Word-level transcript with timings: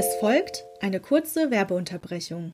Es 0.00 0.14
folgt 0.20 0.64
eine 0.80 1.00
kurze 1.00 1.50
Werbeunterbrechung. 1.50 2.52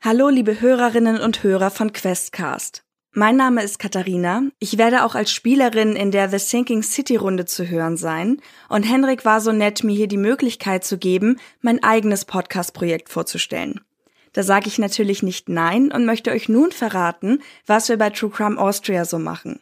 Hallo, 0.00 0.28
liebe 0.28 0.60
Hörerinnen 0.60 1.20
und 1.20 1.42
Hörer 1.42 1.72
von 1.72 1.92
Questcast. 1.92 2.82
Mein 3.12 3.34
Name 3.34 3.64
ist 3.64 3.80
Katharina. 3.80 4.44
Ich 4.60 4.78
werde 4.78 5.04
auch 5.04 5.16
als 5.16 5.32
Spielerin 5.32 5.96
in 5.96 6.12
der 6.12 6.28
The 6.28 6.38
Sinking 6.38 6.84
City 6.84 7.16
Runde 7.16 7.46
zu 7.46 7.68
hören 7.68 7.96
sein. 7.96 8.40
Und 8.68 8.84
Henrik 8.84 9.24
war 9.24 9.40
so 9.40 9.50
nett, 9.50 9.82
mir 9.82 9.96
hier 9.96 10.06
die 10.06 10.18
Möglichkeit 10.18 10.84
zu 10.84 10.98
geben, 10.98 11.40
mein 11.62 11.82
eigenes 11.82 12.24
Podcast-Projekt 12.24 13.08
vorzustellen. 13.08 13.80
Da 14.32 14.44
sage 14.44 14.68
ich 14.68 14.78
natürlich 14.78 15.24
nicht 15.24 15.48
nein 15.48 15.90
und 15.90 16.06
möchte 16.06 16.30
euch 16.30 16.48
nun 16.48 16.70
verraten, 16.70 17.42
was 17.66 17.88
wir 17.88 17.98
bei 17.98 18.10
True 18.10 18.30
Crime 18.30 18.56
Austria 18.56 19.04
so 19.04 19.18
machen. 19.18 19.58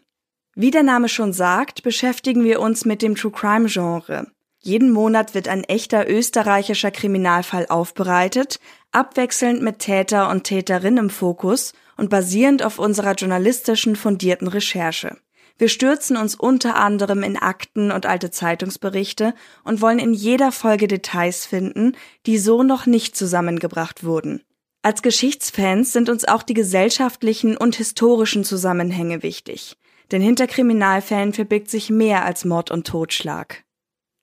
Wie 0.55 0.71
der 0.71 0.83
Name 0.83 1.09
schon 1.09 1.33
sagt, 1.33 1.83
beschäftigen 1.83 2.45
wir 2.45 2.61
uns 2.61 2.85
mit 2.85 3.01
dem 3.01 3.15
True 3.15 3.33
Crime 3.33 3.71
Genre. 3.71 4.27
Jeden 4.67 4.93
Monat 4.93 5.35
wird 5.35 5.47
ein 5.47 5.63
echter 5.63 6.09
österreichischer 6.09 6.91
Kriminalfall 6.91 7.67
aufbereitet, 7.69 8.61
abwechselnd 8.93 9.61
mit 9.61 9.79
Täter 9.79 10.31
und 10.31 10.45
Täterin 10.45 10.97
im 10.97 11.11
Fokus 11.11 11.75
und 11.99 12.09
basierend 12.09 12.63
auf 12.63 12.79
unserer 12.79 13.13
journalistischen 13.13 13.95
fundierten 13.95 14.49
Recherche. 14.49 15.19
Wir 15.59 15.69
stürzen 15.69 16.17
uns 16.17 16.35
unter 16.35 16.77
anderem 16.77 17.23
in 17.23 17.37
Akten 17.37 17.91
und 17.93 18.07
alte 18.07 18.31
Zeitungsberichte 18.31 19.35
und 19.65 19.83
wollen 19.83 19.99
in 19.99 20.15
jeder 20.15 20.51
Folge 20.51 20.89
Details 20.89 21.45
finden, 21.45 21.93
die 22.25 22.39
so 22.39 22.63
noch 22.63 22.87
nicht 22.87 23.19
zusammengebracht 23.19 24.03
wurden. 24.03 24.43
Als 24.81 25.03
Geschichtsfans 25.03 25.93
sind 25.93 26.09
uns 26.09 26.25
auch 26.25 26.43
die 26.43 26.55
gesellschaftlichen 26.55 27.59
und 27.59 27.77
historischen 27.77 28.45
Zusammenhänge 28.45 29.23
wichtig. 29.23 29.77
Denn 30.11 30.23
hinter 30.23 30.47
Kriminalfällen 30.47 31.35
verbirgt 31.35 31.69
sich 31.69 31.91
mehr 31.91 32.25
als 32.25 32.47
Mord 32.47 32.71
und 32.71 32.87
Totschlag. 32.87 33.64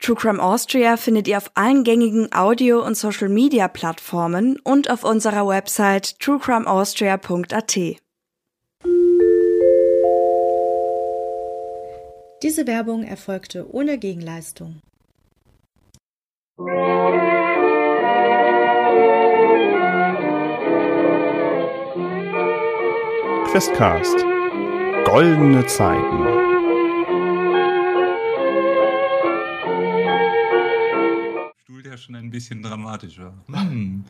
True 0.01 0.15
Crime 0.15 0.41
Austria 0.41 0.97
findet 0.97 1.27
ihr 1.27 1.37
auf 1.37 1.51
allen 1.53 1.83
gängigen 1.83 2.33
Audio- 2.33 2.83
und 2.83 2.97
Social-Media-Plattformen 2.97 4.58
und 4.63 4.89
auf 4.89 5.03
unserer 5.03 5.47
Website 5.47 6.19
truecrimeaustria.at. 6.19 7.77
Diese 12.41 12.66
Werbung 12.66 13.03
erfolgte 13.03 13.71
ohne 13.71 13.99
Gegenleistung. 13.99 14.81
Questcast. 23.52 24.25
Goldene 25.05 25.67
Zeiten. 25.67 26.41
Schon 32.12 32.16
ein 32.16 32.30
bisschen 32.30 32.62
dramatischer. 32.62 33.34
Hm. 33.52 34.04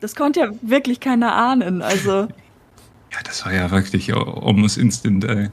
Das 0.00 0.14
konnte 0.14 0.40
ja 0.40 0.50
wirklich 0.60 1.00
keiner 1.00 1.34
ahnen, 1.34 1.80
also. 1.80 2.10
ja, 3.12 3.18
das 3.24 3.44
war 3.44 3.54
ja 3.54 3.70
wirklich 3.70 4.12
almost 4.12 4.76
instant, 4.76 5.24
ey. 5.24 5.48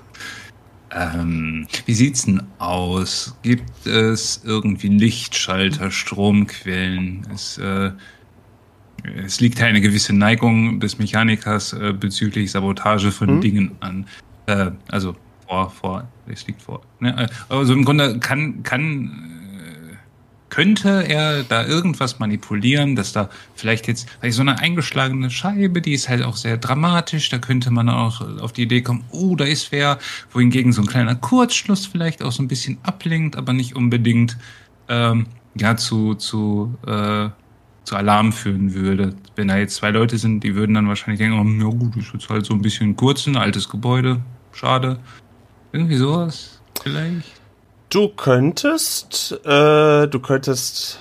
ähm, 0.94 1.66
wie 1.86 1.94
sieht's 1.94 2.26
denn 2.26 2.42
aus? 2.58 3.36
Gibt 3.42 3.86
es 3.86 4.42
irgendwie 4.44 4.88
Lichtschalter, 4.88 5.90
Stromquellen? 5.90 7.26
Es, 7.32 7.58
äh, 7.58 7.92
es 9.24 9.40
liegt 9.40 9.60
eine 9.62 9.80
gewisse 9.80 10.12
Neigung 10.12 10.78
des 10.78 10.98
Mechanikers 10.98 11.72
äh, 11.72 11.92
bezüglich 11.92 12.52
Sabotage 12.52 13.10
von 13.10 13.28
hm? 13.28 13.40
Dingen 13.40 13.72
an. 13.80 14.06
Äh, 14.46 14.70
also 14.88 15.16
vor, 15.48 15.70
vor, 15.70 16.08
es 16.26 16.46
liegt 16.46 16.62
vor. 16.62 16.82
Ne? 17.00 17.28
Also 17.48 17.72
im 17.72 17.84
Grunde 17.84 18.20
kann, 18.20 18.62
kann 18.62 19.39
könnte 20.50 21.04
er 21.08 21.42
da 21.44 21.64
irgendwas 21.64 22.18
manipulieren, 22.18 22.96
dass 22.96 23.12
da 23.12 23.30
vielleicht 23.54 23.86
jetzt 23.86 24.08
vielleicht 24.20 24.36
so 24.36 24.42
eine 24.42 24.58
eingeschlagene 24.58 25.30
Scheibe, 25.30 25.80
die 25.80 25.92
ist 25.92 26.08
halt 26.08 26.22
auch 26.22 26.36
sehr 26.36 26.58
dramatisch, 26.58 27.28
da 27.28 27.38
könnte 27.38 27.70
man 27.70 27.88
auch 27.88 28.20
auf 28.40 28.52
die 28.52 28.62
Idee 28.62 28.82
kommen, 28.82 29.04
oh, 29.10 29.36
da 29.36 29.44
ist 29.44 29.72
wer, 29.72 29.98
wohingegen 30.32 30.72
so 30.72 30.82
ein 30.82 30.86
kleiner 30.86 31.14
Kurzschluss 31.14 31.86
vielleicht 31.86 32.22
auch 32.22 32.32
so 32.32 32.42
ein 32.42 32.48
bisschen 32.48 32.78
ablenkt, 32.82 33.36
aber 33.36 33.52
nicht 33.52 33.76
unbedingt 33.76 34.36
ähm, 34.88 35.26
ja 35.54 35.76
zu 35.76 36.14
zu 36.14 36.74
äh, 36.86 37.28
zu 37.84 37.96
Alarm 37.96 38.32
führen 38.32 38.74
würde. 38.74 39.14
Wenn 39.36 39.48
da 39.48 39.56
jetzt 39.56 39.76
zwei 39.76 39.90
Leute 39.90 40.18
sind, 40.18 40.44
die 40.44 40.54
würden 40.54 40.74
dann 40.74 40.88
wahrscheinlich 40.88 41.18
denken, 41.18 41.38
oh, 41.38 41.64
ja 41.64 41.76
gut, 41.76 41.96
ist 41.96 42.12
jetzt 42.12 42.28
halt 42.28 42.46
so 42.46 42.54
ein 42.54 42.62
bisschen 42.62 42.94
kurz, 42.94 43.26
ein 43.26 43.36
altes 43.36 43.68
Gebäude, 43.68 44.20
schade. 44.52 44.98
Irgendwie 45.72 45.96
sowas 45.96 46.60
vielleicht. 46.82 47.39
Du 47.90 48.06
könntest, 48.06 49.32
äh, 49.44 50.06
du 50.06 50.20
könntest, 50.20 51.00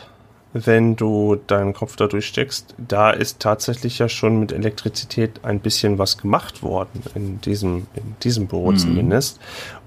wenn 0.54 0.96
du 0.96 1.36
deinen 1.36 1.74
Kopf 1.74 1.96
da 1.96 2.08
durchsteckst, 2.08 2.74
da 2.80 3.12
ist 3.12 3.40
tatsächlich 3.40 4.00
ja 4.00 4.10
schon 4.10 4.40
mit 4.40 4.52
Elektrizität 4.52 5.46
ein 5.46 5.60
bisschen 5.60 6.00
was 6.00 6.18
gemacht 6.18 6.64
worden 6.64 7.04
in 7.14 7.42
diesem, 7.42 7.86
in 7.94 8.16
diesem 8.24 8.48
Büro 8.48 8.72
mhm. 8.72 8.78
zumindest. 8.78 9.40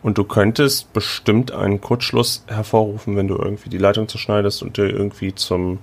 Und 0.05 0.17
du 0.17 0.23
könntest 0.23 0.93
bestimmt 0.93 1.51
einen 1.51 1.81
Kurzschluss 1.81 2.45
hervorrufen, 2.47 3.17
wenn 3.17 3.27
du 3.27 3.37
irgendwie 3.37 3.69
die 3.69 3.79
Leitung 3.79 4.07
zerschneidest 4.07 4.63
und 4.63 4.77
dir 4.77 4.89
irgendwie 4.89 5.35
zum, 5.35 5.81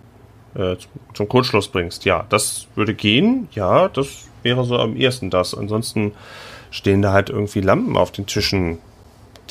äh, 0.56 0.78
zum 1.14 1.28
Kurzschluss 1.28 1.68
bringst. 1.68 2.06
Ja, 2.06 2.26
das 2.30 2.68
würde 2.76 2.94
gehen. 2.94 3.50
Ja, 3.52 3.90
das 3.90 4.08
wäre 4.42 4.64
so 4.64 4.78
am 4.78 4.96
ehesten 4.96 5.30
das. 5.30 5.54
Ansonsten 5.54 6.14
stehen 6.72 7.02
da 7.02 7.12
halt 7.12 7.30
irgendwie 7.30 7.60
Lampen 7.60 7.98
auf 7.98 8.14
den 8.14 8.26
Tischen 8.26 8.78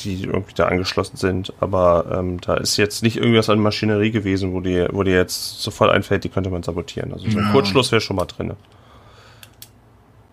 die 0.03 0.23
irgendwie 0.23 0.53
da 0.55 0.65
angeschlossen 0.65 1.17
sind. 1.17 1.53
Aber 1.59 2.05
ähm, 2.11 2.39
da 2.41 2.55
ist 2.55 2.77
jetzt 2.77 3.03
nicht 3.03 3.17
irgendwas 3.17 3.49
an 3.49 3.59
Maschinerie 3.59 4.11
gewesen, 4.11 4.53
wo 4.53 4.61
dir 4.61 4.89
wo 4.91 5.03
die 5.03 5.11
jetzt 5.11 5.61
sofort 5.61 5.91
einfällt, 5.91 6.23
die 6.23 6.29
könnte 6.29 6.49
man 6.49 6.63
sabotieren. 6.63 7.13
Also 7.13 7.29
so 7.29 7.37
ein 7.37 7.45
ja. 7.45 7.51
Kurzschluss 7.51 7.91
wäre 7.91 8.01
schon 8.01 8.15
mal 8.15 8.25
drin. 8.25 8.53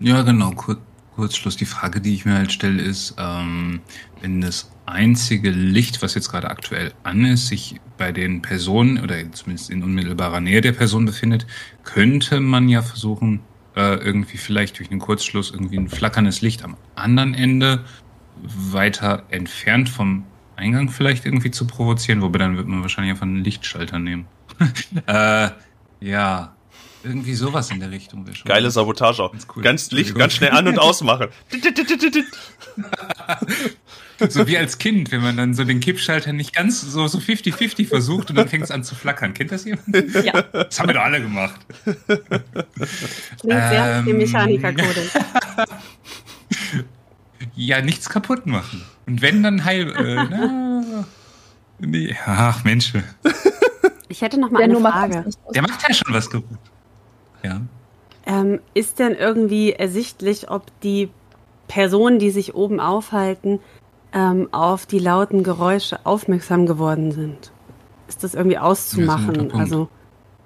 Ja, 0.01 0.23
genau. 0.23 0.51
Kur 0.53 0.77
Kurzschluss. 1.15 1.57
Die 1.57 1.65
Frage, 1.65 2.03
die 2.03 2.15
ich 2.15 2.27
mir 2.27 2.35
halt 2.35 2.53
stelle, 2.53 2.83
ist, 2.83 3.15
ähm, 3.19 3.81
wenn 4.21 4.43
das 4.43 4.71
einzige 4.85 5.51
Licht, 5.51 6.03
was 6.03 6.15
jetzt 6.15 6.31
gerade 6.31 6.51
aktuell 6.51 6.93
an 7.05 7.25
ist, 7.25 7.49
sich 7.49 7.81
bei 7.97 8.13
den 8.13 8.43
Personen 8.43 9.03
oder 9.03 9.17
zumindest 9.33 9.71
in 9.71 9.83
unmittelbarer 9.83 10.41
Nähe 10.41 10.61
der 10.61 10.73
Person 10.73 11.07
befindet, 11.07 11.47
könnte 11.85 12.41
man 12.41 12.69
ja 12.69 12.83
versuchen, 12.83 13.41
äh, 13.77 13.97
irgendwie 13.97 14.37
vielleicht 14.37 14.79
durch 14.79 14.91
einen 14.91 15.01
Kurzschluss 15.01 15.51
irgendwie 15.51 15.79
ein 15.79 15.89
flackerndes 15.89 16.41
Licht 16.41 16.65
am 16.65 16.77
anderen 16.95 17.35
Ende 17.35 17.85
weiter 18.43 19.25
entfernt 19.31 19.89
vom 19.89 20.25
Eingang 20.57 20.89
vielleicht 20.89 21.27
irgendwie 21.27 21.51
zu 21.51 21.67
provozieren, 21.67 22.23
wobei 22.23 22.39
dann 22.39 22.57
wird 22.57 22.67
man 22.67 22.83
wahrscheinlich 22.83 23.13
einfach 23.13 23.27
einen 23.27 23.45
Lichtschalter 23.45 23.99
nehmen. 23.99 24.27
äh, 25.07 25.51
ja, 26.01 26.57
irgendwie 27.07 27.35
sowas 27.35 27.71
in 27.71 27.79
der 27.81 27.91
Richtung 27.91 28.27
wäre 28.27 28.35
schon. 28.35 28.49
Geile 28.49 28.71
Sabotage 28.71 29.23
auch. 29.23 29.33
Ganz, 29.33 29.47
cool. 29.55 29.63
ganz 29.63 29.91
Licht, 29.91 30.15
ganz 30.15 30.35
schnell 30.35 30.51
an 30.51 30.67
und 30.67 30.79
ausmachen. 30.79 31.29
so 34.29 34.47
wie 34.47 34.59
als 34.59 34.79
Kind, 34.79 35.13
wenn 35.13 35.23
man 35.23 35.37
dann 35.37 35.55
so 35.55 35.65
den 35.65 35.81
Kippschalter 35.81 36.33
nicht 36.33 36.55
ganz 36.55 36.81
so 36.81 37.07
so 37.07 37.19
50-50 37.19 37.87
versucht 37.87 38.31
und 38.31 38.37
dann 38.37 38.49
fängt 38.49 38.65
es 38.65 38.71
an 38.71 38.83
zu 38.83 38.95
flackern. 38.95 39.35
Kennt 39.35 39.53
das 39.53 39.65
jemand? 39.65 39.85
Ja. 40.25 40.43
Das 40.43 40.81
haben 40.81 40.89
wir 40.89 40.95
doch 40.95 41.03
alle 41.03 41.21
gemacht. 41.21 41.61
Klingt 41.95 43.41
sehr 43.43 44.05
ähm, 44.07 44.17
Mechanikercode. 44.17 45.11
Ja 47.55 47.81
nichts 47.83 48.09
kaputt 48.09 48.47
machen. 48.47 48.83
Und 49.07 49.23
wenn 49.23 49.43
dann 49.43 49.65
heil. 49.65 49.91
Äh, 49.95 50.15
na, 50.31 51.05
nee, 51.79 52.15
ach 52.27 52.65
Mensch. 52.65 52.93
Ich 54.09 54.23
hätte 54.23 54.39
noch 54.39 54.51
mal 54.51 54.63
eine 54.63 54.81
Frage. 54.81 55.25
Der 55.55 55.63
macht 55.63 55.83
ja 55.87 55.95
schon 55.95 56.15
was 56.15 56.31
kaputt. 56.31 56.59
Ja. 57.43 57.61
Ähm, 58.25 58.61
ist 58.75 58.99
denn 58.99 59.15
irgendwie 59.15 59.73
ersichtlich, 59.73 60.51
ob 60.51 60.65
die 60.81 61.11
Personen, 61.69 62.19
die 62.19 62.31
sich 62.31 62.55
oben 62.55 62.81
aufhalten, 62.81 63.61
ähm, 64.13 64.49
auf 64.53 64.87
die 64.87 64.99
lauten 64.99 65.43
Geräusche 65.43 66.05
aufmerksam 66.05 66.67
geworden 66.67 67.13
sind? 67.13 67.53
Ist 68.09 68.25
das 68.25 68.35
irgendwie 68.35 68.59
auszumachen? 68.59 69.49
Das 69.49 69.59
also 69.59 69.89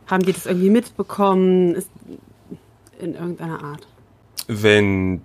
haben 0.06 0.25
die 0.25 0.32
das 0.32 0.47
irgendwie 0.47 0.70
mitbekommen? 0.70 1.75
Ist 1.75 1.91
in 2.99 3.14
irgendeiner 3.14 3.62
Art? 3.62 3.87
Wenn 4.47 5.23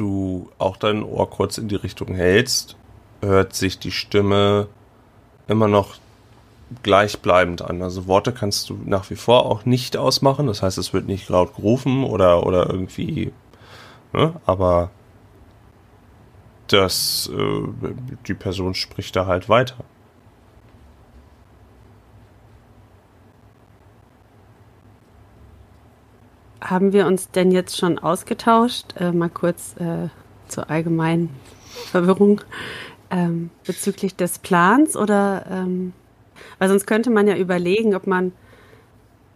du 0.00 0.50
auch 0.58 0.76
dein 0.76 1.02
Ohr 1.02 1.28
kurz 1.30 1.58
in 1.58 1.68
die 1.68 1.76
Richtung 1.76 2.14
hältst, 2.14 2.76
hört 3.20 3.54
sich 3.54 3.78
die 3.78 3.92
Stimme 3.92 4.68
immer 5.46 5.68
noch 5.68 5.96
gleichbleibend 6.82 7.62
an. 7.62 7.82
Also 7.82 8.06
Worte 8.06 8.32
kannst 8.32 8.70
du 8.70 8.78
nach 8.84 9.10
wie 9.10 9.16
vor 9.16 9.46
auch 9.46 9.64
nicht 9.64 9.96
ausmachen. 9.96 10.46
Das 10.46 10.62
heißt, 10.62 10.78
es 10.78 10.92
wird 10.92 11.06
nicht 11.06 11.28
laut 11.28 11.56
gerufen 11.56 12.04
oder, 12.04 12.46
oder 12.46 12.70
irgendwie, 12.70 13.32
ne? 14.12 14.34
aber 14.46 14.90
das, 16.68 17.30
äh, 17.36 17.94
die 18.26 18.34
Person 18.34 18.74
spricht 18.74 19.16
da 19.16 19.26
halt 19.26 19.48
weiter. 19.48 19.76
Haben 26.60 26.92
wir 26.92 27.06
uns 27.06 27.30
denn 27.30 27.50
jetzt 27.50 27.76
schon 27.76 27.98
ausgetauscht? 27.98 28.94
Äh, 28.98 29.12
mal 29.12 29.30
kurz 29.30 29.74
äh, 29.78 30.08
zur 30.48 30.70
allgemeinen 30.70 31.30
Verwirrung 31.90 32.40
ähm, 33.10 33.50
bezüglich 33.66 34.16
des 34.16 34.38
Plans 34.38 34.96
oder 34.96 35.46
ähm, 35.50 35.92
Weil 36.58 36.68
sonst 36.68 36.86
könnte 36.86 37.10
man 37.10 37.26
ja 37.26 37.36
überlegen, 37.36 37.94
ob 37.94 38.06
man 38.06 38.32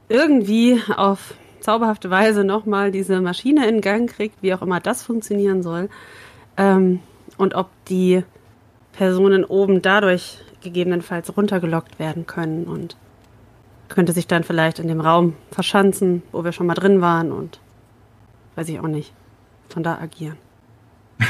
irgendwie 0.09 0.81
auf 0.97 1.35
zauberhafte 1.61 2.11
Weise 2.11 2.44
nochmal 2.44 2.91
diese 2.93 3.21
Maschine 3.21 3.67
in 3.69 3.81
Gang 3.81 4.09
kriegt, 4.09 4.43
wie 4.43 4.53
auch 4.53 4.62
immer 4.62 4.81
das 4.81 5.03
funktionieren 5.03 5.62
soll. 5.62 5.88
Ähm, 6.56 7.00
und 7.38 7.55
ob 7.55 7.70
die 7.88 8.23
Personen 8.93 9.44
oben 9.44 9.82
dadurch 9.82 10.38
gegebenenfalls 10.62 11.37
runtergelockt 11.37 11.99
werden 11.99 12.27
können 12.27 12.65
und 12.65 12.97
könnte 13.89 14.13
sich 14.13 14.27
dann 14.27 14.45
vielleicht 14.45 14.79
in 14.79 14.89
dem 14.89 15.01
Raum 15.01 15.35
verschanzen, 15.51 16.23
wo 16.33 16.45
wir 16.45 16.53
schon 16.53 16.67
mal 16.67 16.75
drin 16.75 17.01
waren 17.01 17.33
und 17.33 17.61
weiß 18.57 18.69
ich 18.69 18.81
auch 18.81 18.89
nicht, 18.89 19.13
von 19.69 19.83
da 19.83 19.99
agieren. 19.99 20.37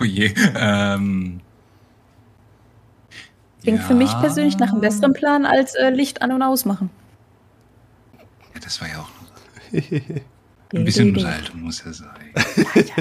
oh 0.00 0.04
je. 0.04 0.32
Ähm, 0.56 1.40
Klingt 3.62 3.80
ja. 3.80 3.84
für 3.84 3.94
mich 3.94 4.12
persönlich 4.20 4.58
nach 4.58 4.70
einem 4.70 4.80
besseren 4.80 5.12
Plan 5.12 5.44
als 5.44 5.74
äh, 5.74 5.90
Licht 5.90 6.22
an- 6.22 6.32
und 6.32 6.42
ausmachen. 6.42 6.90
Ja, 8.54 8.60
das 8.62 8.80
war 8.80 8.88
ja 8.88 9.00
auch 9.00 9.08
ein 10.74 10.84
bisschen 10.84 11.10
Unterhaltung 11.10 11.62
muss 11.62 11.84
ja 11.84 11.92
sein. 11.92 12.08
Ich 12.74 12.92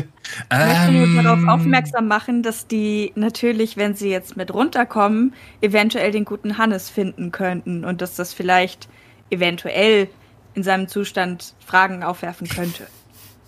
möchte 0.52 0.92
nur 0.92 1.24
darauf 1.24 1.48
aufmerksam 1.48 2.08
machen, 2.08 2.44
dass 2.44 2.68
die 2.68 3.12
natürlich, 3.16 3.78
wenn 3.78 3.96
sie 3.96 4.10
jetzt 4.10 4.38
mit 4.38 4.54
runterkommen, 4.54 5.34
eventuell 5.62 6.12
den 6.12 6.26
guten 6.26 6.58
Hannes 6.58 6.90
finden 6.90 7.32
könnten 7.32 7.84
und 7.84 8.02
dass 8.02 8.16
das 8.16 8.34
vielleicht 8.34 8.88
eventuell 9.30 10.08
in 10.54 10.64
seinem 10.64 10.88
Zustand 10.88 11.56
Fragen 11.66 12.04
aufwerfen 12.04 12.48
könnte. 12.48 12.88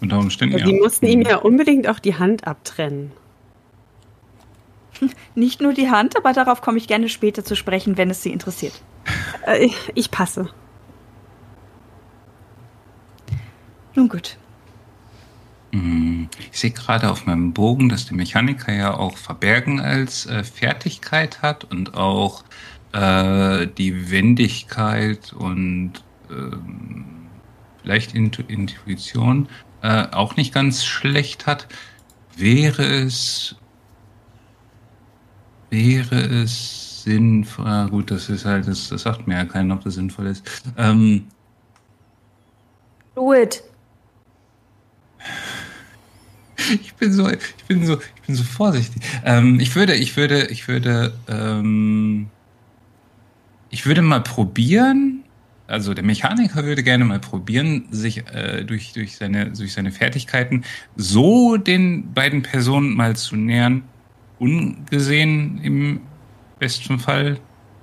Unter 0.01 0.19
Umständen, 0.19 0.55
Aber 0.55 0.65
ja. 0.65 0.71
die 0.71 0.79
mussten 0.79 1.07
ihm 1.07 1.21
ja 1.21 1.37
unbedingt 1.37 1.87
auch 1.87 1.99
die 1.99 2.15
Hand 2.15 2.45
abtrennen. 2.47 3.11
Nicht 5.35 5.61
nur 5.61 5.73
die 5.73 5.89
Hand, 5.89 6.15
aber 6.17 6.33
darauf 6.33 6.61
komme 6.61 6.77
ich 6.77 6.87
gerne 6.87 7.09
später 7.09 7.43
zu 7.43 7.55
sprechen, 7.55 7.97
wenn 7.97 8.09
es 8.09 8.23
Sie 8.23 8.31
interessiert. 8.31 8.73
Äh, 9.45 9.69
ich 9.95 10.11
passe. 10.11 10.49
Nun 13.97 14.09
gut. 14.09 14.37
Hm, 15.73 16.29
Ich 16.51 16.59
sehe 16.59 16.71
gerade 16.71 17.09
auf 17.09 17.25
meinem 17.25 17.51
Bogen, 17.53 17.89
dass 17.89 18.05
der 18.05 18.15
Mechaniker 18.15 18.71
ja 18.71 18.93
auch 18.93 19.17
Verbergen 19.17 19.79
als 19.81 20.27
äh, 20.27 20.43
Fertigkeit 20.43 21.41
hat 21.41 21.63
und 21.65 21.95
auch 21.95 22.43
äh, 22.93 23.65
die 23.67 24.11
Wendigkeit 24.11 25.33
und 25.33 25.93
ähm, 26.29 27.31
vielleicht 27.81 28.13
Intu 28.13 28.43
Intuition 28.47 29.49
äh, 29.81 30.05
auch 30.11 30.35
nicht 30.35 30.53
ganz 30.53 30.85
schlecht 30.85 31.47
hat. 31.47 31.67
Wäre 32.35 32.83
es 32.83 33.55
wäre 35.71 36.19
es 36.43 37.03
sinnvoll, 37.03 37.65
ah, 37.67 37.87
gut, 37.87 38.11
das 38.11 38.29
ist 38.29 38.45
halt, 38.45 38.67
das, 38.67 38.89
das 38.89 39.01
sagt 39.03 39.27
mir 39.27 39.35
ja 39.35 39.45
keiner, 39.45 39.73
ob 39.75 39.83
das 39.83 39.95
sinnvoll 39.95 40.27
ist. 40.27 40.47
Ähm, 40.77 41.27
Do 43.15 43.33
it. 43.33 43.63
Ich 46.81 46.95
bin 46.95 47.13
so, 47.13 47.29
ich 47.29 47.65
bin 47.67 47.85
so, 47.85 47.99
ich 47.99 48.21
bin 48.25 48.35
so 48.35 48.43
vorsichtig. 48.43 49.01
Ähm, 49.23 49.59
ich 49.59 49.75
würde, 49.75 49.95
ich 49.95 50.17
würde, 50.17 50.47
ich 50.47 50.67
würde, 50.67 51.13
ähm, 51.27 52.27
ich 53.69 53.85
würde 53.85 54.01
mal 54.01 54.21
probieren. 54.21 55.23
Also 55.67 55.93
der 55.93 56.03
Mechaniker 56.03 56.63
würde 56.63 56.81
gerne 56.81 57.03
mal 57.03 57.19
probieren, 57.19 57.85
sich 57.91 58.25
äh, 58.33 58.63
durch 58.63 58.93
durch 58.93 59.17
seine 59.17 59.51
durch 59.51 59.73
seine 59.73 59.91
Fertigkeiten 59.91 60.63
so 60.95 61.57
den 61.57 62.13
beiden 62.13 62.41
Personen 62.41 62.95
mal 62.95 63.17
zu 63.17 63.35
nähern, 63.35 63.83
ungesehen 64.39 65.59
im 65.61 65.99
besten 66.57 66.99
Fall 66.99 67.37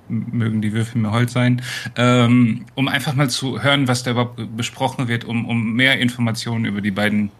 mögen 0.07 0.61
die 0.61 0.73
Würfel 0.73 1.01
mir 1.01 1.11
Holz 1.11 1.33
sein, 1.33 1.61
ähm, 1.95 2.65
um 2.75 2.87
einfach 2.87 3.13
mal 3.15 3.29
zu 3.29 3.61
hören, 3.63 3.87
was 3.87 4.03
da 4.03 4.11
überhaupt 4.11 4.55
besprochen 4.57 5.07
wird, 5.07 5.25
um 5.25 5.45
um 5.45 5.73
mehr 5.73 5.99
Informationen 5.99 6.65
über 6.65 6.81
die 6.81 6.91
beiden 6.91 7.31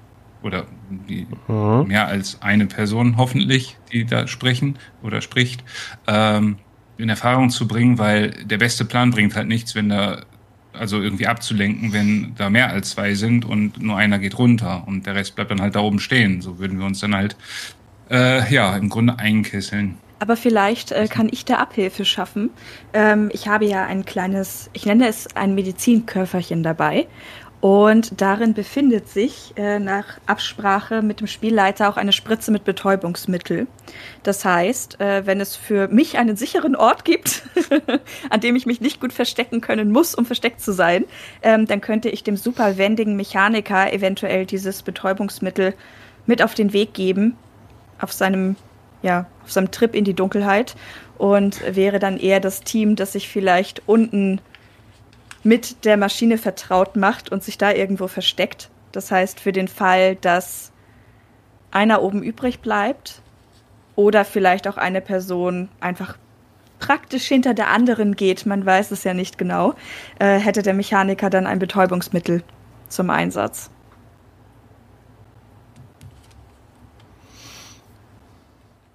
oder 0.42 0.68
die 0.90 1.28
Mhm. 1.48 1.88
mehr 1.88 2.08
als 2.08 2.42
eine 2.42 2.68
Person 2.68 3.18
hoffentlich, 3.18 3.80
die 3.92 4.06
da 4.06 4.28
sprechen 4.28 4.78
oder 5.02 5.22
spricht, 5.22 5.64
ähm, 6.08 6.58
in 6.98 7.10
Erfahrung 7.10 7.50
zu 7.50 7.68
bringen, 7.68 7.98
weil 7.98 8.32
der 8.46 8.58
beste 8.58 8.86
Plan 8.86 9.12
bringt 9.12 9.36
halt 9.36 9.48
nichts, 9.48 9.76
wenn 9.76 9.90
da 9.90 10.24
also 10.74 11.02
irgendwie 11.02 11.28
abzulenken, 11.28 11.94
wenn 11.94 12.36
da 12.36 12.50
mehr 12.50 12.70
als 12.70 12.92
zwei 12.92 13.16
sind 13.16 13.46
und 13.46 13.82
nur 13.82 13.98
einer 13.98 14.20
geht 14.20 14.38
runter 14.38 14.88
und 14.88 15.06
der 15.06 15.16
Rest 15.16 15.36
bleibt 15.36 15.52
dann 15.52 15.62
halt 15.62 15.76
da 15.76 15.80
oben 15.80 16.00
stehen. 16.00 16.42
So 16.42 16.60
würden 16.60 16.80
wir 16.80 16.86
uns 16.86 17.00
dann 17.00 17.16
halt 17.16 17.38
äh, 18.10 18.52
ja 18.54 18.76
im 18.78 18.90
Grunde 18.90 19.20
einkesseln. 19.20 20.05
Aber 20.20 20.38
vielleicht 20.38 20.92
äh, 20.92 21.08
kann 21.08 21.28
ich 21.32 21.46
da 21.46 21.56
Abhilfe 21.56 22.06
schaffen. 22.06 22.50
Ähm, 22.94 23.30
ich 23.34 23.48
habe 23.48 23.66
ja 23.66 23.86
ein 23.86 24.06
kleines, 24.06 24.70
ich 24.74 24.86
nenne 24.86 25.08
es 25.08 25.36
ein 25.36 25.56
Medizinköfferchen 25.56 26.64
dabei. 26.64 27.08
Und 27.66 28.22
darin 28.22 28.54
befindet 28.54 29.08
sich 29.10 29.54
äh, 29.56 29.80
nach 29.80 30.20
Absprache 30.28 31.02
mit 31.02 31.20
dem 31.20 31.26
Spielleiter 31.26 31.90
auch 31.90 31.98
eine 31.98 32.12
Spritze 32.12 32.52
mit 32.52 32.64
Betäubungsmittel. 32.64 33.66
Das 34.22 34.46
heißt, 34.46 35.02
äh, 35.02 35.26
wenn 35.26 35.42
es 35.42 35.56
für 35.56 35.88
mich 35.88 36.20
einen 36.20 36.36
sicheren 36.36 36.76
Ort 36.76 37.06
gibt, 37.06 37.42
an 38.30 38.42
dem 38.42 38.56
ich 38.56 38.68
mich 38.68 38.82
nicht 38.82 39.02
gut 39.02 39.14
verstecken 39.14 39.62
können 39.62 39.92
muss, 39.92 40.14
um 40.14 40.28
versteckt 40.28 40.62
zu 40.62 40.74
sein, 40.74 41.06
ähm, 41.42 41.66
dann 41.66 41.82
könnte 41.82 42.10
ich 42.10 42.24
dem 42.24 42.38
super 42.38 42.78
wendigen 42.78 43.16
Mechaniker 43.16 43.92
eventuell 43.92 44.46
dieses 44.46 44.84
Betäubungsmittel 44.84 45.74
mit 46.28 46.44
auf 46.44 46.54
den 46.54 46.72
Weg 46.72 46.94
geben, 46.94 47.36
auf 48.00 48.14
seinem, 48.14 48.58
ja, 49.06 49.28
auf 49.44 49.52
seinem 49.52 49.70
Trip 49.70 49.94
in 49.94 50.04
die 50.04 50.16
Dunkelheit 50.16 50.76
und 51.20 51.62
wäre 51.76 52.00
dann 52.00 52.18
eher 52.18 52.40
das 52.40 52.62
Team, 52.62 52.96
das 52.96 53.14
sich 53.14 53.30
vielleicht 53.30 53.84
unten 53.86 54.42
mit 55.44 55.86
der 55.86 55.96
Maschine 55.96 56.40
vertraut 56.40 56.96
macht 56.96 57.32
und 57.32 57.44
sich 57.44 57.60
da 57.60 57.72
irgendwo 57.72 58.08
versteckt. 58.08 58.72
Das 58.92 59.12
heißt, 59.12 59.40
für 59.40 59.52
den 59.52 59.68
Fall, 59.68 60.16
dass 60.16 60.72
einer 61.70 62.02
oben 62.02 62.24
übrig 62.24 62.62
bleibt 62.62 63.22
oder 63.96 64.26
vielleicht 64.26 64.68
auch 64.68 64.78
eine 64.78 65.02
Person 65.02 65.70
einfach 65.80 66.18
praktisch 66.80 67.28
hinter 67.28 67.54
der 67.54 67.70
anderen 67.70 68.16
geht, 68.16 68.48
man 68.48 68.66
weiß 68.66 68.90
es 68.90 69.04
ja 69.04 69.14
nicht 69.14 69.38
genau, 69.38 69.76
äh, 70.18 70.40
hätte 70.40 70.64
der 70.64 70.74
Mechaniker 70.74 71.30
dann 71.30 71.46
ein 71.46 71.60
Betäubungsmittel 71.60 72.44
zum 72.90 73.12
Einsatz. 73.12 73.70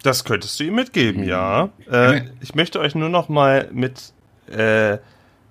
Das 0.02 0.24
könntest 0.24 0.58
du 0.58 0.64
ihm 0.64 0.74
mitgeben, 0.74 1.24
ja. 1.24 1.70
Äh, 1.90 2.22
ich 2.40 2.54
möchte 2.54 2.80
euch 2.80 2.94
nur 2.94 3.08
noch 3.10 3.28
mal 3.28 3.68
mit 3.72 4.12
äh, 4.50 4.98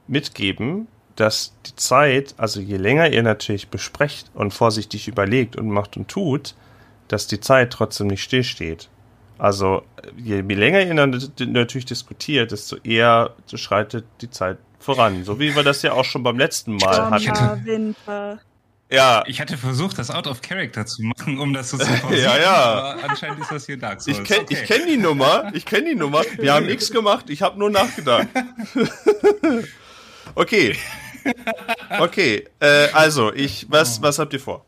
mitgeben, 0.08 0.88
dass 1.16 1.54
die 1.66 1.76
Zeit, 1.76 2.34
also 2.38 2.60
je 2.60 2.78
länger 2.78 3.10
ihr 3.10 3.24
natürlich 3.24 3.68
besprecht 3.68 4.32
und 4.34 4.54
vorsichtig 4.54 5.08
überlegt 5.08 5.56
und 5.56 5.70
macht 5.70 5.98
und 5.98 6.08
tut, 6.08 6.56
dass 7.08 7.28
die 7.28 7.40
Zeit 7.40 7.72
trotzdem 7.72 8.08
nicht 8.08 8.24
stillsteht. 8.24 8.90
Also 9.38 9.84
je 10.18 10.42
länger 10.42 10.82
ihr 10.82 10.94
dann 10.96 11.22
natürlich 11.40 11.86
diskutiert, 11.86 12.52
desto 12.52 12.78
eher 12.78 13.36
schreitet 13.54 14.06
die 14.22 14.30
Zeit 14.30 14.58
voran. 14.80 15.24
So 15.24 15.40
wie 15.40 15.56
wir 15.56 15.64
das 15.64 15.82
ja 15.82 15.94
auch 15.94 16.06
schon 16.06 16.24
beim 16.24 16.38
letzten 16.38 16.76
Mal 16.76 17.10
hatten. 17.10 17.36
Sommer, 17.36 17.66
Winter. 17.66 18.40
Ja, 18.92 19.24
Ich 19.28 19.40
hatte 19.40 19.56
versucht, 19.58 20.00
das 20.00 20.10
out 20.10 20.26
of 20.26 20.42
character 20.42 20.84
zu 20.86 21.04
machen, 21.04 21.38
um 21.38 21.54
das 21.54 21.70
so 21.70 21.78
zu 21.78 21.86
pausieren, 22.02 22.24
Ja, 22.24 22.38
ja. 22.40 22.56
aber 22.56 23.04
anscheinend 23.10 23.40
ist 23.42 23.52
das 23.52 23.66
hier 23.68 23.78
Dark 23.78 24.02
Souls. 24.02 24.18
ich 24.18 24.24
kenne 24.24 24.42
Okay. 24.42 24.54
ich 24.62 24.64
kenn 24.68 24.88
die 24.88 24.98
Nummer. 24.98 25.50
Ich 25.54 25.66
kenne 25.66 25.90
die 25.90 25.96
Nummer. 25.96 26.24
Wir 26.38 26.54
haben 26.54 26.66
nichts 26.66 26.90
gemacht. 26.92 27.30
Ich 27.30 27.42
habe 27.44 27.60
nur 27.60 27.70
nachgedacht. 27.70 28.28
okay. 30.36 30.76
Okay. 32.00 32.48
Äh, 32.60 32.88
also, 32.94 33.32
ich, 33.34 33.68
was, 33.70 34.02
was 34.02 34.18
habt 34.18 34.34
ihr 34.34 34.40
vor? 34.40 34.66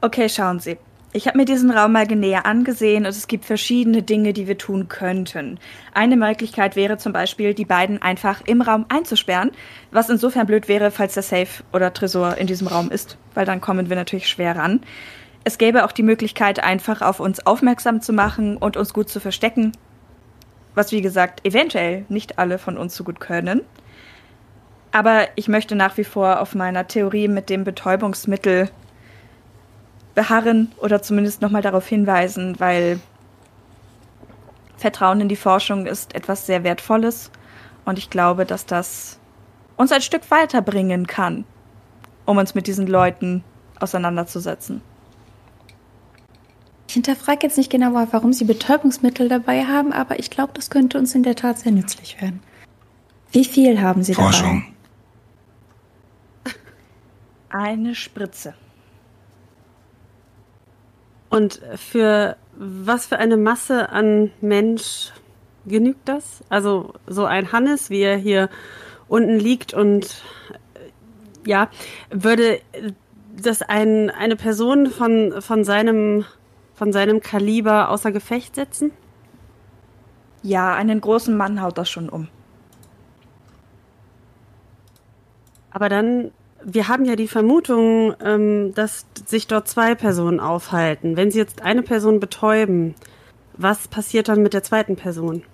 Okay, 0.00 0.28
schauen 0.28 0.60
Sie. 0.60 0.76
Ich 1.16 1.26
habe 1.26 1.38
mir 1.38 1.46
diesen 1.46 1.70
Raum 1.70 1.92
mal 1.92 2.04
näher 2.04 2.44
angesehen 2.44 3.06
und 3.06 3.08
es 3.08 3.26
gibt 3.26 3.46
verschiedene 3.46 4.02
Dinge, 4.02 4.34
die 4.34 4.46
wir 4.46 4.58
tun 4.58 4.88
könnten. 4.88 5.58
Eine 5.94 6.14
Möglichkeit 6.14 6.76
wäre 6.76 6.98
zum 6.98 7.14
Beispiel, 7.14 7.54
die 7.54 7.64
beiden 7.64 8.02
einfach 8.02 8.42
im 8.44 8.60
Raum 8.60 8.84
einzusperren, 8.90 9.52
was 9.90 10.10
insofern 10.10 10.46
blöd 10.46 10.68
wäre, 10.68 10.90
falls 10.90 11.14
der 11.14 11.22
Safe 11.22 11.64
oder 11.72 11.94
Tresor 11.94 12.36
in 12.36 12.46
diesem 12.46 12.66
Raum 12.66 12.90
ist, 12.90 13.16
weil 13.32 13.46
dann 13.46 13.62
kommen 13.62 13.88
wir 13.88 13.96
natürlich 13.96 14.28
schwer 14.28 14.56
ran. 14.56 14.82
Es 15.42 15.56
gäbe 15.56 15.86
auch 15.86 15.92
die 15.92 16.02
Möglichkeit, 16.02 16.62
einfach 16.62 17.00
auf 17.00 17.18
uns 17.18 17.46
aufmerksam 17.46 18.02
zu 18.02 18.12
machen 18.12 18.58
und 18.58 18.76
uns 18.76 18.92
gut 18.92 19.08
zu 19.08 19.18
verstecken, 19.18 19.72
was 20.74 20.92
wie 20.92 21.00
gesagt 21.00 21.46
eventuell 21.46 22.04
nicht 22.10 22.38
alle 22.38 22.58
von 22.58 22.76
uns 22.76 22.94
so 22.94 23.04
gut 23.04 23.20
können. 23.20 23.62
Aber 24.92 25.28
ich 25.34 25.48
möchte 25.48 25.76
nach 25.76 25.96
wie 25.96 26.04
vor 26.04 26.42
auf 26.42 26.54
meiner 26.54 26.86
Theorie 26.86 27.28
mit 27.28 27.48
dem 27.48 27.64
Betäubungsmittel 27.64 28.68
beharren 30.16 30.72
oder 30.78 31.02
zumindest 31.02 31.42
nochmal 31.42 31.62
darauf 31.62 31.86
hinweisen, 31.86 32.58
weil 32.58 32.98
Vertrauen 34.76 35.20
in 35.20 35.28
die 35.28 35.36
Forschung 35.36 35.86
ist 35.86 36.14
etwas 36.14 36.46
sehr 36.46 36.64
Wertvolles 36.64 37.30
und 37.84 37.98
ich 37.98 38.10
glaube, 38.10 38.44
dass 38.44 38.66
das 38.66 39.20
uns 39.76 39.92
ein 39.92 40.00
Stück 40.00 40.30
weiterbringen 40.30 41.06
kann, 41.06 41.44
um 42.24 42.38
uns 42.38 42.54
mit 42.54 42.66
diesen 42.66 42.86
Leuten 42.86 43.44
auseinanderzusetzen. 43.78 44.80
Ich 46.88 46.94
hinterfrage 46.94 47.46
jetzt 47.46 47.58
nicht 47.58 47.70
genau, 47.70 47.92
warum 48.10 48.32
Sie 48.32 48.44
Betäubungsmittel 48.44 49.28
dabei 49.28 49.64
haben, 49.64 49.92
aber 49.92 50.18
ich 50.18 50.30
glaube, 50.30 50.52
das 50.54 50.70
könnte 50.70 50.98
uns 50.98 51.14
in 51.14 51.24
der 51.24 51.36
Tat 51.36 51.58
sehr 51.58 51.72
nützlich 51.72 52.20
werden. 52.22 52.40
Wie 53.32 53.44
viel 53.44 53.82
haben 53.82 54.02
Sie 54.02 54.14
Forschung. 54.14 54.64
dabei? 56.44 56.56
Eine 57.50 57.94
Spritze. 57.94 58.54
Und 61.28 61.60
für 61.76 62.36
was 62.56 63.06
für 63.06 63.18
eine 63.18 63.36
Masse 63.36 63.90
an 63.90 64.30
Mensch 64.40 65.12
genügt 65.66 66.08
das? 66.08 66.42
Also 66.48 66.94
so 67.06 67.24
ein 67.24 67.52
Hannes, 67.52 67.90
wie 67.90 68.00
er 68.00 68.16
hier 68.16 68.48
unten 69.08 69.38
liegt 69.38 69.74
und 69.74 70.22
äh, 70.74 71.48
ja, 71.48 71.68
würde 72.10 72.60
das 73.42 73.62
ein, 73.62 74.10
eine 74.10 74.36
Person 74.36 74.86
von, 74.86 75.40
von, 75.40 75.64
seinem, 75.64 76.24
von 76.74 76.92
seinem 76.92 77.20
Kaliber 77.20 77.90
außer 77.90 78.12
Gefecht 78.12 78.54
setzen? 78.54 78.92
Ja, 80.42 80.74
einen 80.74 81.00
großen 81.00 81.36
Mann 81.36 81.60
haut 81.60 81.78
das 81.78 81.90
schon 81.90 82.08
um. 82.08 82.28
Aber 85.70 85.88
dann, 85.88 86.30
wir 86.68 86.88
haben 86.88 87.04
ja 87.04 87.14
die 87.14 87.28
Vermutung, 87.28 88.16
ähm, 88.20 88.74
dass 88.74 89.06
sich 89.24 89.46
dort 89.46 89.68
zwei 89.68 89.94
Personen 89.94 90.40
aufhalten. 90.40 91.16
Wenn 91.16 91.30
sie 91.30 91.38
jetzt 91.38 91.62
eine 91.62 91.82
Person 91.82 92.18
betäuben, 92.18 92.96
was 93.56 93.86
passiert 93.86 94.26
dann 94.26 94.42
mit 94.42 94.52
der 94.52 94.64
zweiten 94.64 94.96
Person? 94.96 95.44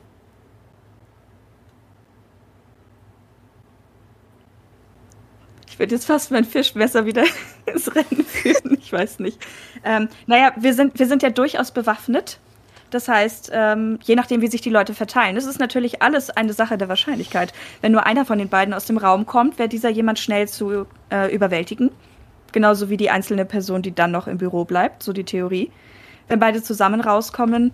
Ich 5.69 5.79
würde 5.79 5.95
jetzt 5.95 6.07
fast 6.07 6.31
mein 6.31 6.47
Fischmesser 6.47 7.05
wieder 7.05 7.25
ins 7.67 7.95
Rennen 7.95 8.25
führen. 8.25 8.79
Ich 8.81 8.91
weiß 8.91 9.19
nicht. 9.19 9.39
Ähm, 9.85 10.09
naja, 10.27 10.53
wir 10.57 10.73
sind, 10.73 10.99
wir 10.99 11.07
sind 11.07 11.23
ja 11.23 11.29
durchaus 11.29 11.73
bewaffnet. 11.73 12.41
Das 12.93 13.09
heißt, 13.09 13.51
ähm, 13.55 13.99
je 14.03 14.15
nachdem, 14.15 14.43
wie 14.43 14.49
sich 14.49 14.61
die 14.61 14.69
Leute 14.69 14.93
verteilen, 14.93 15.35
das 15.35 15.47
ist 15.47 15.59
natürlich 15.59 16.03
alles 16.03 16.29
eine 16.29 16.53
Sache 16.53 16.77
der 16.77 16.91
Wahrscheinlichkeit. 16.91 17.55
Wenn 17.81 17.91
nur 17.91 18.05
einer 18.05 18.27
von 18.27 18.39
den 18.39 18.51
beiden 18.51 18.75
aus 18.75 18.85
dem 18.85 18.99
Raum 18.99 19.25
kommt, 19.25 19.59
wäre 19.59 19.71
dieser 19.71 19.89
jemand 19.89 20.19
schnell 20.19 20.47
zu 20.47 20.87
äh, 21.11 21.35
überwältigen. 21.35 21.91
Genauso 22.53 22.91
wie 22.91 22.99
die 22.99 23.09
einzelne 23.09 23.47
Person, 23.47 23.81
die 23.81 23.95
dann 23.95 24.11
noch 24.11 24.27
im 24.27 24.37
Büro 24.37 24.67
bleibt, 24.67 25.03
so 25.03 25.15
die 25.15 25.25
Theorie. 25.25 25.73
Wenn 26.29 26.39
beide 26.39 26.63
zusammen 26.63 27.01
rauskommen. 27.01 27.73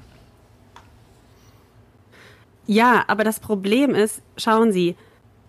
Ja, 2.67 3.03
aber 3.09 3.25
das 3.25 3.41
Problem 3.41 3.97
ist, 3.97 4.23
schauen 4.37 4.71
Sie, 4.71 4.95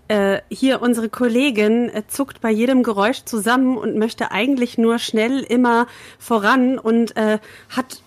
äh, 0.08 0.42
hier 0.50 0.82
unsere 0.82 1.10
Kollegin 1.10 1.90
äh, 1.90 2.08
zuckt 2.08 2.42
bei 2.42 2.50
jedem 2.50 2.82
Geräusch 2.82 3.26
zusammen 3.26 3.78
und 3.78 3.98
möchte 3.98 4.32
eigentlich 4.32 4.80
nur 4.80 4.98
schnell 4.98 5.42
immer 5.42 5.86
voran 6.18 6.80
und 6.80 7.16
äh, 7.16 7.38
hat 7.70 8.02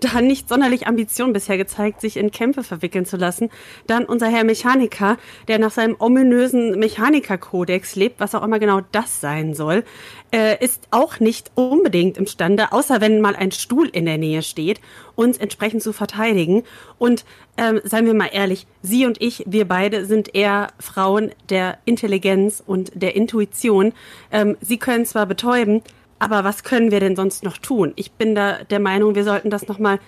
da 0.00 0.20
nicht 0.20 0.48
sonderlich 0.48 0.86
Ambition 0.86 1.32
bisher 1.32 1.56
gezeigt, 1.56 2.00
sich 2.00 2.16
in 2.16 2.30
Kämpfe 2.30 2.62
verwickeln 2.62 3.06
zu 3.06 3.16
lassen. 3.16 3.50
Dann 3.86 4.04
unser 4.04 4.28
Herr 4.28 4.44
Mechaniker, 4.44 5.16
der 5.48 5.58
nach 5.58 5.70
seinem 5.70 5.96
ominösen 5.98 6.78
Mechanikerkodex 6.78 7.96
lebt, 7.96 8.20
was 8.20 8.34
auch 8.34 8.42
immer 8.42 8.58
genau 8.58 8.80
das 8.92 9.20
sein 9.20 9.54
soll, 9.54 9.84
äh, 10.32 10.62
ist 10.62 10.88
auch 10.90 11.20
nicht 11.20 11.50
unbedingt 11.54 12.18
imstande, 12.18 12.72
außer 12.72 13.00
wenn 13.00 13.20
mal 13.20 13.36
ein 13.36 13.52
Stuhl 13.52 13.88
in 13.88 14.06
der 14.06 14.18
Nähe 14.18 14.42
steht, 14.42 14.80
uns 15.14 15.38
entsprechend 15.38 15.82
zu 15.82 15.92
verteidigen. 15.92 16.62
Und 16.98 17.24
ähm, 17.56 17.80
seien 17.84 18.06
wir 18.06 18.14
mal 18.14 18.30
ehrlich, 18.32 18.66
Sie 18.82 19.06
und 19.06 19.20
ich, 19.20 19.44
wir 19.46 19.66
beide 19.66 20.04
sind 20.04 20.34
eher 20.34 20.68
Frauen 20.78 21.30
der 21.48 21.78
Intelligenz 21.84 22.62
und 22.64 22.90
der 22.94 23.16
Intuition. 23.16 23.92
Ähm, 24.30 24.56
Sie 24.60 24.78
können 24.78 25.06
zwar 25.06 25.26
betäuben, 25.26 25.82
aber 26.18 26.44
was 26.44 26.64
können 26.64 26.90
wir 26.90 27.00
denn 27.00 27.16
sonst 27.16 27.44
noch 27.44 27.58
tun? 27.58 27.92
Ich 27.96 28.12
bin 28.12 28.34
da 28.34 28.64
der 28.64 28.80
Meinung, 28.80 29.14
wir 29.14 29.24
sollten 29.24 29.50
das 29.50 29.68
noch 29.68 29.78
mal 29.78 29.98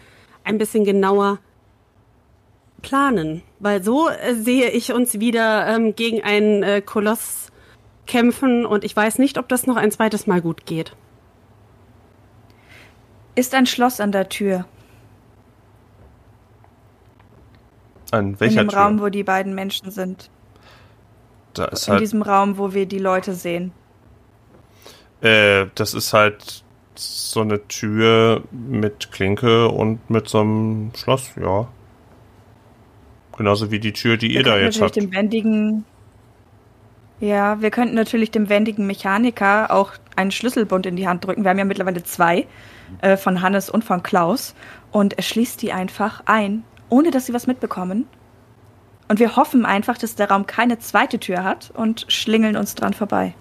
ein 0.45 0.59
bisschen 0.59 0.85
genauer 0.85 1.39
planen, 2.83 3.43
weil 3.59 3.83
so 3.83 4.09
äh, 4.09 4.35
sehe 4.35 4.71
ich 4.71 4.93
uns 4.93 5.21
wieder 5.21 5.67
ähm, 5.67 5.95
gegen 5.95 6.23
einen 6.23 6.63
äh, 6.63 6.81
Koloss 6.81 7.51
kämpfen 8.07 8.65
und 8.65 8.85
ich 8.85 8.97
weiß 8.97 9.19
nicht, 9.19 9.37
ob 9.39 9.49
das 9.49 9.67
noch 9.67 9.77
ein 9.77 9.91
zweites 9.91 10.27
Mal 10.27 10.41
gut 10.41 10.65
geht. 10.65 10.95
Ist 13.35 13.55
ein 13.55 13.67
Schloss 13.67 14.01
an 14.01 14.13
der 14.13 14.29
Tür. 14.29 14.65
An 18.11 18.41
welcher 18.41 18.63
in 18.63 18.67
dem 18.67 18.71
Tür? 18.71 18.79
Raum, 18.79 19.01
wo 19.01 19.09
die 19.11 19.25
beiden 19.25 19.55
Menschen 19.55 19.91
sind. 19.91 20.31
da 21.53 21.67
ist 21.67 21.87
In 21.87 21.93
halt, 21.93 22.03
diesem 22.03 22.23
Raum, 22.23 22.59
wo 22.59 22.73
wir 22.73 22.87
die 22.87 22.99
Leute 22.99 23.35
sehen. 23.35 23.73
Äh, 25.21 25.67
das 25.75 25.95
ist 25.95 26.13
halt 26.13 26.65
so 26.95 27.41
eine 27.41 27.67
Tür 27.69 28.43
mit 28.51 29.13
Klinke 29.13 29.69
und 29.69 30.11
mit 30.11 30.29
so 30.29 30.41
einem 30.41 30.91
Schloss, 30.97 31.33
ja. 31.41 31.69
Genauso 33.37 33.71
wie 33.71 33.79
die 33.79 33.93
Tür, 33.93 34.17
die 34.17 34.33
ihr 34.33 34.41
Wir 34.41 34.43
da 34.45 34.51
könnten 34.53 34.65
jetzt 34.65 34.83
habt. 34.83 34.97
dem 34.97 35.13
wendigen. 35.13 35.85
Ja, 37.21 37.61
wir 37.61 37.71
könnten 37.71 37.95
natürlich 37.95 38.31
dem 38.31 38.49
wendigen 38.49 38.87
Mechaniker 38.87 39.73
auch 39.73 39.93
einen 40.17 40.31
Schlüsselbund 40.31 40.87
in 40.87 40.97
die 40.97 41.07
Hand 41.07 41.25
drücken. 41.25 41.45
Wir 41.45 41.51
haben 41.51 41.59
ja 41.59 41.65
mittlerweile 41.65 42.03
zwei, 42.03 42.47
äh, 43.01 43.17
von 43.17 43.41
Hannes 43.41 43.71
und 43.71 43.85
von 43.85 44.03
Klaus. 44.03 44.55
Und 44.91 45.15
er 45.15 45.23
schließt 45.23 45.63
die 45.63 45.73
einfach 45.73 46.23
ein, 46.27 46.65
ohne 46.89 47.11
dass 47.11 47.27
sie 47.27 47.35
was 47.35 47.47
mitbekommen. 47.47 48.07
Und 49.09 49.21
wir 49.21 49.37
hoffen 49.37 49.65
einfach, 49.65 49.99
dass 49.99 50.17
der 50.17 50.31
Raum 50.31 50.47
keine 50.47 50.79
zweite 50.79 51.19
Tür 51.19 51.45
hat 51.45 51.71
und 51.75 52.07
schlingeln 52.09 52.57
uns 52.57 52.75
dran 52.75 52.93
vorbei. 52.93 53.35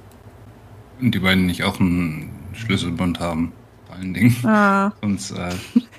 Und 1.00 1.12
die 1.14 1.20
beiden 1.20 1.46
nicht 1.46 1.64
auch 1.64 1.80
einen 1.80 2.32
Schlüsselbund 2.54 3.20
haben, 3.20 3.52
vor 3.86 3.96
allen 3.96 4.14
Dingen. 4.14 4.36
Ah, 4.46 4.92
Sonst, 5.02 5.32
äh, 5.32 5.50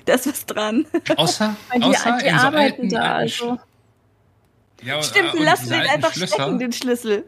da 0.05 0.13
ist 0.13 0.27
was 0.27 0.45
dran. 0.45 0.85
außer, 1.15 1.55
die, 1.75 1.81
außer 1.81 2.17
die 2.21 2.27
in 2.27 2.37
so 2.39 2.45
arbeiten 2.45 2.81
alten, 2.81 2.89
da, 2.89 3.01
also. 3.13 3.59
Ja, 4.83 5.01
Stimmt, 5.03 5.33
äh, 5.33 5.37
und 5.37 5.43
lass 5.43 5.61
diese 5.61 5.73
den 5.75 5.81
einfach 5.89 6.13
Schlösser- 6.13 6.35
stecken, 6.35 6.59
den 6.59 6.71
Schlüssel. 6.71 7.25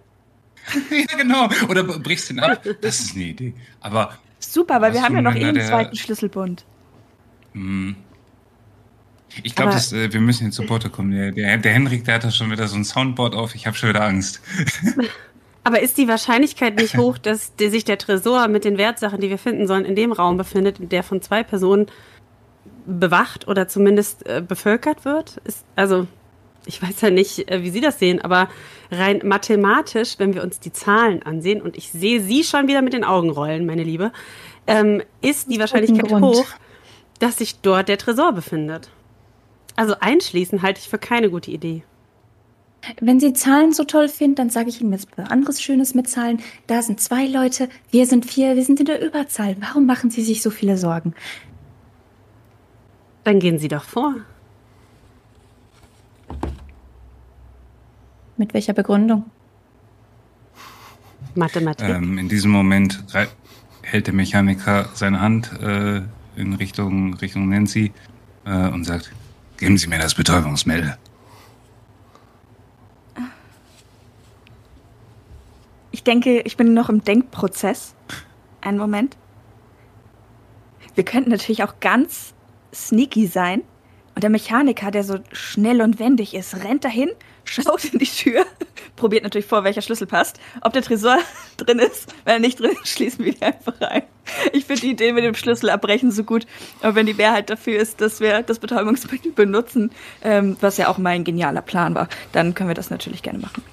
ja, 0.91 1.17
genau. 1.17 1.49
Oder 1.69 1.83
brichst 1.83 2.29
den 2.29 2.39
ab. 2.39 2.61
Das 2.81 2.99
ist 2.99 3.15
eine 3.15 3.25
Idee. 3.25 3.53
Aber 3.79 4.17
Super, 4.39 4.81
weil 4.81 4.93
wir 4.93 5.01
haben 5.01 5.15
ja 5.15 5.21
noch 5.21 5.35
eh 5.35 5.45
einen 5.45 5.61
zweiten 5.61 5.95
Schlüsselbund. 5.95 6.65
Hm. 7.53 7.95
Ich 9.43 9.55
glaube, 9.55 9.71
äh, 9.73 10.11
wir 10.13 10.19
müssen 10.21 10.45
jetzt 10.45 10.55
zu 10.55 10.63
Porto 10.63 10.89
kommen. 10.89 11.11
Der, 11.11 11.31
der, 11.31 11.57
der 11.57 11.73
Henrik, 11.73 12.03
der 12.05 12.15
hat 12.15 12.23
da 12.23 12.31
schon 12.31 12.51
wieder 12.51 12.67
so 12.67 12.75
ein 12.75 12.83
Soundboard 12.83 13.33
auf. 13.33 13.55
Ich 13.55 13.65
habe 13.65 13.77
schon 13.77 13.89
wieder 13.89 14.03
Angst. 14.03 14.41
Aber 15.63 15.81
ist 15.81 15.97
die 15.97 16.07
Wahrscheinlichkeit 16.07 16.75
nicht 16.75 16.97
hoch, 16.97 17.17
dass 17.17 17.55
der, 17.55 17.69
sich 17.69 17.85
der 17.85 17.97
Tresor 17.97 18.47
mit 18.47 18.65
den 18.65 18.77
Wertsachen, 18.77 19.21
die 19.21 19.29
wir 19.29 19.37
finden 19.37 19.67
sollen, 19.67 19.85
in 19.85 19.95
dem 19.95 20.11
Raum 20.11 20.37
befindet, 20.37 20.91
der 20.91 21.03
von 21.03 21.21
zwei 21.21 21.43
Personen 21.43 21.87
bewacht 22.85 23.47
oder 23.47 23.67
zumindest 23.67 24.25
äh, 24.27 24.41
bevölkert 24.45 25.05
wird? 25.05 25.37
Ist, 25.43 25.65
also, 25.75 26.07
ich 26.65 26.81
weiß 26.81 27.01
ja 27.01 27.09
nicht, 27.09 27.49
äh, 27.51 27.63
wie 27.63 27.69
Sie 27.69 27.81
das 27.81 27.99
sehen, 27.99 28.21
aber 28.21 28.49
rein 28.91 29.21
mathematisch, 29.23 30.15
wenn 30.17 30.33
wir 30.33 30.43
uns 30.43 30.59
die 30.59 30.71
Zahlen 30.71 31.23
ansehen, 31.23 31.61
und 31.61 31.77
ich 31.77 31.91
sehe 31.91 32.21
Sie 32.21 32.43
schon 32.43 32.67
wieder 32.67 32.81
mit 32.81 32.93
den 32.93 33.03
Augen 33.03 33.29
rollen, 33.29 33.65
meine 33.65 33.83
Liebe, 33.83 34.11
ähm, 34.67 35.01
ist 35.21 35.51
die 35.51 35.59
Wahrscheinlichkeit 35.59 36.11
hoch, 36.11 36.45
dass 37.19 37.37
sich 37.37 37.59
dort 37.61 37.87
der 37.87 37.97
Tresor 37.97 38.33
befindet. 38.33 38.89
Also 39.75 39.95
einschließen 39.99 40.61
halte 40.61 40.79
ich 40.79 40.89
für 40.89 40.97
keine 40.97 41.29
gute 41.29 41.51
Idee. 41.51 41.83
Wenn 42.99 43.19
Sie 43.19 43.33
Zahlen 43.33 43.73
so 43.73 43.83
toll 43.83 44.09
finden, 44.09 44.35
dann 44.35 44.49
sage 44.49 44.69
ich 44.69 44.81
Ihnen 44.81 44.91
jetzt 44.91 45.07
was 45.15 45.29
anderes 45.29 45.61
Schönes 45.61 45.93
mit 45.93 46.09
Zahlen. 46.09 46.39
Da 46.67 46.81
sind 46.81 46.99
zwei 46.99 47.27
Leute, 47.27 47.69
wir 47.91 48.05
sind 48.05 48.25
vier, 48.25 48.55
wir 48.55 48.65
sind 48.65 48.79
in 48.79 48.85
der 48.87 49.05
Überzahl. 49.05 49.55
Warum 49.59 49.85
machen 49.85 50.09
Sie 50.09 50.23
sich 50.23 50.41
so 50.41 50.49
viele 50.49 50.77
Sorgen? 50.77 51.13
Dann 53.23 53.39
gehen 53.39 53.59
Sie 53.59 53.67
doch 53.67 53.83
vor. 53.83 54.15
Mit 58.37 58.53
welcher 58.53 58.73
Begründung? 58.73 59.25
Mathematik. 61.35 61.87
Ähm, 61.87 62.17
in 62.17 62.29
diesem 62.29 62.51
Moment 62.51 63.03
hält 63.83 64.07
der 64.07 64.13
Mechaniker 64.13 64.89
seine 64.95 65.21
Hand 65.21 65.51
äh, 65.61 66.01
in 66.35 66.53
Richtung, 66.53 67.13
Richtung 67.15 67.49
Nancy 67.49 67.91
äh, 68.45 68.67
und 68.69 68.85
sagt, 68.85 69.11
geben 69.57 69.77
Sie 69.77 69.87
mir 69.87 69.99
das 69.99 70.15
Betäubungsmittel. 70.15 70.97
Ich 75.91 76.03
denke, 76.03 76.41
ich 76.41 76.57
bin 76.57 76.73
noch 76.73 76.89
im 76.89 77.03
Denkprozess. 77.03 77.95
Einen 78.61 78.77
Moment. 78.77 79.17
Wir 80.95 81.03
könnten 81.03 81.29
natürlich 81.29 81.63
auch 81.63 81.79
ganz 81.79 82.33
sneaky 82.73 83.27
sein. 83.27 83.63
Und 84.15 84.23
der 84.23 84.29
Mechaniker, 84.29 84.91
der 84.91 85.03
so 85.03 85.19
schnell 85.31 85.81
und 85.81 85.99
wendig 85.99 86.33
ist, 86.33 86.63
rennt 86.63 86.83
dahin, 86.83 87.09
schaut 87.45 87.85
in 87.85 87.99
die 87.99 88.05
Tür, 88.05 88.45
probiert 88.97 89.23
natürlich 89.23 89.45
vor, 89.45 89.63
welcher 89.63 89.81
Schlüssel 89.81 90.05
passt. 90.05 90.39
Ob 90.61 90.73
der 90.73 90.81
Tresor 90.81 91.17
drin 91.57 91.79
ist, 91.79 92.13
wenn 92.25 92.33
er 92.33 92.39
nicht 92.39 92.59
drin 92.59 92.71
ist, 92.71 92.89
schließen 92.89 93.23
wir 93.23 93.33
ihn 93.33 93.41
einfach 93.41 93.79
rein. 93.79 94.03
Ich 94.51 94.65
finde 94.65 94.81
die 94.81 94.91
Idee 94.91 95.13
mit 95.13 95.23
dem 95.23 95.33
Schlüssel 95.33 95.69
abbrechen 95.69 96.11
so 96.11 96.23
gut. 96.23 96.45
Aber 96.81 96.95
wenn 96.95 97.05
die 97.05 97.13
Mehrheit 97.13 97.49
dafür 97.49 97.79
ist, 97.79 98.01
dass 98.01 98.19
wir 98.19 98.43
das 98.43 98.59
Betäubungsmittel 98.59 99.31
benutzen, 99.31 99.91
ähm, 100.23 100.57
was 100.59 100.77
ja 100.77 100.89
auch 100.89 100.97
mein 100.97 101.23
genialer 101.23 101.61
Plan 101.61 101.95
war, 101.95 102.09
dann 102.33 102.53
können 102.53 102.69
wir 102.69 102.75
das 102.75 102.89
natürlich 102.89 103.23
gerne 103.23 103.39
machen. 103.39 103.63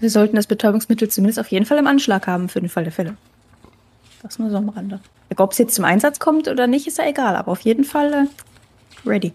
Wir 0.00 0.10
sollten 0.10 0.36
das 0.36 0.46
Betäubungsmittel 0.46 1.08
zumindest 1.08 1.38
auf 1.38 1.48
jeden 1.48 1.66
Fall 1.66 1.78
im 1.78 1.86
Anschlag 1.86 2.26
haben 2.26 2.48
für 2.48 2.60
den 2.60 2.70
Fall 2.70 2.84
der 2.84 2.92
Fälle. 2.92 3.16
Das 4.22 4.38
nur 4.38 4.50
so 4.50 4.56
am 4.56 4.70
Rande. 4.70 5.00
Ob 5.36 5.52
es 5.52 5.58
jetzt 5.58 5.74
zum 5.74 5.84
Einsatz 5.84 6.18
kommt 6.18 6.48
oder 6.48 6.66
nicht, 6.66 6.86
ist 6.86 6.98
ja 6.98 7.06
egal, 7.06 7.36
aber 7.36 7.52
auf 7.52 7.60
jeden 7.60 7.84
Fall 7.84 8.12
äh, 8.12 9.08
ready. 9.08 9.32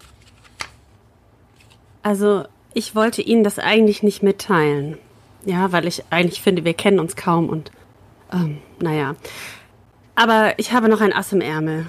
Also, 2.02 2.44
ich 2.74 2.94
wollte 2.94 3.22
Ihnen 3.22 3.42
das 3.42 3.58
eigentlich 3.58 4.02
nicht 4.02 4.22
mitteilen. 4.22 4.98
Ja, 5.44 5.72
weil 5.72 5.86
ich 5.86 6.04
eigentlich 6.10 6.42
finde, 6.42 6.64
wir 6.64 6.74
kennen 6.74 6.98
uns 6.98 7.16
kaum 7.16 7.48
und 7.48 7.70
ähm, 8.32 8.58
naja. 8.80 9.14
Aber 10.16 10.58
ich 10.58 10.72
habe 10.72 10.88
noch 10.88 11.00
ein 11.00 11.12
Ass 11.12 11.32
im 11.32 11.40
Ärmel. 11.40 11.86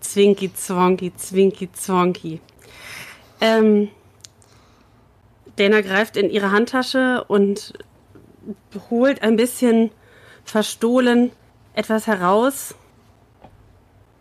Zwinki, 0.00 0.52
Zwonki, 0.54 1.14
Zwinki, 1.14 1.70
Zwonki. 1.72 2.40
Ähm, 3.40 3.88
Dana 5.56 5.80
greift 5.80 6.16
in 6.16 6.30
ihre 6.30 6.52
Handtasche 6.52 7.24
und 7.28 7.74
holt 8.90 9.22
ein 9.22 9.36
bisschen 9.36 9.90
verstohlen 10.44 11.32
etwas 11.74 12.06
heraus, 12.06 12.74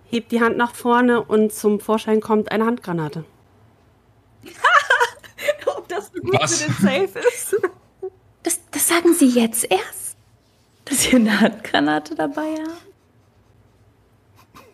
hebt 0.09 0.31
die 0.31 0.41
Hand 0.41 0.57
nach 0.57 0.75
vorne 0.75 1.23
und 1.23 1.53
zum 1.53 1.79
Vorschein 1.79 2.21
kommt 2.21 2.51
eine 2.51 2.65
Handgranate. 2.65 3.25
Ob 5.65 5.87
das 5.87 6.11
so 6.13 6.21
gut 6.21 6.41
Was? 6.41 6.61
für 6.61 6.71
den 6.71 7.07
Safe 7.07 7.19
ist? 7.19 7.55
Das, 8.43 8.59
das 8.71 8.87
sagen 8.87 9.13
Sie 9.13 9.29
jetzt 9.29 9.69
erst? 9.71 10.17
Dass 10.85 11.03
Sie 11.03 11.15
eine 11.15 11.39
Handgranate 11.39 12.15
dabei 12.15 12.53
haben? 12.53 12.77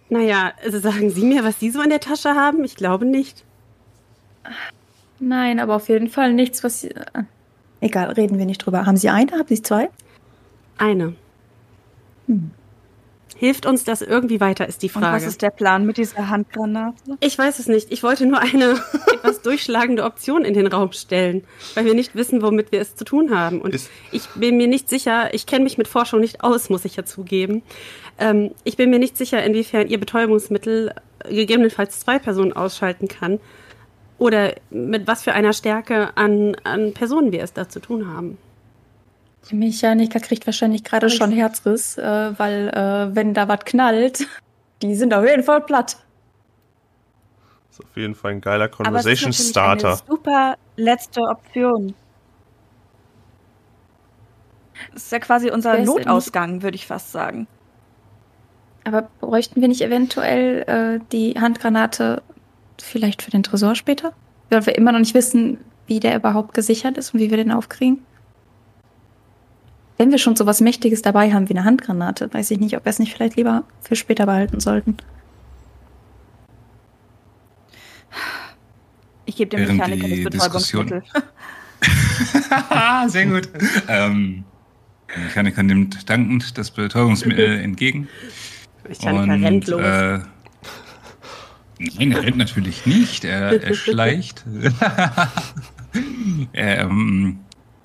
Naja, 0.09 0.51
also 0.61 0.79
sagen 0.79 1.09
Sie 1.09 1.23
mir, 1.23 1.45
was 1.45 1.59
Sie 1.59 1.69
so 1.71 1.81
in 1.81 1.89
der 1.89 2.01
Tasche 2.01 2.35
haben? 2.35 2.65
Ich 2.65 2.75
glaube 2.75 3.05
nicht. 3.05 3.45
Nein, 5.19 5.59
aber 5.59 5.75
auf 5.75 5.87
jeden 5.87 6.09
Fall 6.09 6.33
nichts, 6.33 6.63
was 6.65 6.81
Sie. 6.81 6.91
Äh, 6.91 7.23
egal, 7.81 8.11
reden 8.11 8.37
wir 8.37 8.45
nicht 8.45 8.65
drüber. 8.65 8.85
Haben 8.85 8.97
Sie 8.97 9.09
eine? 9.09 9.31
Haben 9.31 9.47
Sie 9.47 9.61
zwei? 9.61 9.89
Eine. 10.77 11.15
Hm. 12.27 12.51
Hilft 13.41 13.65
uns 13.65 13.83
das 13.83 14.03
irgendwie 14.03 14.39
weiter, 14.39 14.67
ist 14.67 14.83
die 14.83 14.89
Frage. 14.89 15.07
Und 15.07 15.13
was 15.13 15.25
ist 15.25 15.41
der 15.41 15.49
Plan 15.49 15.83
mit 15.83 15.97
dieser 15.97 16.29
Handgranate? 16.29 17.17
Ich 17.21 17.35
weiß 17.35 17.57
es 17.57 17.67
nicht. 17.67 17.91
Ich 17.91 18.03
wollte 18.03 18.27
nur 18.27 18.37
eine 18.37 18.79
etwas 19.13 19.41
durchschlagende 19.41 20.03
Option 20.03 20.45
in 20.45 20.53
den 20.53 20.67
Raum 20.67 20.91
stellen, 20.91 21.43
weil 21.73 21.85
wir 21.85 21.95
nicht 21.95 22.13
wissen, 22.13 22.43
womit 22.43 22.71
wir 22.71 22.79
es 22.79 22.95
zu 22.95 23.03
tun 23.03 23.35
haben. 23.35 23.59
Und 23.59 23.73
ist 23.73 23.89
ich 24.11 24.27
bin 24.35 24.57
mir 24.57 24.67
nicht 24.67 24.89
sicher, 24.89 25.33
ich 25.33 25.47
kenne 25.47 25.63
mich 25.63 25.79
mit 25.79 25.87
Forschung 25.87 26.19
nicht 26.19 26.43
aus, 26.43 26.69
muss 26.69 26.85
ich 26.85 26.97
ja 26.97 27.03
zugeben. 27.03 27.63
Ähm, 28.19 28.51
ich 28.63 28.77
bin 28.77 28.91
mir 28.91 28.99
nicht 28.99 29.17
sicher, 29.17 29.43
inwiefern 29.43 29.87
ihr 29.87 29.99
Betäubungsmittel 29.99 30.93
gegebenenfalls 31.27 31.99
zwei 31.99 32.19
Personen 32.19 32.53
ausschalten 32.53 33.07
kann 33.07 33.39
oder 34.21 34.53
mit 34.69 35.07
was 35.07 35.23
für 35.23 35.33
einer 35.33 35.51
Stärke 35.51 36.15
an, 36.15 36.55
an 36.63 36.93
Personen 36.93 37.31
wir 37.31 37.41
es 37.41 37.53
da 37.53 37.67
zu 37.67 37.79
tun 37.79 38.07
haben. 38.07 38.37
Die 39.49 39.55
Mechaniker 39.55 40.19
kriegt 40.19 40.45
wahrscheinlich 40.45 40.83
gerade 40.83 41.09
schon 41.09 41.31
Herzriss, 41.31 41.97
äh, 41.97 42.37
weil 42.37 42.69
äh, 42.69 43.15
wenn 43.15 43.33
da 43.33 43.47
was 43.47 43.61
knallt, 43.65 44.27
die 44.83 44.93
sind 44.93 45.15
auf 45.15 45.25
jeden 45.25 45.41
Fall 45.41 45.61
platt. 45.61 45.97
Das 47.69 47.79
ist 47.79 47.83
auf 47.83 47.97
jeden 47.97 48.13
Fall 48.13 48.33
ein 48.33 48.41
geiler 48.41 48.67
Conversation 48.67 49.33
Starter. 49.33 49.87
Eine 49.87 50.01
super 50.07 50.55
letzte 50.75 51.21
Option. 51.21 51.95
Das 54.93 55.05
ist 55.05 55.11
ja 55.11 55.17
quasi 55.17 55.49
unser 55.49 55.79
Notausgang, 55.79 56.61
würde 56.61 56.75
ich 56.75 56.85
fast 56.85 57.11
sagen. 57.11 57.47
Aber 58.83 59.09
bräuchten 59.19 59.61
wir 59.61 59.67
nicht 59.67 59.81
eventuell 59.81 60.61
äh, 60.67 60.99
die 61.11 61.39
Handgranate 61.39 62.21
vielleicht 62.81 63.21
für 63.21 63.31
den 63.31 63.43
Tresor 63.43 63.75
später? 63.75 64.13
Weil 64.49 64.65
wir 64.65 64.75
immer 64.75 64.91
noch 64.91 64.99
nicht 64.99 65.13
wissen, 65.13 65.57
wie 65.87 65.99
der 65.99 66.15
überhaupt 66.15 66.53
gesichert 66.53 66.97
ist 66.97 67.13
und 67.13 67.19
wie 67.19 67.29
wir 67.29 67.37
den 67.37 67.51
aufkriegen. 67.51 67.99
Wenn 69.97 70.11
wir 70.11 70.17
schon 70.17 70.35
so 70.35 70.45
was 70.45 70.61
Mächtiges 70.61 71.01
dabei 71.01 71.31
haben 71.31 71.47
wie 71.47 71.53
eine 71.53 71.63
Handgranate, 71.63 72.33
weiß 72.33 72.51
ich 72.51 72.59
nicht, 72.59 72.75
ob 72.75 72.85
wir 72.85 72.89
es 72.89 72.99
nicht 72.99 73.13
vielleicht 73.13 73.35
lieber 73.35 73.63
für 73.81 73.95
später 73.95 74.25
behalten 74.25 74.59
sollten. 74.59 74.97
Ich 79.25 79.35
gebe 79.35 79.55
dem 79.55 79.77
Mechaniker 79.77 80.07
das 80.07 80.23
Betäubungsmittel. 80.23 81.03
Sehr 83.07 83.25
gut. 83.27 83.49
ähm, 83.87 84.43
der 85.15 85.23
Mechaniker 85.23 85.63
nimmt 85.63 86.09
dankend 86.09 86.57
das 86.57 86.71
Betäubungsmittel 86.71 87.59
entgegen. 87.63 88.07
Mechaniker 88.87 89.33
und, 89.33 89.43
rennt 89.43 89.67
los. 89.67 89.81
Äh, 89.81 90.19
nein, 91.95 92.11
er 92.11 92.23
rennt 92.23 92.37
natürlich 92.37 92.85
nicht. 92.85 93.25
Er, 93.25 93.61
er 93.61 93.73
schleicht. 93.75 94.45
ähm, 96.53 97.39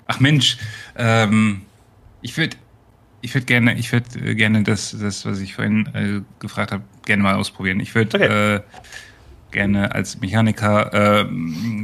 ach 0.05 0.19
Mensch, 0.19 0.57
ähm, 0.95 1.61
ich 2.21 2.37
würde 2.37 2.57
ich 3.21 3.33
würde 3.33 3.45
gerne, 3.45 3.77
ich 3.77 3.91
würde 3.91 4.35
gerne 4.35 4.63
das, 4.63 4.95
das, 4.97 5.25
was 5.25 5.39
ich 5.39 5.55
vorhin 5.55 5.87
äh, 5.93 6.21
gefragt 6.39 6.71
habe, 6.71 6.83
gerne 7.05 7.23
mal 7.23 7.35
ausprobieren. 7.35 7.79
Ich 7.79 7.95
würde 7.95 8.17
okay. 8.17 8.55
äh, 8.55 8.61
gerne 9.51 9.93
als 9.95 10.19
Mechaniker 10.19 11.21
äh, 11.21 11.25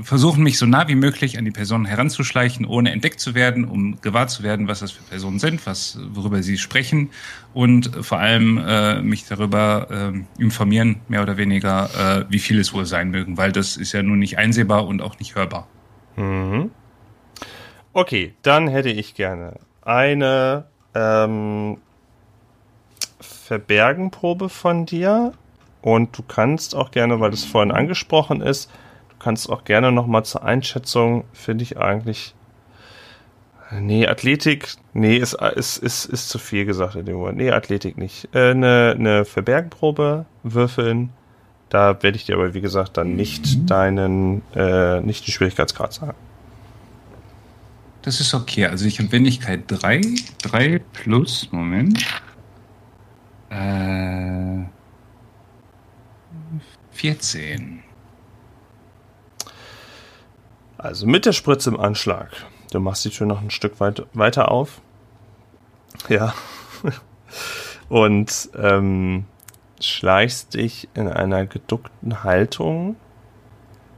versuchen, 0.03 0.43
mich 0.43 0.57
so 0.57 0.65
nah 0.65 0.87
wie 0.87 0.95
möglich 0.95 1.37
an 1.37 1.45
die 1.45 1.51
Personen 1.51 1.85
heranzuschleichen, 1.85 2.65
ohne 2.65 2.91
entdeckt 2.91 3.19
zu 3.19 3.35
werden, 3.35 3.65
um 3.65 3.99
gewahr 4.01 4.27
zu 4.27 4.43
werden, 4.43 4.67
was 4.67 4.79
das 4.79 4.91
für 4.91 5.03
Personen 5.03 5.39
sind, 5.39 5.65
was, 5.65 5.99
worüber 6.11 6.43
sie 6.43 6.57
sprechen 6.57 7.09
und 7.53 7.91
vor 8.01 8.19
allem 8.19 8.57
äh, 8.57 9.01
mich 9.01 9.27
darüber 9.27 10.13
äh, 10.13 10.41
informieren, 10.41 11.01
mehr 11.07 11.21
oder 11.21 11.37
weniger, 11.37 11.89
äh, 12.19 12.25
wie 12.29 12.39
viel 12.39 12.59
es 12.59 12.73
wohl 12.73 12.85
sein 12.85 13.09
mögen, 13.11 13.37
weil 13.37 13.51
das 13.51 13.77
ist 13.77 13.91
ja 13.93 14.03
nun 14.03 14.19
nicht 14.19 14.37
einsehbar 14.37 14.87
und 14.87 15.01
auch 15.01 15.19
nicht 15.19 15.35
hörbar. 15.35 15.67
Mhm. 16.15 16.71
Okay, 17.93 18.33
dann 18.41 18.67
hätte 18.67 18.89
ich 18.89 19.13
gerne 19.13 19.59
eine 19.83 20.65
ähm, 20.95 21.77
Verbergenprobe 23.19 24.49
von 24.49 24.85
dir 24.85 25.33
und 25.83 26.17
du 26.17 26.23
kannst 26.23 26.75
auch 26.75 26.91
gerne, 26.91 27.19
weil 27.19 27.29
das 27.29 27.43
vorhin 27.43 27.71
angesprochen 27.71 28.41
ist, 28.41 28.71
du 29.09 29.15
kannst 29.19 29.49
auch 29.49 29.65
gerne 29.65 29.91
nochmal 29.91 30.23
zur 30.23 30.43
Einschätzung, 30.43 31.25
finde 31.33 31.63
ich 31.63 31.77
eigentlich. 31.77 32.33
Nee, 33.69 34.07
Athletik, 34.07 34.69
nee, 34.93 35.17
ist, 35.17 35.33
ist, 35.33 35.77
ist, 35.77 36.05
ist 36.05 36.29
zu 36.29 36.39
viel 36.39 36.65
gesagt 36.65 36.95
in 36.95 37.05
dem 37.05 37.17
Moment. 37.17 37.37
Nee, 37.37 37.51
Athletik 37.51 37.97
nicht. 37.97 38.29
Äh, 38.33 38.51
eine, 38.51 38.95
eine 38.97 39.25
Verbergenprobe 39.25 40.25
würfeln. 40.43 41.09
Da 41.67 42.01
werde 42.01 42.15
ich 42.15 42.25
dir 42.25 42.35
aber, 42.35 42.53
wie 42.53 42.61
gesagt, 42.61 42.95
dann 42.95 43.15
nicht 43.15 43.69
deinen, 43.69 44.41
äh, 44.55 45.01
nicht 45.01 45.27
den 45.27 45.31
Schwierigkeitsgrad 45.31 45.91
sagen. 45.91 46.15
Das 48.03 48.21
ist 48.21 48.33
okay. 48.33 48.67
Also 48.67 48.85
ich 48.85 48.99
habe 48.99 49.11
Wendigkeit 49.11 49.63
3. 49.67 50.01
3 50.43 50.79
plus, 50.93 51.49
Moment. 51.51 52.05
Äh, 53.49 54.63
14. 56.93 57.83
Also 60.77 61.05
mit 61.07 61.25
der 61.25 61.33
Spritze 61.33 61.69
im 61.69 61.79
Anschlag. 61.79 62.29
Du 62.71 62.79
machst 62.79 63.05
die 63.05 63.09
Tür 63.09 63.27
noch 63.27 63.41
ein 63.41 63.51
Stück 63.51 63.79
weit 63.79 64.05
weiter 64.13 64.51
auf. 64.51 64.81
Ja. 66.09 66.33
Und 67.89 68.49
ähm, 68.57 69.25
schleichst 69.79 70.53
dich 70.55 70.89
in 70.93 71.07
einer 71.07 71.45
geduckten 71.45 72.23
Haltung 72.23 72.95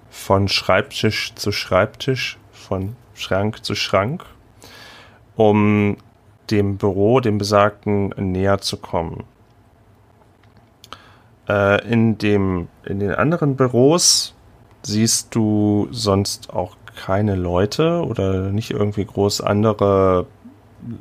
von 0.10 0.48
Schreibtisch 0.48 1.34
zu 1.36 1.52
Schreibtisch, 1.52 2.38
von 2.52 2.96
Schrank 3.14 3.64
zu 3.64 3.76
Schrank, 3.76 4.26
um 5.36 5.98
dem 6.50 6.78
Büro, 6.78 7.20
dem 7.20 7.38
Besagten, 7.38 8.10
näher 8.18 8.60
zu 8.60 8.78
kommen. 8.78 9.24
Äh, 11.48 11.88
in, 11.88 12.18
dem, 12.18 12.68
in 12.86 13.00
den 13.00 13.12
anderen 13.12 13.56
Büros 13.56 14.36
siehst 14.84 15.34
du 15.36 15.88
sonst 15.92 16.52
auch 16.52 16.76
keine 16.96 17.36
Leute 17.36 18.04
oder 18.06 18.52
nicht 18.52 18.72
irgendwie 18.72 19.06
groß 19.06 19.42
andere 19.42 20.28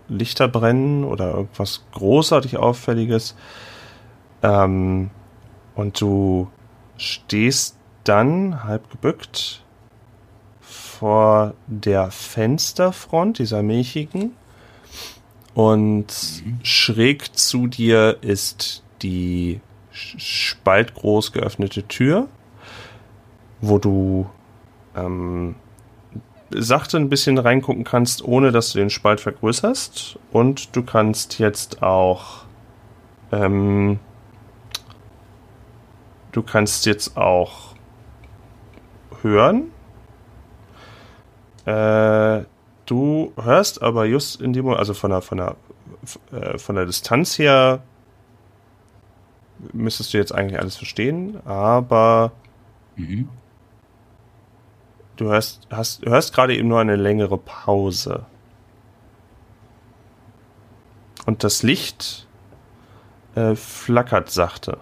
Lichter 0.09 0.49
brennen 0.49 1.05
oder 1.05 1.33
irgendwas 1.35 1.85
großartig 1.93 2.57
Auffälliges. 2.57 3.37
Ähm, 4.43 5.11
und 5.75 6.01
du 6.01 6.49
stehst 6.97 7.77
dann 8.05 8.65
halb 8.65 8.91
gebückt 8.91 9.63
vor 10.61 11.55
der 11.67 12.11
Fensterfront 12.11 13.39
dieser 13.39 13.63
milchigen 13.63 14.33
und 15.55 16.07
mhm. 16.45 16.59
schräg 16.63 17.37
zu 17.37 17.67
dir 17.67 18.19
ist 18.21 18.83
die 19.03 19.61
spaltgroß 19.95 21.33
geöffnete 21.33 21.87
Tür, 21.87 22.29
wo 23.61 23.79
du 23.79 24.29
ähm, 24.97 25.55
sachte 26.51 26.97
ein 26.97 27.09
bisschen 27.09 27.39
reingucken 27.39 27.85
kannst, 27.85 28.25
ohne 28.25 28.53
dass 28.53 28.73
du 28.73 28.79
den 28.79 28.91
Spalt 28.91 29.21
vergrößerst. 29.21 30.19
Und 30.33 30.77
du 30.77 30.83
kannst 30.83 31.39
jetzt 31.39 31.83
auch 31.83 32.45
ähm, 33.33 33.99
du 36.33 36.43
kannst 36.43 36.87
jetzt 36.87 37.17
auch 37.17 37.75
hören 39.23 39.71
äh, 41.65 42.45
du 42.87 43.33
hörst 43.43 43.83
aber 43.83 44.05
just 44.05 44.41
in 44.41 44.53
dem 44.53 44.69
also 44.69 44.95
von 44.95 45.11
der, 45.11 45.23
von 45.23 45.39
der, 45.39 45.57
äh, 46.33 46.59
von 46.59 46.77
der 46.77 46.87
Distanz 46.87 47.39
her, 47.39 47.83
müsstest 49.73 50.13
du 50.13 50.19
jetzt 50.19 50.35
eigentlich 50.35 50.61
alles 50.61 50.77
verstehen, 50.77 51.39
aber 51.47 52.33
Mhm. 52.97 53.29
du 55.17 55.27
hörst, 55.27 55.67
hast, 55.71 56.05
hörst 56.07 56.33
gerade 56.35 56.57
eben 56.57 56.69
nur 56.69 56.81
eine 56.81 56.97
längere 56.97 57.39
Pause. 57.39 58.27
Und 61.27 61.43
das 61.43 61.63
Licht 61.63 62.27
äh, 63.35 63.55
flackert 63.55 64.31
sachte. 64.31 64.79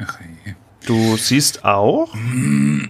Ach, 0.00 0.18
je. 0.20 0.54
Du 0.84 1.16
siehst 1.16 1.64
auch 1.64 2.12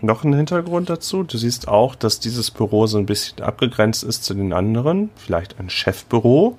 noch 0.00 0.24
einen 0.24 0.32
Hintergrund 0.32 0.88
dazu. 0.88 1.24
Du 1.24 1.36
siehst 1.36 1.68
auch, 1.68 1.94
dass 1.94 2.20
dieses 2.20 2.50
Büro 2.50 2.86
so 2.86 2.96
ein 2.96 3.04
bisschen 3.04 3.42
abgegrenzt 3.42 4.02
ist 4.02 4.24
zu 4.24 4.32
den 4.32 4.54
anderen. 4.54 5.10
Vielleicht 5.16 5.60
ein 5.60 5.68
Chefbüro 5.68 6.56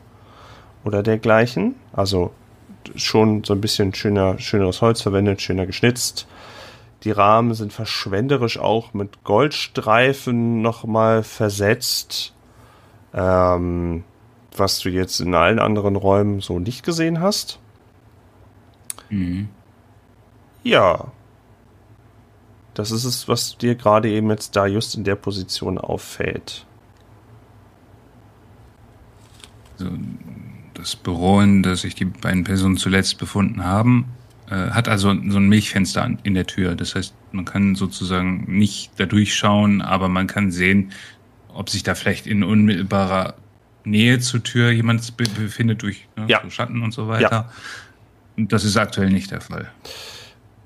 oder 0.84 1.02
dergleichen. 1.02 1.74
Also 1.92 2.32
schon 2.96 3.44
so 3.44 3.54
ein 3.54 3.62
bisschen 3.62 3.94
schöner, 3.94 4.40
schöneres 4.40 4.82
Holz 4.82 5.02
verwendet, 5.02 5.42
schöner 5.42 5.66
geschnitzt. 5.66 6.28
Die 7.04 7.12
Rahmen 7.12 7.54
sind 7.54 7.74
verschwenderisch 7.74 8.58
auch 8.58 8.94
mit 8.94 9.24
Goldstreifen 9.24 10.62
nochmal 10.62 11.24
versetzt. 11.24 12.34
Ähm, 13.14 14.04
was 14.58 14.80
du 14.80 14.90
jetzt 14.90 15.20
in 15.20 15.34
allen 15.36 15.60
anderen 15.60 15.96
Räumen 15.96 16.42
so 16.42 16.60
nicht 16.60 16.84
gesehen 16.84 17.20
hast. 17.20 17.60
Mhm. 19.10 19.50
Ja. 20.64 21.12
Das 22.74 22.92
ist 22.92 23.04
es, 23.04 23.28
was 23.28 23.58
dir 23.58 23.76
gerade 23.76 24.10
eben 24.10 24.30
jetzt 24.30 24.56
da 24.56 24.66
just 24.66 24.96
in 24.96 25.04
der 25.04 25.16
Position 25.16 25.78
auffällt. 25.78 26.66
So, 29.78 29.90
das 30.84 30.96
Büro, 30.96 31.40
in 31.40 31.64
das 31.64 31.82
sich 31.82 31.96
die 31.96 32.06
beiden 32.06 32.44
Personen 32.44 32.78
zuletzt 32.78 33.18
befunden 33.18 33.64
haben, 33.64 34.06
äh, 34.50 34.56
hat 34.72 34.88
also 34.90 35.08
so 35.30 35.38
ein 35.38 35.48
Milchfenster 35.48 36.04
an, 36.04 36.20
in 36.24 36.34
der 36.34 36.46
Tür. 36.46 36.76
Das 36.76 36.96
heißt, 36.96 37.14
man 37.32 37.46
kann 37.46 37.76
sozusagen 37.76 38.46
nicht 38.48 38.92
da 38.98 39.06
durchschauen, 39.06 39.82
aber 39.82 40.10
man 40.10 40.28
kann 40.28 40.52
sehen, 40.52 40.92
ob 41.54 41.70
sich 41.70 41.84
da 41.84 41.96
vielleicht 41.96 42.28
in 42.28 42.44
unmittelbarer 42.44 43.36
Nähe 43.86 44.20
zur 44.20 44.44
Tür 44.44 44.72
jemand 44.72 45.16
be 45.18 45.26
befindet 45.38 45.82
durch 45.82 46.08
ne, 46.18 46.26
Ja. 46.28 46.42
so 46.44 46.50
Schatten 46.50 46.82
und 46.82 46.94
so 46.94 47.08
weiter. 47.08 47.50
Und 48.38 48.52
das 48.52 48.64
ist 48.66 48.78
aktuell 48.78 49.10
nicht 49.10 49.32
der 49.32 49.42
Fall. 49.42 49.70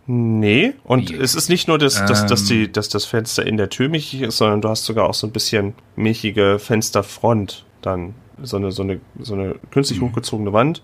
Nee, 0.10 0.74
und 0.86 1.10
Wie? 1.10 1.16
es 1.16 1.36
ist 1.36 1.50
nicht 1.50 1.68
nur, 1.68 1.78
dass, 1.78 1.96
dass, 2.06 2.26
dass, 2.26 2.42
Ähm. 2.44 2.48
die, 2.48 2.72
dass 2.72 2.88
das 2.88 3.04
Fenster 3.06 3.46
in 3.46 3.58
der 3.58 3.70
Tür 3.70 3.90
milchig 3.90 4.22
ist, 4.22 4.38
sondern 4.38 4.62
du 4.62 4.70
hast 4.70 4.86
sogar 4.86 5.06
auch 5.10 5.14
so 5.14 5.28
ein 5.28 5.34
bisschen 5.34 5.74
milchige 5.98 6.60
Fensterfront. 6.60 7.66
Dann 7.82 8.14
so 8.44 8.58
eine, 8.58 8.72
so 8.72 8.84
eine, 8.84 9.00
so 9.20 9.34
eine 9.34 9.56
künstlich 9.72 10.02
hochgezogene 10.02 10.54
Wand 10.54 10.82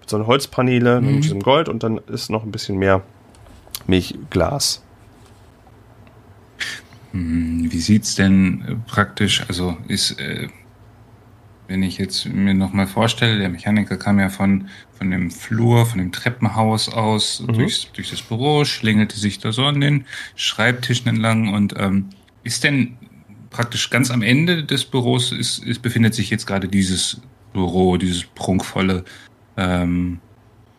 mit 0.00 0.10
so 0.10 0.16
einer 0.16 0.26
Holzpaneele 0.26 1.00
Mhm. 1.00 1.14
mit 1.14 1.24
diesem 1.24 1.40
Gold 1.40 1.68
und 1.68 1.82
dann 1.82 1.98
ist 2.08 2.30
noch 2.30 2.42
ein 2.44 2.50
bisschen 2.52 2.78
mehr 2.78 3.02
Milchglas. 3.86 4.82
Hm, 7.12 7.68
Wie 7.70 7.78
sieht's 7.80 8.14
denn 8.14 8.64
äh, 8.66 8.74
praktisch, 8.90 9.44
also 9.48 9.76
ist, 9.88 10.18
äh, 10.20 10.48
wenn 11.68 11.82
ich 11.82 11.98
jetzt 11.98 12.26
mir 12.26 12.54
nochmal 12.54 12.86
vorstelle, 12.86 13.38
der 13.38 13.48
Mechaniker 13.48 13.96
kam 13.96 14.20
ja 14.20 14.28
von, 14.28 14.68
von 14.96 15.10
dem 15.10 15.30
Flur, 15.30 15.84
von 15.86 15.98
dem 15.98 16.12
Treppenhaus 16.12 16.88
aus 16.88 17.40
Mhm. 17.40 17.52
durchs, 17.54 17.90
durch 17.92 18.10
das 18.10 18.22
Büro, 18.22 18.64
schlängelte 18.64 19.18
sich 19.18 19.38
da 19.38 19.52
so 19.52 19.64
an 19.64 19.80
den 19.80 20.04
Schreibtischen 20.36 21.08
entlang 21.08 21.52
und 21.52 21.74
ähm, 21.76 22.10
ist 22.44 22.62
denn 22.64 22.96
praktisch 23.50 23.90
ganz 23.90 24.10
am 24.10 24.22
Ende 24.22 24.64
des 24.64 24.84
Büros 24.84 25.32
ist, 25.32 25.64
ist, 25.64 25.82
befindet 25.82 26.14
sich 26.14 26.30
jetzt 26.30 26.46
gerade 26.46 26.68
dieses 26.68 27.20
Büro, 27.52 27.96
dieses 27.96 28.24
prunkvolle, 28.24 29.04
ähm, 29.56 30.20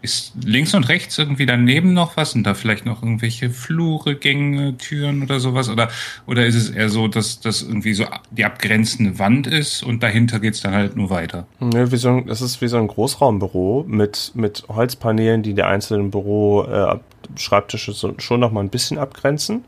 ist 0.01 0.33
links 0.43 0.73
und 0.75 0.87
rechts 0.89 1.17
irgendwie 1.17 1.45
daneben 1.45 1.93
noch 1.93 2.17
was? 2.17 2.31
Sind 2.31 2.45
da 2.45 2.53
vielleicht 2.53 2.85
noch 2.85 3.01
irgendwelche 3.01 3.49
Flure, 3.49 4.15
Gänge, 4.15 4.77
Türen 4.77 5.23
oder 5.23 5.39
sowas? 5.39 5.69
Oder, 5.69 5.89
oder 6.27 6.45
ist 6.45 6.55
es 6.55 6.69
eher 6.69 6.89
so, 6.89 7.07
dass 7.07 7.39
das 7.39 7.63
irgendwie 7.63 7.93
so 7.93 8.05
die 8.31 8.45
abgrenzende 8.45 9.17
Wand 9.17 9.47
ist 9.47 9.83
und 9.83 10.03
dahinter 10.03 10.39
geht's 10.39 10.61
dann 10.61 10.73
halt 10.73 10.95
nur 10.95 11.09
weiter? 11.09 11.47
Ne, 11.59 11.91
wie 11.91 11.97
so 11.97 12.09
ein, 12.09 12.27
das 12.27 12.41
ist 12.41 12.61
wie 12.61 12.67
so 12.67 12.77
ein 12.77 12.87
Großraumbüro 12.87 13.85
mit, 13.87 14.31
mit 14.35 14.65
Holzpaneelen, 14.69 15.41
die 15.41 15.53
die 15.53 15.63
einzelnen 15.63 16.11
Büro 16.11 16.63
äh, 16.63 16.99
Schreibtische 17.35 17.91
so, 17.91 18.13
schon 18.19 18.39
noch 18.39 18.51
mal 18.51 18.61
ein 18.61 18.69
bisschen 18.69 18.99
abgrenzen. 18.99 19.65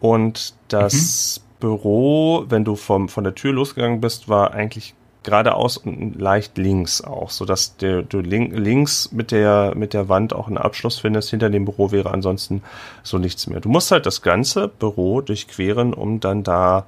Und 0.00 0.54
das 0.68 1.42
Büro, 1.60 2.44
wenn 2.48 2.64
du 2.64 2.76
vom, 2.76 3.08
von 3.08 3.24
der 3.24 3.34
Tür 3.34 3.52
losgegangen 3.52 4.00
bist, 4.00 4.28
war 4.28 4.52
eigentlich 4.52 4.94
geradeaus 5.22 5.76
und 5.76 6.18
leicht 6.18 6.56
links 6.56 7.02
auch, 7.02 7.30
sodass 7.30 7.76
der, 7.76 8.02
du 8.02 8.20
link, 8.20 8.56
links 8.56 9.12
mit 9.12 9.32
der, 9.32 9.74
mit 9.76 9.92
der 9.92 10.08
Wand 10.08 10.32
auch 10.32 10.46
einen 10.46 10.56
Abschluss 10.56 10.98
findest. 10.98 11.30
Hinter 11.30 11.50
dem 11.50 11.66
Büro 11.66 11.92
wäre 11.92 12.10
ansonsten 12.10 12.62
so 13.02 13.18
nichts 13.18 13.46
mehr. 13.46 13.60
Du 13.60 13.68
musst 13.68 13.90
halt 13.90 14.06
das 14.06 14.22
ganze 14.22 14.68
Büro 14.68 15.20
durchqueren, 15.20 15.92
um 15.92 16.20
dann 16.20 16.42
da 16.42 16.86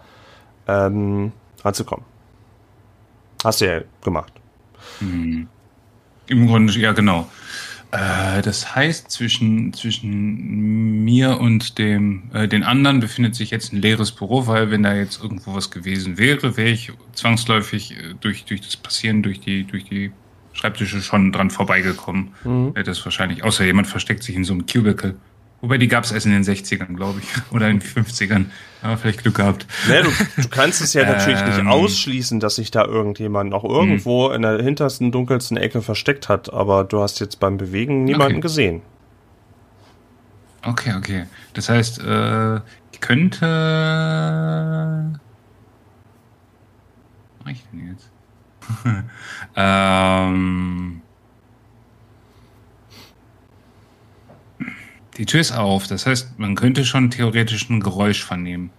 ähm, 0.66 1.32
ranzukommen. 1.62 2.06
Hast 3.44 3.60
du 3.60 3.66
ja 3.66 3.80
gemacht. 4.02 4.32
Hm. 5.00 5.48
Im 6.28 6.46
Grunde, 6.46 6.72
ja, 6.78 6.92
genau. 6.92 7.28
Äh, 7.92 8.40
das 8.40 8.74
heißt, 8.74 9.10
zwischen, 9.10 9.72
zwischen 9.74 11.04
mir 11.04 11.38
und 11.38 11.78
dem, 11.78 12.30
äh, 12.32 12.48
den 12.48 12.62
anderen 12.64 13.00
befindet 13.00 13.34
sich 13.34 13.50
jetzt 13.50 13.72
ein 13.72 13.82
leeres 13.82 14.12
Büro, 14.12 14.46
weil 14.46 14.70
wenn 14.70 14.82
da 14.82 14.94
jetzt 14.94 15.22
irgendwo 15.22 15.54
was 15.54 15.70
gewesen 15.70 16.16
wäre, 16.16 16.56
wäre 16.56 16.70
ich 16.70 16.90
zwangsläufig 17.12 17.92
äh, 17.92 18.14
durch, 18.18 18.46
durch 18.46 18.62
das 18.62 18.76
Passieren, 18.76 19.22
durch 19.22 19.40
die, 19.40 19.64
durch 19.64 19.84
die 19.84 20.10
Schreibtische 20.54 21.02
schon 21.02 21.32
dran 21.32 21.50
vorbeigekommen. 21.50 22.28
Mhm. 22.44 22.74
Wäre 22.74 22.84
das 22.84 23.04
wahrscheinlich, 23.04 23.44
außer 23.44 23.64
jemand 23.64 23.88
versteckt 23.88 24.22
sich 24.22 24.36
in 24.36 24.44
so 24.44 24.54
einem 24.54 24.64
Cubicle. 24.64 25.16
Wobei 25.62 25.78
die 25.78 25.88
gab 25.88 26.02
es 26.04 26.12
erst 26.12 26.26
in 26.26 26.32
den 26.32 26.42
60ern, 26.42 26.94
glaube 26.96 27.20
ich. 27.20 27.26
Oder 27.52 27.70
in 27.70 27.78
den 27.78 27.88
50ern. 27.88 28.46
Aber 28.82 28.96
vielleicht 28.98 29.22
Glück 29.22 29.36
gehabt. 29.36 29.66
Ne, 29.88 30.02
du, 30.02 30.10
du 30.42 30.48
kannst 30.48 30.82
es 30.82 30.92
ja 30.92 31.06
natürlich 31.06 31.42
nicht 31.46 31.58
Ähm. 31.58 31.68
ausschließen, 31.68 32.40
dass 32.40 32.56
sich 32.56 32.70
da 32.72 32.84
irgendjemand 32.84 33.50
noch 33.50 33.62
irgendwo 33.64 34.30
in 34.30 34.42
der 34.42 34.60
hintersten, 34.62 35.12
dunkelsten 35.12 35.56
Ecke 35.56 35.80
versteckt 35.80 36.28
hat, 36.28 36.52
aber 36.52 36.82
du 36.84 37.00
hast 37.00 37.20
jetzt 37.20 37.38
beim 37.40 37.56
Bewegen 37.58 38.04
niemanden 38.04 38.34
Okay. 38.34 38.40
gesehen. 38.40 38.82
Okay, 40.64 40.94
okay. 40.96 41.24
Das 41.54 41.68
heißt, 41.68 42.00
äh, 42.00 42.56
ich 42.92 43.00
könnte. 43.00 43.46
Was 47.38 47.44
mache 47.44 47.52
ich 47.52 47.64
denn 47.72 47.88
jetzt? 47.88 48.10
ähm, 49.56 51.01
die 55.16 55.26
Tür 55.26 55.40
ist 55.40 55.52
auf. 55.52 55.86
Das 55.86 56.06
heißt, 56.06 56.38
man 56.38 56.54
könnte 56.54 56.84
schon 56.84 57.10
theoretisch 57.10 57.68
ein 57.68 57.80
Geräusch 57.80 58.24
vernehmen. 58.24 58.70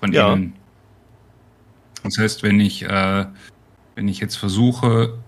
Von 0.00 0.12
Ja. 0.12 0.32
innen. 0.32 0.54
Das 2.02 2.18
heißt, 2.18 2.42
wenn 2.42 2.60
ich, 2.60 2.82
äh, 2.84 3.26
wenn 3.94 4.08
ich 4.08 4.18
jetzt 4.18 4.36
versuche, 4.36 5.18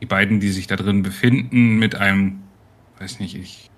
die 0.00 0.06
beiden, 0.06 0.40
die 0.40 0.50
sich 0.50 0.66
da 0.66 0.76
drin 0.76 1.02
befinden, 1.02 1.78
mit 1.78 1.94
einem, 1.94 2.40
weiß 2.98 3.20
nicht, 3.20 3.34
ich 3.34 3.68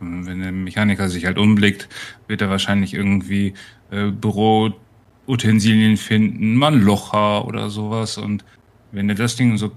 wenn 0.00 0.40
der 0.40 0.52
Mechaniker 0.52 1.08
sich 1.08 1.24
halt 1.24 1.38
umblickt, 1.38 1.88
wird 2.28 2.42
er 2.42 2.50
wahrscheinlich 2.50 2.94
irgendwie 2.94 3.54
äh, 3.90 4.10
Büroutensilien 4.10 5.96
finden, 5.96 6.54
mal 6.56 6.74
ein 6.74 6.82
Locher 6.82 7.46
oder 7.46 7.70
sowas. 7.70 8.18
Und 8.18 8.44
wenn 8.92 9.08
er 9.08 9.14
das 9.14 9.36
Ding 9.36 9.56
so 9.56 9.72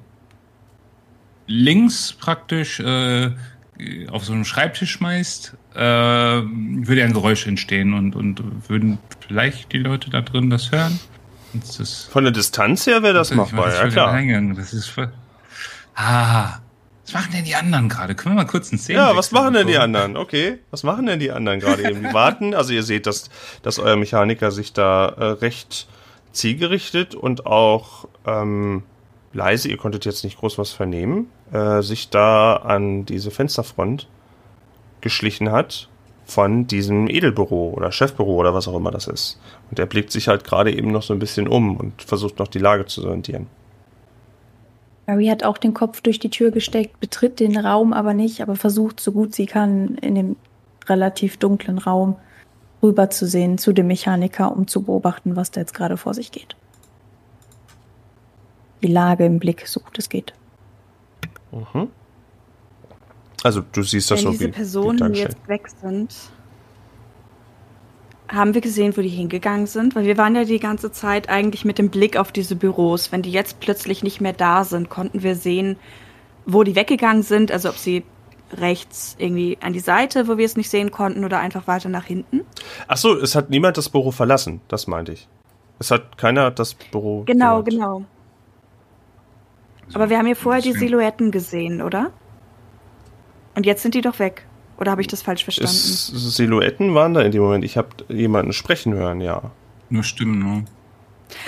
links 1.47 2.13
praktisch 2.13 2.79
äh, 2.79 3.31
auf 4.09 4.25
so 4.25 4.33
einem 4.33 4.45
Schreibtisch 4.45 4.91
schmeißt, 4.91 5.55
äh, 5.75 5.79
würde 5.79 7.03
ein 7.03 7.13
Geräusch 7.13 7.47
entstehen 7.47 7.93
und, 7.93 8.15
und 8.15 8.69
würden 8.69 8.99
vielleicht 9.25 9.71
die 9.71 9.77
Leute 9.79 10.09
da 10.09 10.21
drin 10.21 10.49
das 10.49 10.71
hören. 10.71 10.99
Das 11.77 12.03
Von 12.03 12.23
der 12.23 12.33
Distanz 12.33 12.85
her 12.85 13.01
wäre 13.01 13.13
das 13.13 13.33
machbar, 13.33 13.67
weiß, 13.67 13.77
ja 13.77 13.87
klar. 13.87 14.11
Eingang. 14.11 14.55
Das 14.55 14.73
ist 14.73 14.87
voll. 14.87 15.11
Ah, 15.95 16.59
was 17.05 17.13
machen 17.13 17.31
denn 17.33 17.45
die 17.45 17.55
anderen 17.55 17.89
gerade? 17.89 18.13
Können 18.13 18.35
wir 18.35 18.43
mal 18.43 18.47
kurz 18.47 18.71
einen 18.71 18.79
Szenen 18.79 18.99
Ja, 18.99 19.15
was 19.15 19.31
machen 19.31 19.53
denn 19.55 19.65
die 19.65 19.77
anderen? 19.77 20.15
Okay, 20.15 20.59
was 20.69 20.83
machen 20.83 21.07
denn 21.07 21.19
die 21.19 21.31
anderen 21.31 21.59
gerade 21.59 21.89
eben? 21.89 22.03
Die 22.03 22.13
warten, 22.13 22.53
also 22.53 22.71
ihr 22.71 22.83
seht, 22.83 23.07
dass, 23.07 23.29
dass 23.63 23.79
euer 23.79 23.95
Mechaniker 23.95 24.51
sich 24.51 24.73
da 24.73 25.07
äh, 25.07 25.23
recht 25.25 25.87
zielgerichtet 26.33 27.15
und 27.15 27.47
auch 27.47 28.07
ähm, 28.27 28.83
leise, 29.33 29.69
ihr 29.69 29.77
konntet 29.77 30.05
jetzt 30.05 30.23
nicht 30.23 30.37
groß 30.37 30.57
was 30.57 30.71
vernehmen, 30.71 31.29
äh, 31.51 31.81
sich 31.81 32.09
da 32.09 32.55
an 32.55 33.05
diese 33.05 33.31
Fensterfront 33.31 34.07
geschlichen 35.01 35.51
hat 35.51 35.89
von 36.25 36.67
diesem 36.67 37.09
Edelbüro 37.09 37.73
oder 37.75 37.91
Chefbüro 37.91 38.35
oder 38.35 38.53
was 38.53 38.67
auch 38.67 38.75
immer 38.75 38.91
das 38.91 39.07
ist. 39.07 39.39
Und 39.69 39.79
er 39.79 39.85
blickt 39.85 40.11
sich 40.11 40.27
halt 40.27 40.43
gerade 40.43 40.71
eben 40.71 40.91
noch 40.91 41.03
so 41.03 41.13
ein 41.13 41.19
bisschen 41.19 41.47
um 41.47 41.77
und 41.77 42.01
versucht 42.01 42.39
noch 42.39 42.47
die 42.47 42.59
Lage 42.59 42.85
zu 42.85 43.01
sondieren. 43.01 43.47
Mary 45.07 45.25
hat 45.25 45.43
auch 45.43 45.57
den 45.57 45.73
Kopf 45.73 46.01
durch 46.01 46.19
die 46.19 46.29
Tür 46.29 46.51
gesteckt, 46.51 46.99
betritt 46.99 47.39
den 47.39 47.57
Raum 47.57 47.93
aber 47.93 48.13
nicht, 48.13 48.41
aber 48.41 48.55
versucht 48.55 48.99
so 48.99 49.11
gut 49.11 49.33
sie 49.33 49.47
kann, 49.47 49.95
in 49.95 50.13
dem 50.13 50.35
relativ 50.87 51.37
dunklen 51.37 51.79
Raum 51.79 52.15
rüberzusehen 52.83 53.57
zu 53.57 53.73
dem 53.73 53.87
Mechaniker, 53.87 54.55
um 54.55 54.67
zu 54.67 54.83
beobachten, 54.83 55.35
was 55.35 55.49
da 55.49 55.61
jetzt 55.61 55.73
gerade 55.73 55.97
vor 55.97 56.13
sich 56.13 56.31
geht. 56.31 56.55
Die 58.81 58.87
Lage 58.87 59.25
im 59.25 59.39
Blick, 59.39 59.67
so 59.67 59.79
gut 59.79 59.97
es 59.99 60.09
geht. 60.09 60.33
Mhm. 61.51 61.89
Also 63.43 63.61
du 63.71 63.83
siehst 63.83 64.11
das 64.11 64.19
Wenn 64.19 64.25
so 64.25 64.31
diese 64.31 64.45
wie 64.45 64.51
Personen 64.51 64.95
wie 64.95 64.99
dargestellt. 64.99 65.37
jetzt 65.37 65.47
weg 65.47 65.67
sind, 65.81 66.15
haben 68.27 68.53
wir 68.53 68.61
gesehen, 68.61 68.95
wo 68.95 69.01
die 69.01 69.09
hingegangen 69.09 69.65
sind? 69.65 69.95
Weil 69.95 70.05
wir 70.05 70.17
waren 70.17 70.35
ja 70.35 70.43
die 70.43 70.59
ganze 70.59 70.91
Zeit 70.91 71.29
eigentlich 71.29 71.65
mit 71.65 71.77
dem 71.79 71.89
Blick 71.89 72.17
auf 72.17 72.31
diese 72.31 72.55
Büros. 72.55 73.11
Wenn 73.11 73.21
die 73.21 73.31
jetzt 73.31 73.59
plötzlich 73.59 74.03
nicht 74.03 74.21
mehr 74.21 74.33
da 74.33 74.63
sind, 74.63 74.89
konnten 74.89 75.23
wir 75.23 75.35
sehen, 75.35 75.77
wo 76.45 76.63
die 76.63 76.75
weggegangen 76.75 77.23
sind. 77.23 77.51
Also 77.51 77.69
ob 77.69 77.75
sie 77.77 78.03
rechts 78.53 79.15
irgendwie 79.19 79.57
an 79.61 79.73
die 79.73 79.79
Seite, 79.79 80.27
wo 80.27 80.37
wir 80.37 80.45
es 80.45 80.57
nicht 80.57 80.69
sehen 80.69 80.91
konnten, 80.91 81.23
oder 81.23 81.39
einfach 81.39 81.67
weiter 81.67 81.89
nach 81.89 82.05
hinten. 82.05 82.41
Ach 82.87 82.97
so, 82.97 83.15
es 83.15 83.35
hat 83.35 83.49
niemand 83.49 83.77
das 83.77 83.89
Büro 83.89 84.11
verlassen, 84.11 84.61
das 84.67 84.87
meinte 84.87 85.13
ich. 85.13 85.27
Es 85.79 85.91
hat 85.91 86.17
keiner 86.17 86.51
das 86.51 86.73
Büro. 86.73 87.23
Genau, 87.25 87.63
verlassen. 87.63 87.69
genau. 87.69 88.05
Aber 89.93 90.09
wir 90.09 90.17
haben 90.17 90.27
ja 90.27 90.35
vorher 90.35 90.61
die 90.61 90.73
Silhouetten 90.73 91.31
gesehen, 91.31 91.81
oder? 91.81 92.11
Und 93.55 93.65
jetzt 93.65 93.81
sind 93.81 93.95
die 93.95 94.01
doch 94.01 94.19
weg. 94.19 94.45
Oder 94.77 94.91
habe 94.91 95.01
ich 95.01 95.07
das 95.07 95.21
falsch 95.21 95.43
verstanden? 95.43 95.71
Es, 95.71 96.07
Silhouetten 96.07 96.95
waren 96.95 97.13
da 97.13 97.21
in 97.21 97.31
dem 97.31 97.41
Moment. 97.41 97.65
Ich 97.65 97.75
habe 97.77 97.89
jemanden 98.07 98.53
sprechen 98.53 98.93
hören, 98.93 99.19
ja. 99.19 99.51
Nur 99.89 100.03
Stimmen, 100.03 100.39
ne? 100.39 100.65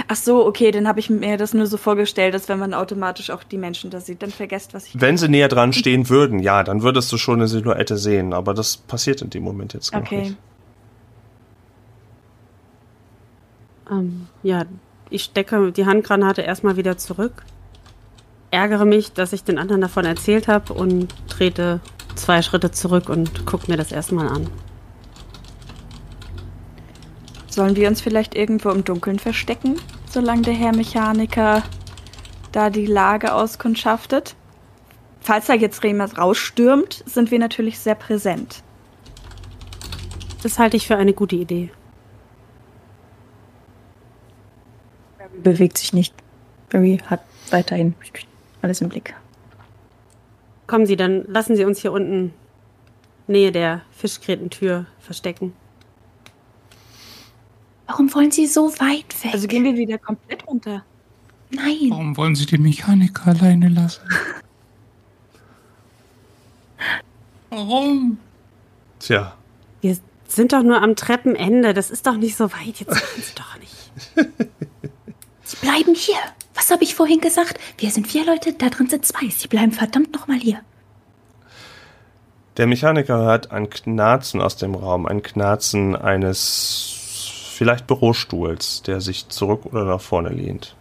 Ach 0.07 0.15
so, 0.15 0.45
okay, 0.45 0.71
dann 0.71 0.87
habe 0.87 0.99
ich 0.99 1.09
mir 1.09 1.37
das 1.37 1.53
nur 1.53 1.65
so 1.65 1.77
vorgestellt, 1.77 2.33
dass 2.33 2.49
wenn 2.49 2.59
man 2.59 2.73
automatisch 2.73 3.29
auch 3.29 3.43
die 3.43 3.57
Menschen 3.57 3.89
da 3.89 3.99
sieht, 3.99 4.21
dann 4.21 4.31
vergesst, 4.31 4.73
was 4.73 4.87
ich. 4.87 4.99
Wenn 4.99 5.17
sie 5.17 5.27
näher 5.29 5.47
dran 5.47 5.73
stehen 5.81 6.09
würden, 6.09 6.39
ja, 6.39 6.63
dann 6.63 6.81
würdest 6.83 7.11
du 7.11 7.17
schon 7.17 7.35
eine 7.39 7.47
Silhouette 7.47 7.97
sehen. 7.97 8.33
Aber 8.33 8.53
das 8.53 8.77
passiert 8.77 9.21
in 9.21 9.29
dem 9.29 9.43
Moment 9.43 9.73
jetzt 9.73 9.93
noch 9.93 10.01
Okay. 10.01 10.23
nicht. 10.23 10.37
Ähm, 13.89 14.27
ja, 14.43 14.65
ich 15.09 15.23
stecke 15.23 15.71
die 15.71 15.85
Handgranate 15.85 16.41
erstmal 16.41 16.77
wieder 16.77 16.97
zurück, 16.97 17.43
ärgere 18.51 18.85
mich, 18.85 19.13
dass 19.13 19.33
ich 19.33 19.43
den 19.43 19.57
anderen 19.57 19.81
davon 19.81 20.05
erzählt 20.05 20.47
habe 20.47 20.73
und 20.73 21.13
trete 21.29 21.79
zwei 22.15 22.41
Schritte 22.41 22.71
zurück 22.71 23.09
und 23.09 23.45
gucke 23.45 23.71
mir 23.71 23.77
das 23.77 23.91
erstmal 23.91 24.27
an. 24.27 24.47
Sollen 27.49 27.75
wir 27.75 27.87
uns 27.87 28.01
vielleicht 28.01 28.35
irgendwo 28.35 28.69
im 28.69 28.83
Dunkeln 28.83 29.19
verstecken, 29.19 29.75
solange 30.09 30.43
der 30.43 30.53
Herr 30.53 30.75
Mechaniker 30.75 31.63
da 32.51 32.69
die 32.69 32.85
Lage 32.85 33.33
auskundschaftet? 33.33 34.35
Falls 35.21 35.49
er 35.49 35.55
jetzt 35.55 35.83
jemand 35.83 36.17
rausstürmt, 36.17 37.03
sind 37.05 37.31
wir 37.31 37.39
natürlich 37.39 37.79
sehr 37.79 37.95
präsent. 37.95 38.63
Das 40.43 40.57
halte 40.57 40.77
ich 40.77 40.87
für 40.87 40.97
eine 40.97 41.13
gute 41.13 41.35
Idee. 41.35 41.71
Bewegt 45.43 45.77
sich 45.77 45.93
nicht. 45.93 46.13
Barry 46.69 46.99
hat 47.05 47.21
weiterhin 47.51 47.93
alles 48.61 48.81
im 48.81 48.89
Blick. 48.89 49.15
Kommen 50.67 50.85
Sie, 50.85 50.95
dann 50.95 51.25
lassen 51.27 51.55
Sie 51.55 51.65
uns 51.65 51.79
hier 51.81 51.91
unten 51.91 52.33
Nähe 53.27 53.51
der 53.51 53.81
Fischgrätentür 53.91 54.85
verstecken. 54.99 55.53
Warum 57.87 58.13
wollen 58.13 58.31
Sie 58.31 58.47
so 58.47 58.71
weit 58.79 59.23
weg? 59.23 59.33
Also 59.33 59.47
gehen 59.47 59.63
wir 59.63 59.75
wieder 59.75 59.97
komplett 59.97 60.47
runter. 60.47 60.85
Nein. 61.49 61.89
Warum 61.89 62.15
wollen 62.15 62.35
Sie 62.35 62.45
den 62.45 62.61
Mechaniker 62.61 63.27
alleine 63.27 63.67
lassen? 63.67 64.01
Warum? 67.49 68.17
Tja, 68.99 69.35
Wir 69.81 69.97
sind 70.27 70.53
doch 70.53 70.63
nur 70.63 70.81
am 70.81 70.95
Treppenende. 70.95 71.73
Das 71.73 71.91
ist 71.91 72.07
doch 72.07 72.15
nicht 72.15 72.37
so 72.37 72.51
weit. 72.53 72.79
Jetzt 72.79 72.91
machen 72.91 73.21
Sie 73.21 73.35
doch 73.35 73.59
nicht. 73.59 73.91
Sie 75.43 75.57
bleiben 75.57 75.93
hier. 75.93 76.15
Was 76.61 76.69
habe 76.69 76.83
ich 76.83 76.93
vorhin 76.93 77.21
gesagt? 77.21 77.59
Wir 77.79 77.89
sind 77.89 78.05
vier 78.05 78.23
Leute, 78.23 78.53
da 78.53 78.69
drin 78.69 78.87
sind 78.87 79.03
zwei. 79.03 79.27
Sie 79.29 79.47
bleiben 79.47 79.71
verdammt 79.71 80.13
nochmal 80.13 80.37
hier. 80.37 80.59
der 82.57 82.67
Mechaniker 82.67 83.17
hört 83.17 83.49
ein 83.49 83.67
Knarzen 83.71 84.39
aus 84.41 84.57
dem 84.57 84.75
Raum, 84.75 85.07
ein 85.07 85.23
Knarzen 85.23 85.95
eines 85.95 86.93
vielleicht 87.55 87.87
Bürostuhls, 87.87 88.83
der 88.83 89.01
sich 89.01 89.27
zurück 89.29 89.65
oder 89.65 89.85
nach 89.85 90.01
vorne 90.01 90.29
lehnt. 90.29 90.75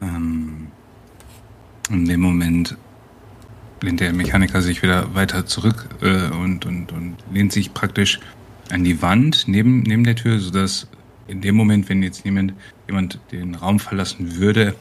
Ähm, 0.00 0.68
in 1.90 2.06
dem 2.06 2.20
Moment 2.22 2.78
lehnt 3.82 4.00
der 4.00 4.14
Mechaniker 4.14 4.62
sich 4.62 4.82
wieder 4.82 5.14
weiter 5.14 5.44
zurück 5.44 5.90
äh, 6.00 6.30
und, 6.30 6.64
und, 6.64 6.90
und 6.92 7.18
lehnt 7.30 7.52
sich 7.52 7.74
praktisch 7.74 8.18
an 8.72 8.84
die 8.84 9.02
Wand 9.02 9.44
neben, 9.46 9.82
neben 9.82 10.04
der 10.04 10.16
Tür, 10.16 10.40
sodass 10.40 10.88
in 11.28 11.40
dem 11.40 11.54
Moment, 11.54 11.88
wenn 11.88 12.02
jetzt 12.02 12.24
jemand, 12.24 12.54
jemand 12.88 13.20
den 13.30 13.54
Raum 13.54 13.78
verlassen 13.78 14.36
würde, 14.36 14.74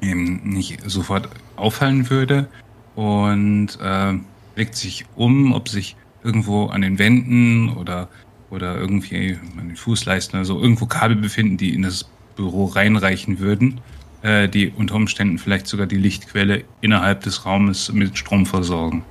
eben 0.00 0.40
nicht 0.44 0.80
sofort 0.88 1.28
auffallen 1.56 2.10
würde 2.10 2.48
und 2.94 3.78
äh, 3.80 4.14
legt 4.56 4.74
sich 4.74 5.06
um, 5.14 5.52
ob 5.52 5.68
sich 5.68 5.96
irgendwo 6.22 6.66
an 6.66 6.82
den 6.82 6.98
Wänden 6.98 7.70
oder, 7.70 8.08
oder 8.50 8.76
irgendwie 8.76 9.38
an 9.58 9.68
den 9.68 9.76
Fußleisten 9.76 10.38
oder 10.38 10.44
so 10.44 10.60
irgendwo 10.60 10.86
Kabel 10.86 11.16
befinden, 11.16 11.56
die 11.56 11.72
in 11.72 11.82
das 11.82 12.06
Büro 12.36 12.66
reinreichen 12.66 13.38
würden, 13.38 13.80
äh, 14.22 14.48
die 14.48 14.70
unter 14.70 14.96
Umständen 14.96 15.38
vielleicht 15.38 15.66
sogar 15.66 15.86
die 15.86 15.96
Lichtquelle 15.96 16.64
innerhalb 16.80 17.22
des 17.22 17.46
Raumes 17.46 17.92
mit 17.92 18.18
Strom 18.18 18.44
versorgen. 18.44 19.04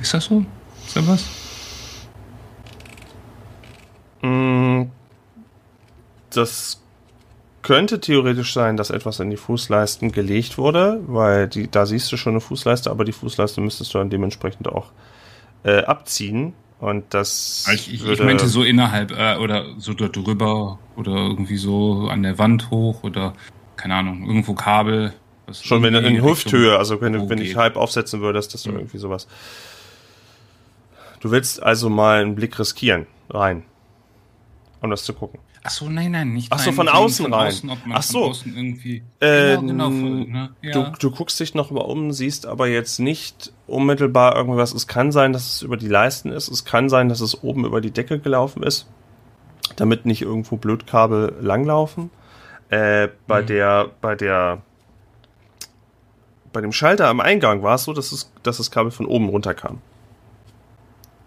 Ist 0.00 0.14
das 0.14 0.26
so? 0.26 0.44
Ist 0.86 0.96
da 0.96 1.06
was? 1.06 1.39
Mm, 4.22 4.84
Das 6.30 6.80
könnte 7.62 8.00
theoretisch 8.00 8.52
sein, 8.54 8.76
dass 8.76 8.90
etwas 8.90 9.20
in 9.20 9.30
die 9.30 9.36
Fußleisten 9.36 10.12
gelegt 10.12 10.56
wurde, 10.58 11.00
weil 11.06 11.46
die, 11.48 11.70
da 11.70 11.84
siehst 11.86 12.10
du 12.12 12.16
schon 12.16 12.32
eine 12.34 12.40
Fußleiste, 12.40 12.90
aber 12.90 13.04
die 13.04 13.12
Fußleiste 13.12 13.60
müsstest 13.60 13.92
du 13.94 13.98
dann 13.98 14.10
dementsprechend 14.10 14.68
auch 14.68 14.92
äh, 15.64 15.82
abziehen. 15.84 16.54
Und 16.78 17.12
das. 17.12 17.66
Ich, 17.74 17.88
ich, 17.88 17.94
ich 17.94 18.04
würde- 18.04 18.24
meinte 18.24 18.46
so 18.48 18.62
innerhalb 18.62 19.10
äh, 19.10 19.36
oder 19.36 19.66
so 19.78 19.92
dort 19.92 20.16
drüber 20.16 20.78
oder 20.96 21.12
irgendwie 21.16 21.58
so 21.58 22.08
an 22.10 22.22
der 22.22 22.38
Wand 22.38 22.70
hoch 22.70 23.02
oder 23.02 23.34
keine 23.76 23.94
Ahnung, 23.96 24.24
irgendwo 24.26 24.54
Kabel. 24.54 25.12
Schon 25.52 25.82
wenn 25.82 25.94
in 25.94 26.22
Hüfthöhe, 26.24 26.78
also 26.78 27.00
wenn, 27.00 27.28
wenn 27.28 27.38
ich 27.38 27.56
halb 27.56 27.76
aufsetzen 27.76 28.20
würdest, 28.20 28.54
dass 28.54 28.62
du 28.62 28.70
Mhm. 28.70 28.76
irgendwie 28.78 28.98
sowas. 28.98 29.26
Du 31.20 31.30
willst 31.30 31.62
also 31.62 31.90
mal 31.90 32.22
einen 32.22 32.34
Blick 32.34 32.58
riskieren, 32.58 33.06
rein. 33.28 33.64
Um 34.82 34.88
das 34.90 35.04
zu 35.04 35.12
gucken. 35.12 35.40
Ach 35.62 35.70
so, 35.70 35.90
nein, 35.90 36.12
nein, 36.12 36.32
nicht 36.32 36.50
Ach 36.50 36.58
so, 36.58 36.70
rein, 36.70 36.74
von 36.76 36.88
außen 36.88 37.34
rein. 37.34 37.52
ob 37.68 37.84
man 37.86 37.98
Ach 37.98 38.02
von 38.02 38.12
so. 38.12 38.24
außen 38.30 38.56
irgendwie. 38.56 39.02
Ähm, 39.20 39.66
genau, 39.66 39.90
genau, 39.90 40.24
ne? 40.24 40.50
ja. 40.62 40.72
Du, 40.72 40.92
du 40.98 41.10
guckst 41.10 41.38
dich 41.38 41.54
noch 41.54 41.70
mal 41.70 41.82
um, 41.82 42.12
siehst 42.12 42.46
aber 42.46 42.66
jetzt 42.68 42.98
nicht 42.98 43.52
unmittelbar 43.66 44.36
irgendwas. 44.36 44.72
Es 44.72 44.86
kann 44.86 45.12
sein, 45.12 45.34
dass 45.34 45.54
es 45.56 45.62
über 45.62 45.76
die 45.76 45.88
Leisten 45.88 46.30
ist. 46.32 46.48
Es 46.48 46.64
kann 46.64 46.88
sein, 46.88 47.10
dass 47.10 47.20
es 47.20 47.42
oben 47.44 47.66
über 47.66 47.82
die 47.82 47.90
Decke 47.90 48.18
gelaufen 48.20 48.62
ist, 48.62 48.86
damit 49.76 50.06
nicht 50.06 50.22
irgendwo 50.22 50.56
Blödkabel 50.56 51.34
langlaufen. 51.42 52.08
Äh, 52.70 53.08
bei 53.26 53.42
Mhm. 53.42 53.46
der, 53.46 53.90
bei 54.00 54.14
der, 54.14 54.62
bei 56.54 56.60
dem 56.62 56.72
Schalter 56.72 57.08
am 57.08 57.20
Eingang 57.20 57.62
war 57.62 57.74
es 57.74 57.84
so, 57.84 57.92
dass 57.92 58.12
es, 58.12 58.32
dass 58.42 58.56
das 58.56 58.70
Kabel 58.70 58.90
von 58.90 59.04
oben 59.06 59.28
runterkam. 59.28 59.82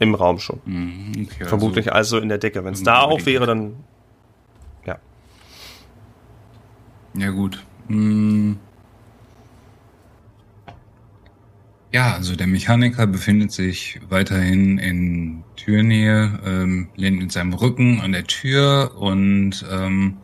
Im 0.03 0.15
Raum 0.15 0.37
schon. 0.37 0.59
Mhm, 0.65 1.27
okay, 1.31 1.45
Vermutlich 1.45 1.93
also 1.93 2.17
in 2.17 2.27
der 2.27 2.37
Decke. 2.37 2.65
Wenn 2.65 2.73
es 2.73 2.83
da 2.83 3.03
auch 3.03 3.25
wäre, 3.25 3.45
dann 3.45 3.75
ja. 4.85 4.97
Ja, 7.17 7.29
gut. 7.29 7.63
Hm. 7.87 8.57
Ja, 11.93 12.15
also 12.15 12.35
der 12.35 12.47
Mechaniker 12.47 13.07
befindet 13.07 13.53
sich 13.53 14.01
weiterhin 14.09 14.77
in 14.77 15.43
Türnähe, 15.55 16.37
ähm, 16.45 16.89
lehnt 16.97 17.19
mit 17.19 17.31
seinem 17.31 17.53
Rücken 17.53 18.01
an 18.01 18.11
der 18.11 18.25
Tür 18.25 18.95
und 18.97 19.63
ähm, 19.71 20.17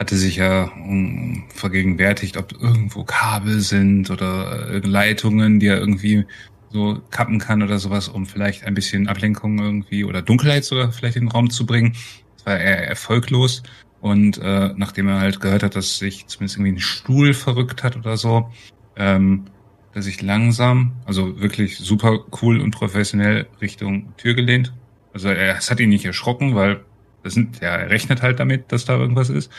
hatte 0.00 0.16
sich 0.16 0.36
ja 0.36 0.64
um, 0.64 1.44
vergegenwärtigt, 1.54 2.36
ob 2.36 2.60
irgendwo 2.60 3.04
Kabel 3.04 3.60
sind 3.60 4.10
oder 4.10 4.68
äh, 4.68 4.78
Leitungen, 4.78 5.60
die 5.60 5.66
er 5.68 5.78
irgendwie 5.78 6.26
so 6.70 7.00
kappen 7.10 7.38
kann 7.38 7.62
oder 7.62 7.78
sowas, 7.78 8.08
um 8.08 8.26
vielleicht 8.26 8.64
ein 8.64 8.74
bisschen 8.74 9.08
Ablenkung 9.08 9.58
irgendwie 9.58 10.04
oder 10.04 10.22
Dunkelheit 10.22 10.64
sogar 10.64 10.92
vielleicht 10.92 11.16
in 11.16 11.24
den 11.24 11.32
Raum 11.32 11.50
zu 11.50 11.66
bringen. 11.66 11.94
Das 12.36 12.46
war 12.46 12.58
eher 12.58 12.86
erfolglos. 12.86 13.62
Und 14.00 14.38
äh, 14.38 14.72
nachdem 14.76 15.08
er 15.08 15.20
halt 15.20 15.40
gehört 15.40 15.62
hat, 15.62 15.74
dass 15.74 15.98
sich 15.98 16.26
zumindest 16.26 16.56
irgendwie 16.56 16.72
ein 16.72 16.80
Stuhl 16.80 17.34
verrückt 17.34 17.82
hat 17.82 17.96
oder 17.96 18.16
so, 18.16 18.50
ähm, 18.96 19.46
dass 19.92 20.04
sich 20.04 20.22
langsam, 20.22 20.92
also 21.04 21.40
wirklich 21.40 21.78
super 21.78 22.20
cool 22.42 22.60
und 22.60 22.70
professionell 22.70 23.46
Richtung 23.60 24.14
Tür 24.16 24.34
gelehnt. 24.34 24.72
Also 25.12 25.28
er, 25.28 25.56
es 25.56 25.70
hat 25.70 25.80
ihn 25.80 25.88
nicht 25.88 26.04
erschrocken, 26.04 26.54
weil 26.54 26.80
das 27.22 27.34
sind, 27.34 27.60
ja, 27.60 27.76
er 27.76 27.90
rechnet 27.90 28.22
halt 28.22 28.38
damit, 28.38 28.70
dass 28.70 28.84
da 28.84 28.96
irgendwas 28.96 29.30
ist. 29.30 29.50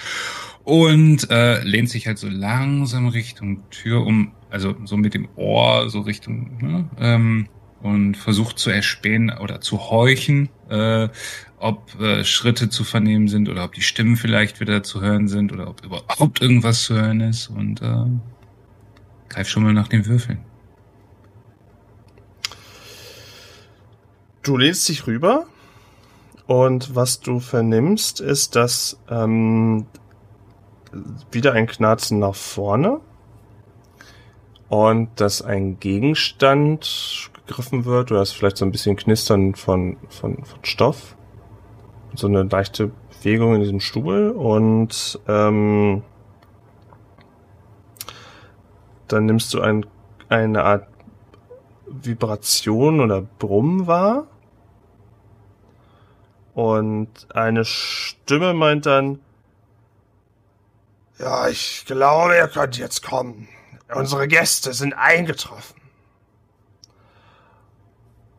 Und 0.64 1.30
äh, 1.30 1.62
lehnt 1.64 1.90
sich 1.90 2.08
halt 2.08 2.18
so 2.18 2.28
langsam 2.30 3.08
Richtung 3.08 3.70
Tür 3.70 4.06
um, 4.06 4.32
also 4.50 4.76
so 4.86 4.98
mit 4.98 5.14
dem 5.14 5.28
Ohr 5.36 5.90
so 5.90 6.02
Richtung, 6.02 6.58
ne, 6.62 6.90
ähm, 7.00 7.48
und 7.82 8.18
versucht 8.18 8.60
zu 8.60 8.70
erspähen 8.70 9.30
oder 9.30 9.62
zu 9.62 9.80
horchen, 9.80 10.50
äh, 10.70 11.08
ob 11.60 12.00
äh, 12.00 12.24
Schritte 12.24 12.70
zu 12.70 12.84
vernehmen 12.84 13.28
sind 13.28 13.50
oder 13.50 13.64
ob 13.64 13.74
die 13.74 13.82
Stimmen 13.82 14.18
vielleicht 14.18 14.60
wieder 14.60 14.84
zu 14.84 15.02
hören 15.02 15.28
sind 15.28 15.52
oder 15.52 15.70
ob 15.70 15.84
überhaupt 15.84 16.42
irgendwas 16.42 16.84
zu 16.84 16.96
hören 16.96 17.22
ist. 17.22 17.48
Und 17.48 17.82
äh, 17.82 18.06
greif 19.30 19.48
schon 19.48 19.64
mal 19.64 19.74
nach 19.74 19.88
den 19.88 20.06
Würfeln. 20.06 20.40
Du 24.44 24.58
lehnst 24.58 24.88
dich 24.90 25.06
rüber 25.06 25.46
und 26.48 26.96
was 26.96 27.20
du 27.20 27.40
vernimmst, 27.40 28.22
ist, 28.22 28.56
dass 28.56 29.00
ähm, 29.10 29.86
wieder 31.32 31.54
ein 31.54 31.68
Knarzen 31.68 32.20
nach 32.20 32.36
vorne 32.36 33.02
und 34.70 35.10
dass 35.20 35.42
ein 35.42 35.80
Gegenstand 35.80 37.32
gegriffen 37.48 37.86
wird 37.86 38.12
oder 38.12 38.22
ist 38.22 38.34
vielleicht 38.34 38.58
so 38.58 38.66
ein 38.66 38.72
bisschen 38.72 38.96
Knistern 38.96 39.56
von, 39.56 39.98
von, 40.10 40.44
von 40.46 40.60
Stoff. 40.64 41.16
So 42.14 42.28
eine 42.28 42.44
leichte 42.44 42.92
Bewegung 43.10 43.56
in 43.56 43.62
diesem 43.62 43.80
Stuhl 43.80 44.30
und 44.30 45.20
ähm, 45.28 46.04
dann 49.08 49.26
nimmst 49.26 49.54
du 49.54 49.62
ein, 49.62 49.86
eine 50.30 50.64
Art 50.64 50.88
Vibration 51.88 53.02
oder 53.02 53.22
Brumm 53.22 53.88
wahr. 53.88 54.28
Und 56.54 57.10
eine 57.34 57.66
Stimme 57.66 58.54
meint 58.54 58.86
dann, 58.86 59.20
ja, 61.18 61.48
ich 61.48 61.86
glaube, 61.86 62.36
ihr 62.36 62.48
könnt 62.48 62.78
jetzt 62.78 63.04
kommen. 63.04 63.48
Unsere 63.94 64.28
Gäste 64.28 64.74
sind 64.74 64.94
eingetroffen. 64.94 65.80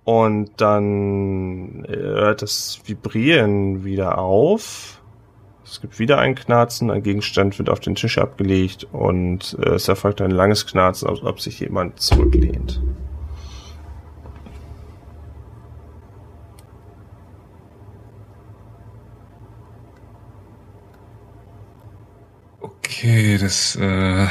Und 0.05 0.61
dann 0.61 1.87
hört 1.89 2.43
das 2.43 2.81
Vibrieren 2.85 3.85
wieder 3.85 4.19
auf. 4.19 5.01
Es 5.65 5.81
gibt 5.81 5.99
wieder 6.01 6.19
ein 6.19 6.35
Knarzen, 6.35 6.91
ein 6.91 7.03
Gegenstand 7.03 7.59
wird 7.59 7.71
auf 7.71 7.79
den 7.79 7.95
Tisch 7.95 8.19
abgelegt 8.19 8.89
und 8.91 9.57
äh, 9.63 9.75
es 9.75 9.87
erfolgt 9.87 10.21
ein 10.21 10.33
langes 10.33 10.67
Knarzen, 10.67 11.09
als 11.09 11.23
ob 11.23 11.41
sich 11.41 11.61
jemand 11.61 12.01
zurücklehnt. 12.01 12.83
Okay, 22.61 23.39
das, 23.39 23.77
äh, 23.77 24.27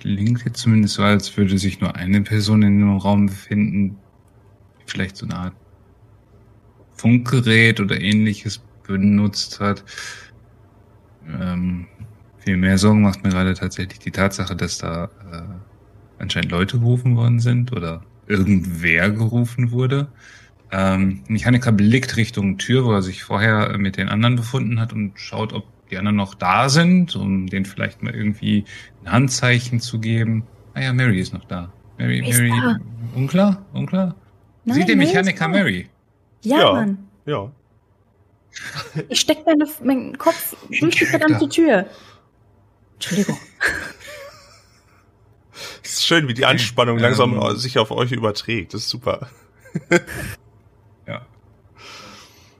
klingt 0.00 0.44
jetzt 0.44 0.60
zumindest 0.60 0.94
so, 0.94 1.02
als 1.02 1.36
würde 1.36 1.58
sich 1.58 1.80
nur 1.80 1.94
eine 1.94 2.22
Person 2.22 2.62
in 2.62 2.80
dem 2.80 2.96
Raum 2.96 3.26
befinden, 3.26 3.96
vielleicht 4.86 5.16
so 5.16 5.26
eine 5.26 5.36
Art 5.36 5.54
Funkgerät 6.94 7.80
oder 7.80 8.00
ähnliches 8.00 8.60
benutzt 8.86 9.60
hat. 9.60 9.84
Ähm, 11.26 11.86
viel 12.38 12.56
mehr 12.56 12.78
Sorgen 12.78 13.02
macht 13.02 13.22
mir 13.22 13.30
gerade 13.30 13.54
tatsächlich 13.54 14.00
die 14.00 14.10
Tatsache, 14.10 14.56
dass 14.56 14.78
da 14.78 15.04
äh, 15.32 15.42
anscheinend 16.18 16.50
Leute 16.50 16.78
gerufen 16.78 17.16
worden 17.16 17.40
sind 17.40 17.72
oder 17.72 18.02
irgendwer 18.26 19.10
gerufen 19.10 19.70
wurde. 19.70 20.08
Ähm, 20.72 21.22
Mechaniker 21.28 21.72
blickt 21.72 22.16
Richtung 22.16 22.58
Tür, 22.58 22.84
wo 22.84 22.92
er 22.92 23.02
sich 23.02 23.22
vorher 23.22 23.76
mit 23.78 23.96
den 23.96 24.08
anderen 24.08 24.36
befunden 24.36 24.80
hat 24.80 24.92
und 24.92 25.18
schaut, 25.18 25.52
ob 25.52 25.64
die 25.90 25.98
anderen 25.98 26.16
noch 26.16 26.34
da 26.34 26.68
sind, 26.68 27.14
um 27.16 27.46
denen 27.46 27.64
vielleicht 27.66 28.02
mal 28.02 28.14
irgendwie 28.14 28.64
ein 29.04 29.12
Handzeichen 29.12 29.80
zu 29.80 29.98
geben. 30.00 30.46
Ah 30.74 30.80
ja, 30.82 30.92
Mary 30.92 31.20
ist 31.20 31.32
noch 31.34 31.44
da. 31.44 31.72
Mary, 31.98 32.26
Ist 32.26 32.38
Mary, 32.38 32.50
da. 32.50 32.78
unklar, 33.14 33.66
unklar. 33.72 34.14
Nein, 34.64 34.76
Sieht 34.76 34.88
der 34.88 34.96
Mechaniker. 34.96 35.48
Mary? 35.48 35.88
Ja, 36.42 36.58
Ja. 36.58 36.72
Mann. 36.72 36.98
Ja. 37.26 37.50
Ich 39.08 39.20
steck 39.20 39.44
meine, 39.46 39.64
meinen 39.84 40.18
Kopf 40.18 40.56
durch 40.80 40.96
die 40.96 41.04
verdammte 41.04 41.48
Tür. 41.48 41.86
Entschuldigung. 42.94 43.38
Es 45.82 45.94
ist 45.94 46.06
schön, 46.06 46.28
wie 46.28 46.34
die 46.34 46.46
Anspannung 46.46 46.98
langsam 46.98 47.34
Ähm. 47.34 47.56
sich 47.56 47.78
auf 47.78 47.90
euch 47.90 48.12
überträgt. 48.12 48.72
Das 48.74 48.82
ist 48.82 48.88
super. 48.90 49.28
Ja. 51.06 51.26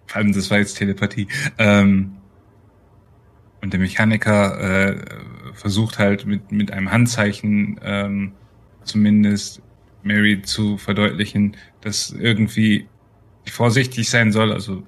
Vor 0.06 0.16
allem, 0.16 0.32
das 0.32 0.50
war 0.50 0.58
jetzt 0.58 0.74
Telepathie. 0.74 1.28
Ähm, 1.56 2.16
und 3.62 3.72
der 3.72 3.80
Mechaniker 3.80 4.60
äh, 4.90 4.96
versucht 5.54 5.98
halt 5.98 6.26
mit, 6.26 6.52
mit 6.52 6.70
einem 6.72 6.90
Handzeichen 6.90 7.78
ähm, 7.82 8.32
zumindest 8.84 9.62
Mary 10.02 10.42
zu 10.42 10.78
verdeutlichen, 10.78 11.56
dass 11.80 12.10
irgendwie 12.10 12.86
vorsichtig 13.46 14.08
sein 14.08 14.32
soll. 14.32 14.52
Also 14.52 14.82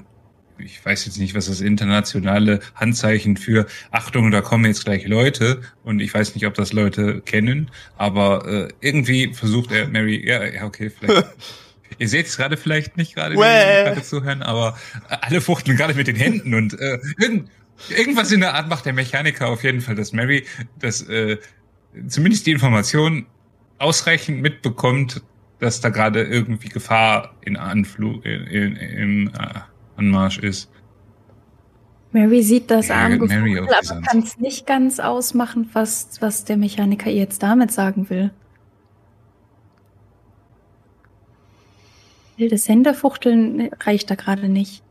ich 0.59 0.85
weiß 0.85 1.07
jetzt 1.07 1.19
nicht, 1.19 1.35
was 1.35 1.47
das 1.47 1.61
internationale 1.61 2.61
Handzeichen 2.75 3.37
für 3.37 3.67
Achtung, 3.91 4.31
da 4.31 4.41
kommen 4.41 4.65
jetzt 4.65 4.85
gleich 4.85 5.07
Leute 5.07 5.61
und 5.83 6.01
ich 6.01 6.13
weiß 6.13 6.35
nicht, 6.35 6.47
ob 6.47 6.55
das 6.55 6.73
Leute 6.73 7.21
kennen, 7.21 7.71
aber 7.97 8.47
äh, 8.47 8.69
irgendwie 8.81 9.35
versucht 9.35 9.73
er 9.73 9.89
Mary, 9.89 10.27
ja, 10.27 10.45
ja, 10.45 10.65
okay, 10.65 10.91
vielleicht. 10.91 11.27
Ihr 11.99 12.09
seht 12.09 12.27
es 12.27 12.39
gerade 12.39 12.57
vielleicht 12.57 12.97
nicht 12.97 13.15
gerade, 13.15 13.37
Wäh. 13.37 13.85
gerade 13.85 14.03
zuhören, 14.03 14.43
aber 14.43 14.79
alle 15.09 15.43
fuchteln 15.43 15.77
gerade 15.77 15.93
mit 15.95 16.07
den 16.07 16.17
Händen 16.17 16.55
und 16.55 16.79
äh, 16.81 16.99
irgend, 17.19 17.51
irgendwas 17.89 18.33
in 18.33 18.41
der 18.41 18.55
Art 18.55 18.69
macht 18.69 18.87
der 18.87 18.93
Mechaniker 18.93 19.49
auf 19.49 19.65
jeden 19.65 19.81
Fall, 19.81 19.95
dass 19.95 20.13
Mary 20.13 20.47
das 20.79 21.03
äh, 21.03 21.39
zumindest 22.07 22.47
die 22.47 22.53
Information 22.53 23.27
ausreichend 23.79 24.41
mitbekommt, 24.41 25.23
dass 25.59 25.81
da 25.81 25.89
gerade 25.89 26.23
irgendwie 26.23 26.69
Gefahr 26.69 27.35
in 27.43 27.57
Anflug 27.57 28.25
in, 28.25 28.47
in, 28.47 28.77
im 28.77 29.29
äh, 29.29 29.61
Anmarsch 29.97 30.39
ist. 30.39 30.71
Mary 32.13 32.43
sieht 32.43 32.71
das 32.71 32.89
Ja, 32.89 33.07
auf 33.07 33.31
aber 33.91 34.03
kann 34.03 34.19
es 34.19 34.39
nicht 34.39 34.67
ganz 34.67 35.01
ausmachen, 35.01 35.71
was, 35.73 36.21
was 36.21 36.45
der 36.45 36.59
Mechaniker 36.59 37.11
ihr 37.11 37.17
jetzt 37.17 37.43
damit 37.43 37.73
sagen 37.73 38.11
will. 38.11 38.31
Wildes 42.37 42.69
Händefuchteln 42.69 43.71
reicht 43.81 44.11
da 44.11 44.15
gerade 44.15 44.49
nicht. 44.49 44.82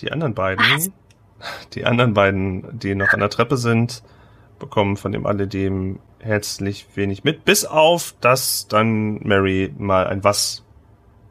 Die 0.00 0.12
anderen 0.12 0.34
beiden, 0.34 0.92
die 1.74 1.84
anderen 1.84 2.14
beiden, 2.14 2.78
die 2.78 2.94
noch 2.94 3.12
an 3.12 3.20
der 3.20 3.30
Treppe 3.30 3.56
sind, 3.56 4.02
bekommen 4.58 4.96
von 4.96 5.12
dem 5.12 5.26
alledem 5.26 5.98
herzlich 6.18 6.86
wenig 6.94 7.24
mit, 7.24 7.44
bis 7.44 7.64
auf, 7.64 8.14
dass 8.20 8.68
dann 8.68 9.20
Mary 9.22 9.72
mal 9.78 10.06
ein 10.06 10.22
was 10.22 10.64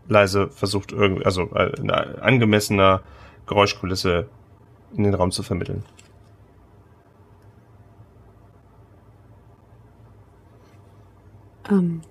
leise 0.07 0.49
versucht, 0.49 0.91
irgendwie, 0.91 1.25
also 1.25 1.43
äh, 1.53 1.71
eine 1.79 2.21
angemessener 2.21 3.01
Geräuschkulisse 3.45 4.27
in 4.95 5.03
den 5.03 5.13
Raum 5.13 5.31
zu 5.31 5.43
vermitteln. 5.43 5.83
Ähm, 11.69 12.01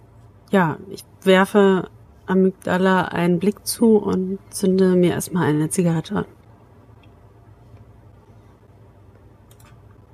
ja, 0.50 0.78
ich 0.90 1.04
werfe 1.22 1.90
Amygdala 2.26 3.06
einen 3.06 3.40
Blick 3.40 3.66
zu 3.66 3.96
und 3.96 4.38
zünde 4.50 4.94
mir 4.94 5.12
erstmal 5.12 5.48
eine 5.48 5.68
Zigarette 5.68 6.16
an. 6.18 6.37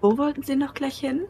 Wo 0.04 0.18
wollten 0.18 0.42
Sie 0.42 0.54
noch 0.54 0.74
gleich 0.74 0.98
hin? 0.98 1.22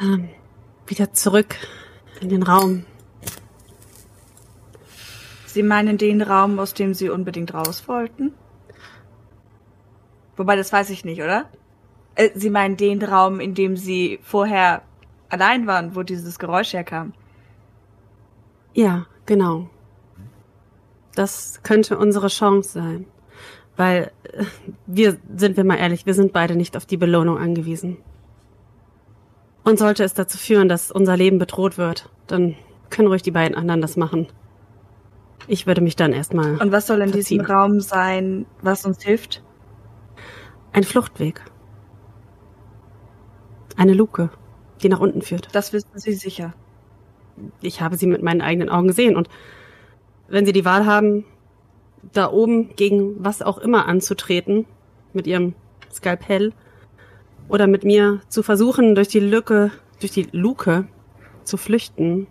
Ähm, 0.00 0.30
wieder 0.86 1.12
zurück 1.12 1.56
in 2.22 2.30
den 2.30 2.42
Raum. 2.42 2.86
Sie 5.44 5.62
meinen 5.62 5.98
den 5.98 6.22
Raum, 6.22 6.58
aus 6.58 6.72
dem 6.72 6.94
Sie 6.94 7.10
unbedingt 7.10 7.52
raus 7.52 7.86
wollten? 7.86 8.32
Wobei, 10.38 10.56
das 10.56 10.72
weiß 10.72 10.88
ich 10.88 11.04
nicht, 11.04 11.20
oder? 11.20 11.50
Äh, 12.14 12.30
Sie 12.34 12.48
meinen 12.48 12.78
den 12.78 13.02
Raum, 13.02 13.40
in 13.40 13.52
dem 13.52 13.76
Sie 13.76 14.20
vorher 14.22 14.80
allein 15.28 15.66
waren, 15.66 15.94
wo 15.94 16.02
dieses 16.02 16.38
Geräusch 16.38 16.72
herkam. 16.72 17.12
Ja, 18.72 19.04
genau. 19.26 19.68
Das 21.14 21.62
könnte 21.62 21.98
unsere 21.98 22.28
Chance 22.28 22.70
sein. 22.70 23.06
Weil 23.76 24.12
wir, 24.86 25.16
sind 25.36 25.56
wir 25.56 25.64
mal 25.64 25.76
ehrlich, 25.76 26.06
wir 26.06 26.14
sind 26.14 26.32
beide 26.32 26.56
nicht 26.56 26.76
auf 26.76 26.86
die 26.86 26.96
Belohnung 26.96 27.38
angewiesen. 27.38 27.96
Und 29.64 29.78
sollte 29.78 30.04
es 30.04 30.14
dazu 30.14 30.38
führen, 30.38 30.68
dass 30.68 30.90
unser 30.90 31.16
Leben 31.16 31.38
bedroht 31.38 31.78
wird, 31.78 32.10
dann 32.26 32.56
können 32.90 33.08
ruhig 33.08 33.22
die 33.22 33.30
beiden 33.30 33.56
anderen 33.56 33.80
das 33.80 33.96
machen. 33.96 34.28
Ich 35.46 35.66
würde 35.66 35.80
mich 35.80 35.96
dann 35.96 36.12
erstmal. 36.12 36.56
Und 36.56 36.72
was 36.72 36.86
soll 36.86 37.00
in 37.00 37.12
diesem 37.12 37.38
Verziehen. 37.38 37.40
Raum 37.40 37.80
sein, 37.80 38.46
was 38.60 38.84
uns 38.84 39.02
hilft? 39.02 39.42
Ein 40.72 40.84
Fluchtweg. 40.84 41.42
Eine 43.76 43.94
Luke, 43.94 44.30
die 44.82 44.88
nach 44.88 45.00
unten 45.00 45.22
führt. 45.22 45.48
Das 45.54 45.72
wissen 45.72 45.90
Sie 45.94 46.12
sicher. 46.12 46.54
Ich 47.60 47.80
habe 47.80 47.96
sie 47.96 48.06
mit 48.06 48.22
meinen 48.22 48.42
eigenen 48.42 48.68
Augen 48.68 48.88
gesehen 48.88 49.16
und 49.16 49.28
wenn 50.28 50.46
sie 50.46 50.52
die 50.52 50.64
Wahl 50.64 50.86
haben, 50.86 51.24
da 52.12 52.30
oben 52.30 52.74
gegen 52.76 53.22
was 53.24 53.42
auch 53.42 53.58
immer 53.58 53.86
anzutreten, 53.86 54.66
mit 55.12 55.26
ihrem 55.26 55.54
Skalpell, 55.92 56.52
oder 57.48 57.66
mit 57.66 57.84
mir 57.84 58.20
zu 58.28 58.42
versuchen, 58.42 58.94
durch 58.94 59.08
die 59.08 59.20
Lücke, 59.20 59.70
durch 60.00 60.12
die 60.12 60.28
Luke 60.32 60.86
zu 61.44 61.56
flüchten, 61.56 62.26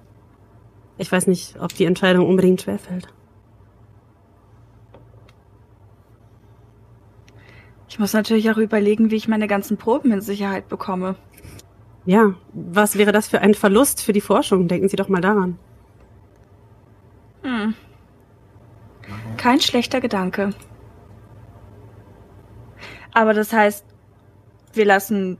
ich 0.97 1.11
weiß 1.11 1.27
nicht, 1.27 1.59
ob 1.59 1.73
die 1.73 1.85
Entscheidung 1.85 2.27
unbedingt 2.27 2.61
schwerfällt. 2.61 3.07
Ich 7.89 7.99
muss 7.99 8.13
natürlich 8.13 8.49
auch 8.51 8.57
überlegen, 8.57 9.11
wie 9.11 9.15
ich 9.15 9.27
meine 9.27 9.47
ganzen 9.47 9.77
Proben 9.77 10.11
in 10.11 10.21
Sicherheit 10.21 10.69
bekomme. 10.69 11.15
Ja, 12.05 12.35
was 12.53 12.97
wäre 12.97 13.11
das 13.11 13.27
für 13.27 13.41
ein 13.41 13.53
Verlust 13.53 14.01
für 14.01 14.13
die 14.13 14.21
Forschung? 14.21 14.67
Denken 14.67 14.89
Sie 14.89 14.95
doch 14.95 15.09
mal 15.09 15.21
daran. 15.21 15.57
Hm. 17.43 17.73
Kein 19.37 19.59
schlechter 19.59 20.01
Gedanke. 20.01 20.51
Aber 23.13 23.33
das 23.33 23.51
heißt, 23.51 23.85
wir 24.73 24.85
lassen 24.85 25.37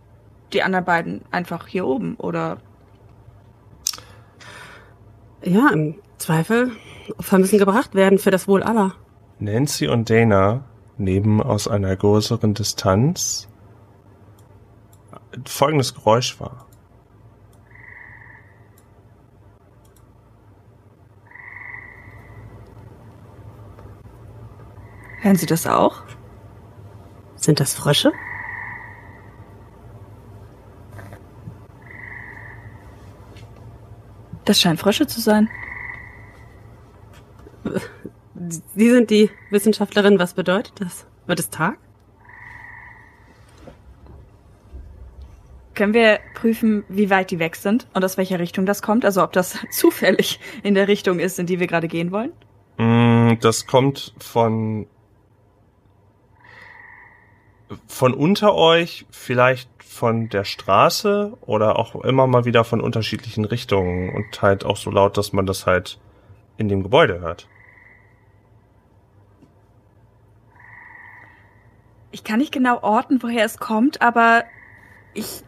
die 0.54 0.64
anderen 0.64 0.86
beiden 0.86 1.22
einfach 1.32 1.68
hier 1.68 1.86
oben, 1.86 2.16
oder? 2.16 2.58
Ja, 5.44 5.70
im 5.70 5.96
Zweifel. 6.18 6.72
Opfer 7.18 7.40
müssen 7.40 7.60
gebracht 7.60 7.96
werden 7.96 8.20
für 8.20 8.32
das 8.32 8.48
Wohl 8.48 8.64
aller. 8.64 8.94
Nancy 9.40 9.88
und 9.88 10.10
Dana 10.10 10.64
nehmen 10.98 11.42
aus 11.42 11.68
einer 11.68 11.96
größeren 11.96 12.54
Distanz 12.54 13.48
folgendes 15.46 15.94
Geräusch 15.94 16.40
wahr. 16.40 16.68
Hören 25.22 25.36
Sie 25.36 25.46
das 25.46 25.68
auch? 25.68 26.02
Sind 27.36 27.60
das 27.60 27.74
Frösche? 27.76 28.12
Das 34.46 34.60
scheint 34.60 34.80
Frösche 34.80 35.06
zu 35.08 35.22
sein. 35.22 35.50
Sie 38.76 38.90
sind 38.90 39.10
die 39.12 39.30
Wissenschaftlerin. 39.52 40.18
Was 40.18 40.34
bedeutet 40.34 40.74
das? 40.80 41.06
Wird 41.28 41.40
es 41.40 41.50
Tag? 41.52 41.78
Können 45.76 45.94
wir 45.94 46.20
prüfen, 46.34 46.84
wie 46.90 47.10
weit 47.10 47.32
die 47.32 47.40
weg 47.40 47.56
sind 47.56 47.88
und 47.94 48.04
aus 48.04 48.18
welcher 48.18 48.40
Richtung 48.40 48.66
das 48.66 48.82
kommt? 48.82 49.06
Also 49.06 49.24
ob 49.24 49.32
das 49.34 49.58
zufällig 49.72 50.40
in 50.64 50.74
der 50.74 50.88
Richtung 50.88 51.20
ist, 51.20 51.40
in 51.40 51.46
die 51.46 51.60
wir 51.60 51.68
gerade 51.68 51.88
gehen 51.88 52.12
wollen? 52.12 52.32
Mm, 52.78 53.40
Das 53.40 53.68
kommt 53.68 54.14
von 54.20 54.88
von 57.88 58.14
unter 58.14 58.56
euch, 58.56 59.06
vielleicht 59.10 59.70
von 59.84 60.30
der 60.30 60.46
Straße 60.46 61.38
oder 61.42 61.78
auch 61.78 61.96
immer 62.04 62.26
mal 62.28 62.46
wieder 62.46 62.64
von 62.64 62.82
unterschiedlichen 62.82 63.46
Richtungen 63.46 64.14
und 64.16 64.42
halt 64.42 64.64
auch 64.66 64.78
so 64.78 64.90
laut, 64.90 65.18
dass 65.18 65.34
man 65.34 65.46
das 65.46 65.66
halt 65.66 66.00
in 66.58 66.70
dem 66.70 66.84
Gebäude 66.84 67.20
hört. 67.20 67.48
Ich 72.12 72.24
kann 72.24 72.40
nicht 72.40 72.52
genau 72.52 72.82
orten, 72.82 73.22
woher 73.22 73.46
es 73.46 73.58
kommt, 73.58 74.02
aber 74.02 74.44
ich 75.14 75.44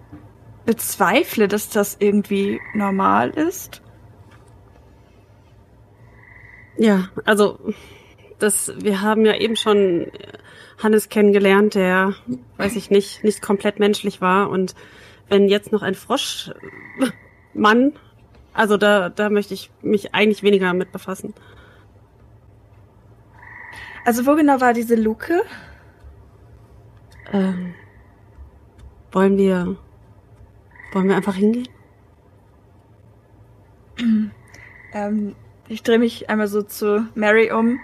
bezweifle, 0.65 1.47
dass 1.47 1.69
das 1.69 1.97
irgendwie 1.99 2.61
normal 2.73 3.29
ist. 3.31 3.81
Ja, 6.77 7.09
also 7.25 7.59
das, 8.39 8.73
wir 8.77 9.01
haben 9.01 9.25
ja 9.25 9.35
eben 9.35 9.55
schon 9.55 10.11
Hannes 10.81 11.09
kennengelernt, 11.09 11.75
der, 11.75 12.15
weiß 12.57 12.75
ich 12.75 12.89
nicht, 12.89 13.23
nicht 13.23 13.41
komplett 13.41 13.79
menschlich 13.79 14.21
war. 14.21 14.49
Und 14.49 14.75
wenn 15.29 15.47
jetzt 15.47 15.71
noch 15.71 15.81
ein 15.81 15.95
Froschmann, 15.95 17.93
also 18.53 18.77
da, 18.77 19.09
da 19.09 19.29
möchte 19.29 19.53
ich 19.53 19.71
mich 19.81 20.13
eigentlich 20.13 20.43
weniger 20.43 20.73
mit 20.73 20.91
befassen. 20.91 21.33
Also 24.05 24.25
wo 24.25 24.35
genau 24.35 24.59
war 24.59 24.73
diese 24.73 24.95
Luke? 24.95 25.41
Ähm, 27.31 27.73
wollen 29.11 29.37
wir, 29.37 29.77
wollen 30.91 31.07
wir 31.07 31.15
einfach 31.15 31.35
hingehen? 31.35 31.69
Ähm, 34.93 35.35
ich 35.67 35.81
drehe 35.81 35.99
mich 35.99 36.29
einmal 36.29 36.47
so 36.47 36.61
zu 36.61 37.07
Mary 37.15 37.51
um. 37.51 37.79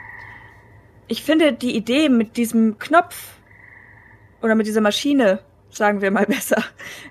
Ich 1.10 1.24
finde 1.24 1.54
die 1.54 1.76
Idee 1.76 2.08
mit 2.08 2.38
diesem 2.38 2.78
Knopf 2.78 3.40
oder 4.44 4.54
mit 4.54 4.68
dieser 4.68 4.80
Maschine, 4.80 5.40
sagen 5.72 6.02
wir 6.02 6.12
mal 6.12 6.26
besser, 6.28 6.64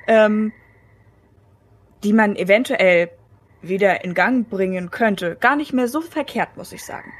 ähm, 0.06 0.52
die 2.04 2.12
man 2.12 2.36
eventuell 2.36 3.10
wieder 3.60 4.04
in 4.04 4.14
Gang 4.14 4.48
bringen 4.48 4.92
könnte, 4.92 5.36
gar 5.40 5.56
nicht 5.56 5.72
mehr 5.72 5.88
so 5.88 6.00
verkehrt, 6.00 6.56
muss 6.56 6.72
ich 6.72 6.84
sagen. 6.84 7.12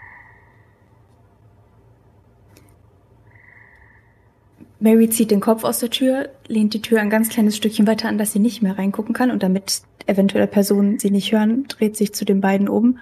Mary 4.79 5.11
zieht 5.11 5.33
den 5.33 5.41
Kopf 5.41 5.64
aus 5.64 5.81
der 5.81 5.91
Tür, 5.91 6.29
lehnt 6.47 6.74
die 6.74 6.83
Tür 6.83 7.01
ein 7.01 7.11
ganz 7.11 7.29
kleines 7.29 7.57
Stückchen 7.57 7.89
weiter 7.89 8.09
an, 8.09 8.18
dass 8.18 8.33
sie 8.33 8.39
nicht 8.39 8.62
mehr 8.62 8.79
reingucken 8.79 9.14
kann 9.14 9.33
und 9.33 9.43
damit 9.43 9.83
eventuelle 10.07 10.47
Personen 10.47 11.01
sie 11.01 11.11
nicht 11.11 11.33
hören, 11.33 11.66
dreht 11.66 11.97
sich 11.97 12.14
zu 12.14 12.24
den 12.24 12.41
beiden 12.41 12.68
oben 12.68 13.01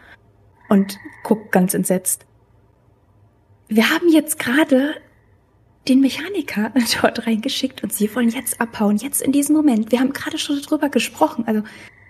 und 0.71 0.99
guckt 1.23 1.53
ganz 1.53 1.75
entsetzt. 1.75 2.25
Wir 3.69 3.91
haben 3.91 4.09
jetzt 4.09 4.39
gerade 4.39 4.95
den 5.89 6.01
Mechaniker 6.01 6.73
dort 7.03 7.27
reingeschickt 7.27 7.83
und 7.83 7.93
sie 7.93 8.15
wollen 8.15 8.29
jetzt 8.29 8.61
abhauen, 8.61 8.97
jetzt 8.97 9.23
in 9.23 9.33
diesem 9.33 9.57
Moment. 9.57 9.93
Wir 9.93 10.01
haben 10.01 10.13
gerade 10.13 10.39
schon 10.39 10.61
darüber 10.63 10.89
gesprochen. 10.89 11.45
Also 11.47 11.63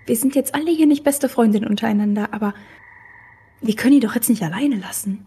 wir 0.06 0.16
sind 0.16 0.34
jetzt 0.34 0.54
alle 0.54 0.70
hier 0.70 0.86
nicht 0.86 1.04
beste 1.04 1.28
Freundinnen 1.28 1.68
untereinander, 1.68 2.28
aber 2.32 2.54
wir 3.60 3.74
können 3.74 3.94
ihn 3.94 4.00
doch 4.00 4.14
jetzt 4.14 4.28
nicht 4.28 4.42
alleine 4.42 4.76
lassen. 4.76 5.26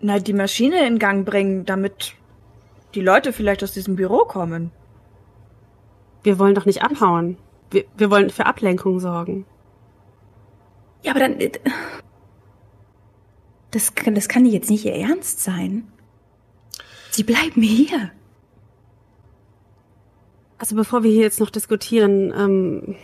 Na, 0.00 0.18
die 0.18 0.32
Maschine 0.32 0.86
in 0.86 0.98
Gang 0.98 1.26
bringen, 1.26 1.64
damit 1.64 2.14
die 2.94 3.00
Leute 3.00 3.32
vielleicht 3.32 3.64
aus 3.64 3.72
diesem 3.72 3.96
Büro 3.96 4.18
kommen. 4.18 4.70
Wir 6.22 6.38
wollen 6.38 6.54
doch 6.54 6.66
nicht 6.66 6.82
abhauen. 6.82 7.36
Wir, 7.70 7.84
wir 7.96 8.10
wollen 8.10 8.30
für 8.30 8.46
Ablenkung 8.46 9.00
sorgen. 9.00 9.44
Ja, 11.02 11.12
aber 11.12 11.20
dann. 11.20 11.38
Das, 13.70 13.94
kann- 13.94 14.14
das 14.14 14.28
kann 14.28 14.46
jetzt 14.46 14.70
nicht 14.70 14.84
ihr 14.84 14.94
Ernst 14.94 15.40
sein. 15.40 15.86
Sie 17.10 17.22
bleiben 17.22 17.62
hier. 17.62 18.10
Also 20.58 20.74
bevor 20.74 21.02
wir 21.04 21.10
hier 21.10 21.22
jetzt 21.22 21.40
noch 21.40 21.50
diskutieren, 21.50 22.32
ähm, 22.36 22.96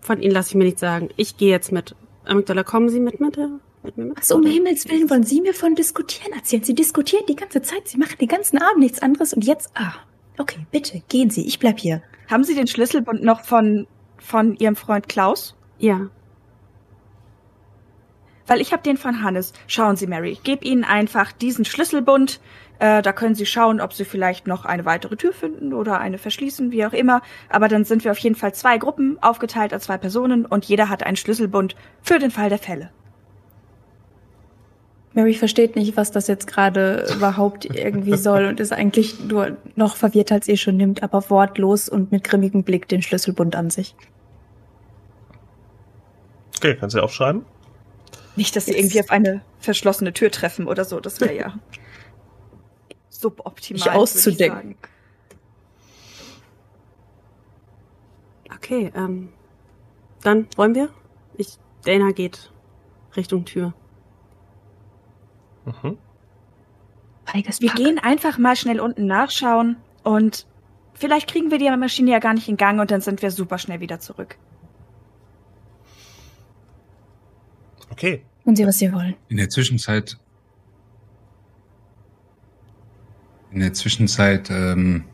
von 0.00 0.20
Ihnen 0.20 0.32
lasse 0.32 0.50
ich 0.50 0.54
mir 0.56 0.64
nichts 0.64 0.80
sagen. 0.80 1.08
Ich 1.16 1.36
gehe 1.36 1.50
jetzt 1.50 1.70
mit. 1.72 1.94
Amygdala, 2.24 2.64
kommen 2.64 2.88
Sie 2.88 3.00
mit, 3.00 3.20
mit, 3.20 3.36
der- 3.36 3.60
mit 3.82 3.96
mir 3.96 4.06
mit? 4.06 4.18
Was 4.18 4.30
um? 4.30 4.44
Himmels 4.44 4.88
Willen 4.88 5.08
wollen 5.10 5.22
Sie 5.22 5.40
mir 5.40 5.54
von 5.54 5.74
diskutieren 5.74 6.32
erzählen? 6.32 6.64
Sie 6.64 6.74
diskutieren 6.74 7.24
die 7.28 7.36
ganze 7.36 7.62
Zeit, 7.62 7.86
Sie 7.88 7.98
machen 7.98 8.16
den 8.18 8.28
ganzen 8.28 8.58
Abend 8.58 8.78
nichts 8.80 9.00
anderes 9.02 9.32
und 9.34 9.44
jetzt. 9.44 9.70
Ah, 9.74 9.92
okay, 10.38 10.66
bitte, 10.70 11.02
gehen 11.08 11.30
Sie, 11.30 11.46
ich 11.46 11.58
bleib 11.58 11.78
hier. 11.78 12.02
Haben 12.28 12.44
Sie 12.44 12.54
den 12.54 12.66
Schlüsselbund 12.66 13.22
noch 13.22 13.44
von, 13.44 13.86
von 14.18 14.56
Ihrem 14.56 14.76
Freund 14.76 15.08
Klaus? 15.08 15.54
Ja. 15.78 16.08
Weil 18.50 18.60
ich 18.60 18.72
habe 18.72 18.82
den 18.82 18.96
von 18.96 19.22
Hannes. 19.22 19.52
Schauen 19.68 19.94
Sie, 19.94 20.08
Mary, 20.08 20.30
ich 20.32 20.42
gebe 20.42 20.64
Ihnen 20.64 20.82
einfach 20.82 21.30
diesen 21.30 21.64
Schlüsselbund. 21.64 22.40
Äh, 22.80 23.00
da 23.00 23.12
können 23.12 23.36
Sie 23.36 23.46
schauen, 23.46 23.80
ob 23.80 23.92
Sie 23.92 24.04
vielleicht 24.04 24.48
noch 24.48 24.64
eine 24.64 24.84
weitere 24.84 25.14
Tür 25.14 25.32
finden 25.32 25.72
oder 25.72 26.00
eine 26.00 26.18
verschließen, 26.18 26.72
wie 26.72 26.84
auch 26.84 26.92
immer. 26.92 27.22
Aber 27.48 27.68
dann 27.68 27.84
sind 27.84 28.02
wir 28.02 28.10
auf 28.10 28.18
jeden 28.18 28.34
Fall 28.34 28.52
zwei 28.52 28.76
Gruppen, 28.76 29.22
aufgeteilt 29.22 29.72
als 29.72 29.84
zwei 29.84 29.98
Personen 29.98 30.46
und 30.46 30.64
jeder 30.64 30.88
hat 30.88 31.04
einen 31.04 31.14
Schlüsselbund 31.14 31.76
für 32.02 32.18
den 32.18 32.32
Fall 32.32 32.48
der 32.48 32.58
Fälle. 32.58 32.90
Mary 35.12 35.34
versteht 35.34 35.76
nicht, 35.76 35.96
was 35.96 36.10
das 36.10 36.26
jetzt 36.26 36.48
gerade 36.48 37.06
überhaupt 37.16 37.66
irgendwie 37.66 38.16
soll 38.16 38.46
und 38.46 38.58
ist 38.58 38.72
eigentlich 38.72 39.20
nur 39.20 39.58
noch 39.76 39.94
verwirrt, 39.94 40.32
als 40.32 40.48
ihr 40.48 40.56
schon 40.56 40.76
nimmt, 40.76 41.04
aber 41.04 41.30
wortlos 41.30 41.88
und 41.88 42.10
mit 42.10 42.24
grimmigem 42.24 42.64
Blick 42.64 42.88
den 42.88 43.02
Schlüsselbund 43.02 43.54
an 43.54 43.70
sich. 43.70 43.94
Okay, 46.56 46.76
kannst 46.80 46.96
du 46.96 47.00
aufschreiben? 47.00 47.44
Nicht, 48.40 48.56
dass 48.56 48.64
Sie 48.64 48.72
irgendwie 48.72 49.00
auf 49.00 49.10
eine 49.10 49.42
verschlossene 49.58 50.14
Tür 50.14 50.30
treffen 50.30 50.66
oder 50.66 50.86
so. 50.86 50.98
Das 50.98 51.20
wäre 51.20 51.36
ja 51.36 51.58
suboptimal. 53.10 53.94
Nicht 53.94 54.38
sagen. 54.38 54.78
Okay, 58.56 58.90
ähm, 58.96 59.30
dann 60.22 60.48
wollen 60.56 60.74
wir? 60.74 60.88
Ich, 61.36 61.58
Dana 61.84 62.12
geht 62.12 62.50
Richtung 63.14 63.44
Tür. 63.44 63.74
Mhm. 65.66 65.98
Feiges 67.26 67.60
Wir 67.60 67.68
Pack. 67.68 67.76
gehen 67.76 67.98
einfach 67.98 68.38
mal 68.38 68.56
schnell 68.56 68.80
unten 68.80 69.04
nachschauen 69.04 69.76
und 70.02 70.46
vielleicht 70.94 71.30
kriegen 71.30 71.50
wir 71.50 71.58
die 71.58 71.68
Maschine 71.76 72.12
ja 72.12 72.20
gar 72.20 72.32
nicht 72.32 72.48
in 72.48 72.56
Gang 72.56 72.80
und 72.80 72.90
dann 72.90 73.02
sind 73.02 73.20
wir 73.20 73.32
super 73.32 73.58
schnell 73.58 73.80
wieder 73.80 74.00
zurück. 74.00 74.38
Okay. 77.90 78.24
Und 78.44 78.56
Sie, 78.56 78.66
was 78.66 78.78
Sie 78.78 78.92
wollen. 78.92 79.14
In 79.28 79.36
der 79.36 79.48
Zwischenzeit. 79.48 80.18
In 83.52 83.60
der 83.60 83.72
Zwischenzeit 83.72 84.48
ähm, 84.50 85.04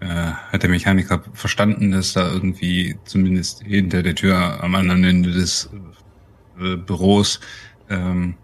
äh, 0.00 0.06
hat 0.06 0.62
der 0.62 0.70
Mechaniker 0.70 1.22
verstanden, 1.32 1.90
dass 1.90 2.12
da 2.12 2.30
irgendwie 2.30 2.96
zumindest 3.04 3.62
hinter 3.62 4.02
der 4.02 4.14
Tür 4.14 4.62
am 4.62 4.74
anderen 4.74 5.04
Ende 5.04 5.32
des 5.32 5.70
äh, 6.60 6.76
Büros 6.76 7.40
ähm, 7.88 8.34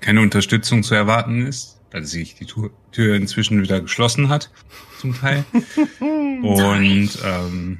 keine 0.00 0.20
Unterstützung 0.20 0.82
zu 0.82 0.94
erwarten 0.94 1.46
ist, 1.46 1.80
da 1.90 2.02
sich 2.02 2.34
die 2.34 2.46
Tür 2.46 3.14
inzwischen 3.16 3.62
wieder 3.62 3.80
geschlossen 3.80 4.28
hat, 4.28 4.50
zum 4.98 5.14
Teil. 5.14 5.44
Und 6.00 7.18
ähm, 7.24 7.78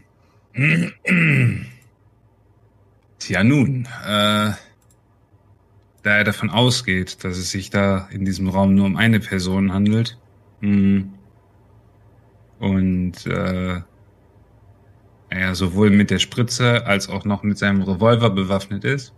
ja 3.28 3.44
nun, 3.44 3.86
äh, 4.06 4.52
da 6.02 6.16
er 6.16 6.24
davon 6.24 6.50
ausgeht, 6.50 7.24
dass 7.24 7.36
es 7.36 7.50
sich 7.50 7.70
da 7.70 8.08
in 8.10 8.24
diesem 8.24 8.48
Raum 8.48 8.74
nur 8.74 8.86
um 8.86 8.96
eine 8.96 9.20
Person 9.20 9.72
handelt 9.72 10.18
mh, 10.60 10.70
hm, 10.70 11.12
und 12.58 13.26
äh, 13.26 13.80
er 15.30 15.54
sowohl 15.54 15.90
mit 15.90 16.10
der 16.10 16.18
Spritze 16.18 16.86
als 16.86 17.08
auch 17.08 17.24
noch 17.24 17.42
mit 17.42 17.56
seinem 17.56 17.82
Revolver 17.82 18.30
bewaffnet 18.30 18.84
ist. 18.84 19.14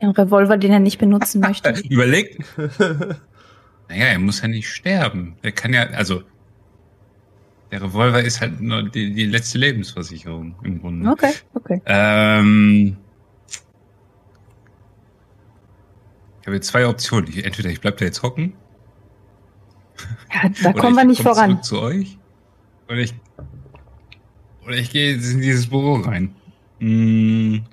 Ein 0.00 0.10
Revolver, 0.10 0.56
den 0.56 0.72
er 0.72 0.80
nicht 0.80 0.98
benutzen 0.98 1.40
möchte. 1.40 1.70
Überlegt. 1.88 2.44
naja, 3.88 4.06
er 4.06 4.18
muss 4.18 4.42
ja 4.42 4.48
nicht 4.48 4.68
sterben. 4.68 5.36
Er 5.42 5.52
kann 5.52 5.72
ja, 5.72 5.84
also 5.90 6.22
der 7.70 7.82
Revolver 7.82 8.22
ist 8.22 8.40
halt 8.40 8.60
nur 8.60 8.82
die, 8.82 9.12
die 9.12 9.26
letzte 9.26 9.58
Lebensversicherung 9.58 10.54
im 10.64 10.80
Grunde. 10.80 11.08
Okay, 11.10 11.32
okay. 11.54 11.80
Ähm, 11.86 12.96
ich 16.40 16.46
habe 16.46 16.56
jetzt 16.56 16.68
zwei 16.68 16.86
Optionen. 16.86 17.32
Entweder 17.32 17.70
ich 17.70 17.80
bleib 17.80 17.98
da 17.98 18.04
jetzt 18.04 18.22
hocken. 18.22 18.54
Ja, 20.32 20.50
da 20.62 20.72
kommen 20.72 20.96
wir 20.96 21.04
nicht 21.04 21.22
voran. 21.22 21.62
Zurück 21.62 21.64
zu 21.64 21.80
euch. 21.80 22.18
Oder 22.88 22.98
ich, 22.98 23.14
oder 24.66 24.76
ich 24.76 24.90
gehe 24.90 25.14
jetzt 25.14 25.30
in 25.30 25.40
dieses 25.40 25.68
Büro 25.68 25.94
rein. 25.94 26.34
Hm. 26.80 27.64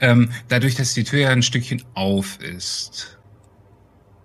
Ähm, 0.00 0.30
dadurch, 0.48 0.74
dass 0.74 0.94
die 0.94 1.04
Tür 1.04 1.20
ja 1.20 1.28
ein 1.30 1.42
Stückchen 1.42 1.82
auf 1.94 2.40
ist, 2.40 3.19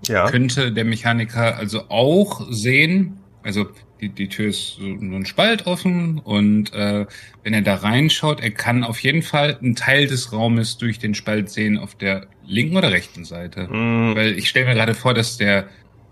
ja. 0.07 0.29
könnte 0.29 0.71
der 0.71 0.85
Mechaniker 0.85 1.57
also 1.57 1.89
auch 1.89 2.45
sehen, 2.51 3.19
also 3.43 3.67
die, 4.01 4.09
die 4.09 4.27
Tür 4.27 4.49
ist 4.49 4.77
so 4.77 4.83
ein 4.85 5.25
Spalt 5.25 5.67
offen 5.67 6.19
und 6.19 6.73
äh, 6.73 7.05
wenn 7.43 7.53
er 7.53 7.61
da 7.61 7.75
reinschaut, 7.75 8.41
er 8.41 8.51
kann 8.51 8.83
auf 8.83 8.99
jeden 8.99 9.21
Fall 9.21 9.57
einen 9.61 9.75
Teil 9.75 10.07
des 10.07 10.33
Raumes 10.33 10.77
durch 10.77 10.99
den 10.99 11.15
Spalt 11.15 11.49
sehen 11.49 11.77
auf 11.77 11.95
der 11.95 12.27
linken 12.45 12.75
oder 12.75 12.91
rechten 12.91 13.23
Seite. 13.23 13.67
Mm. 13.67 14.15
Weil 14.15 14.37
ich 14.37 14.49
stelle 14.49 14.67
mir 14.67 14.73
gerade 14.73 14.95
vor, 14.95 15.13
dass 15.13 15.37
der 15.37 15.67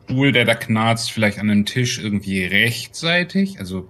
Stuhl, 0.05 0.31
der 0.31 0.45
da 0.45 0.55
knarzt, 0.55 1.11
vielleicht 1.11 1.39
an 1.39 1.49
einem 1.49 1.65
Tisch 1.65 1.99
irgendwie 1.99 2.43
rechtsseitig, 2.45 3.59
also 3.59 3.89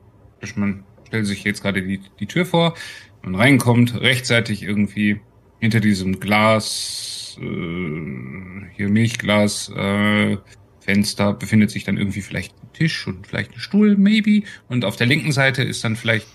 man 0.56 0.84
stellt 1.08 1.26
sich 1.26 1.43
jetzt 1.43 1.62
gerade 1.62 1.82
die, 1.82 2.01
die 2.20 2.26
Tür 2.26 2.45
vor, 2.45 2.76
man 3.22 3.36
reinkommt, 3.36 3.99
rechtzeitig 3.99 4.64
irgendwie 4.64 5.22
hinter 5.60 5.80
diesem 5.80 6.20
Glas, 6.20 7.38
äh, 7.41 8.53
hier 8.76 8.89
Milchglas, 8.89 9.69
äh, 9.76 10.38
Fenster 10.80 11.34
befindet 11.34 11.71
sich 11.71 11.84
dann 11.86 11.97
irgendwie 11.97 12.21
vielleicht 12.21 12.53
ein 12.61 12.74
Tisch 12.74 13.07
und 13.07 13.26
vielleicht 13.26 13.53
ein 13.53 13.59
Stuhl, 13.59 13.95
maybe. 13.95 14.43
Und 14.67 14.86
auf 14.86 14.95
der 14.95 15.07
linken 15.07 15.32
Seite 15.32 15.63
ist 15.63 15.84
dann 15.84 15.95
vielleicht 15.95 16.28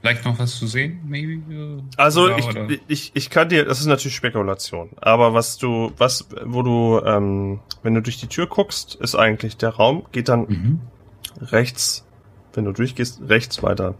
vielleicht 0.00 0.24
noch 0.24 0.38
was 0.38 0.56
zu 0.56 0.68
sehen, 0.68 1.00
maybe. 1.06 1.42
Äh, 1.52 1.82
also 1.96 2.28
ich, 2.36 2.46
ich, 2.86 3.10
ich 3.14 3.30
kann 3.30 3.48
dir, 3.48 3.64
das 3.64 3.80
ist 3.80 3.86
natürlich 3.86 4.14
Spekulation, 4.14 4.90
aber 5.00 5.34
was 5.34 5.58
du, 5.58 5.92
was, 5.96 6.28
wo 6.44 6.62
du, 6.62 7.00
ähm, 7.04 7.60
wenn 7.82 7.94
du 7.94 8.02
durch 8.02 8.18
die 8.18 8.28
Tür 8.28 8.46
guckst, 8.46 8.94
ist 8.94 9.16
eigentlich 9.16 9.56
der 9.56 9.70
Raum, 9.70 10.06
geht 10.12 10.28
dann 10.28 10.42
mhm. 10.42 10.80
rechts, 11.40 12.06
wenn 12.52 12.64
du 12.64 12.72
durchgehst, 12.72 13.22
rechts 13.28 13.62
weiter. 13.62 13.94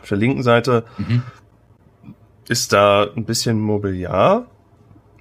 Auf 0.00 0.08
der 0.08 0.18
linken 0.18 0.42
Seite 0.42 0.84
mhm 0.96 1.22
ist 2.48 2.72
da 2.72 3.06
ein 3.14 3.24
bisschen 3.24 3.60
Mobiliar. 3.60 4.46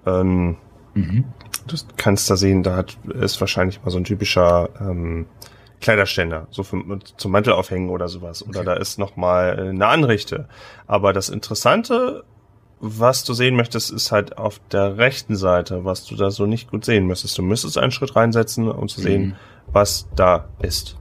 Ähm, 0.05 0.57
mhm. 0.93 1.25
Du 1.67 1.75
kannst 1.97 2.29
da 2.29 2.35
sehen, 2.35 2.63
da 2.63 2.75
hat, 2.75 2.97
ist 3.19 3.39
wahrscheinlich 3.39 3.83
mal 3.83 3.91
so 3.91 3.97
ein 3.97 4.03
typischer 4.03 4.69
ähm, 4.79 5.25
Kleiderständer, 5.81 6.47
so 6.49 6.63
für, 6.63 6.81
zum 7.17 7.31
Mantel 7.31 7.53
aufhängen 7.53 7.89
oder 7.89 8.07
sowas. 8.07 8.41
Oder 8.41 8.61
okay. 8.61 8.65
da 8.65 8.73
ist 8.73 8.97
noch 8.97 9.15
mal 9.15 9.59
eine 9.59 9.87
Anrichte. 9.87 10.47
Aber 10.87 11.13
das 11.13 11.29
Interessante, 11.29 12.23
was 12.79 13.23
du 13.23 13.33
sehen 13.33 13.55
möchtest, 13.55 13.91
ist 13.91 14.11
halt 14.11 14.37
auf 14.37 14.59
der 14.71 14.97
rechten 14.97 15.35
Seite, 15.35 15.85
was 15.85 16.05
du 16.05 16.15
da 16.15 16.31
so 16.31 16.45
nicht 16.45 16.71
gut 16.71 16.85
sehen 16.85 17.05
müsstest. 17.05 17.37
Du 17.37 17.43
müsstest 17.43 17.77
einen 17.77 17.91
Schritt 17.91 18.15
reinsetzen, 18.15 18.69
um 18.69 18.87
zu 18.87 19.01
sehen, 19.01 19.27
mhm. 19.27 19.35
was 19.67 20.07
da 20.15 20.49
ist. 20.59 20.97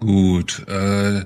Gut, 0.00 0.66
äh, 0.68 1.24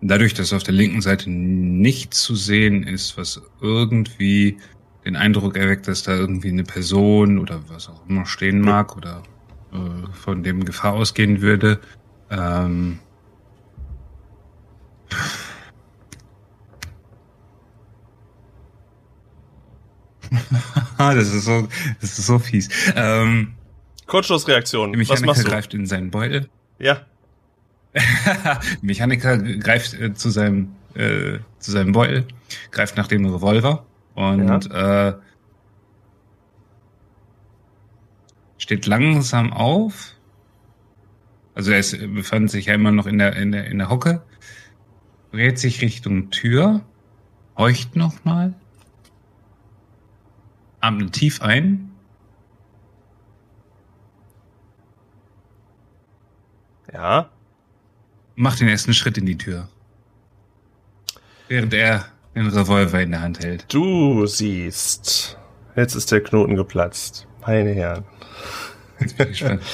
dadurch, 0.00 0.34
dass 0.34 0.52
auf 0.52 0.62
der 0.62 0.74
linken 0.74 1.00
Seite 1.00 1.30
nichts 1.30 2.22
zu 2.22 2.34
sehen 2.34 2.82
ist, 2.82 3.16
was 3.16 3.40
irgendwie 3.60 4.58
den 5.04 5.16
Eindruck 5.16 5.56
erweckt, 5.56 5.88
dass 5.88 6.02
da 6.02 6.14
irgendwie 6.16 6.48
eine 6.48 6.64
Person 6.64 7.38
oder 7.38 7.62
was 7.68 7.88
auch 7.88 8.06
immer 8.08 8.26
stehen 8.26 8.60
mag 8.60 8.96
oder 8.96 9.22
äh, 9.72 9.76
von 10.12 10.42
dem 10.42 10.64
Gefahr 10.64 10.94
ausgehen 10.94 11.40
würde. 11.40 11.80
Ähm, 12.30 12.98
das 20.98 21.32
ist 21.32 21.44
so, 21.44 21.68
das 22.00 22.18
ist 22.18 22.26
so 22.26 22.38
fies. 22.38 22.68
Ähm, 22.94 23.54
Kurzschlussreaktion. 24.06 24.92
Der 24.92 24.98
Mechaniker 24.98 25.42
greift 25.44 25.74
in 25.74 25.86
seinen 25.86 26.10
Beutel. 26.10 26.48
Ja. 26.78 27.06
Mechaniker 28.82 29.38
greift 29.38 29.94
äh, 29.94 30.14
zu 30.14 30.30
seinem 30.30 30.74
äh, 30.94 31.38
zu 31.58 31.70
seinem 31.72 31.92
Beutel, 31.92 32.26
greift 32.70 32.96
nach 32.96 33.08
dem 33.08 33.26
Revolver 33.26 33.86
und 34.14 34.66
ja. 34.66 35.08
äh, 35.08 35.14
steht 38.58 38.86
langsam 38.86 39.52
auf. 39.52 40.14
Also 41.54 41.72
er 41.72 41.78
ist, 41.78 41.98
befand 42.14 42.50
sich 42.50 42.66
ja 42.66 42.74
immer 42.74 42.92
noch 42.92 43.06
in 43.06 43.18
der 43.18 43.36
in 43.36 43.52
der 43.52 43.66
in 43.66 43.78
der 43.78 43.88
Hocke, 43.88 44.22
dreht 45.32 45.58
sich 45.58 45.80
Richtung 45.80 46.30
Tür, 46.30 46.82
horcht 47.56 47.96
nochmal, 47.96 48.54
atmet 50.80 51.12
tief 51.12 51.40
ein. 51.40 51.90
Ja 56.92 57.30
macht 58.36 58.60
den 58.60 58.68
ersten 58.68 58.94
Schritt 58.94 59.18
in 59.18 59.26
die 59.26 59.36
Tür. 59.36 59.68
Während 61.48 61.74
er 61.74 62.06
den 62.34 62.48
Revolver 62.48 63.00
in 63.00 63.10
der 63.10 63.22
Hand 63.22 63.40
hält. 63.40 63.72
Du 63.72 64.26
siehst. 64.26 65.38
Jetzt 65.74 65.94
ist 65.94 66.12
der 66.12 66.22
Knoten 66.22 66.54
geplatzt. 66.54 67.26
Meine 67.44 67.72
Herren. 67.72 68.04
Jetzt 69.00 69.16
bin 69.16 69.30
ich 69.30 69.38
gespannt. 69.40 69.62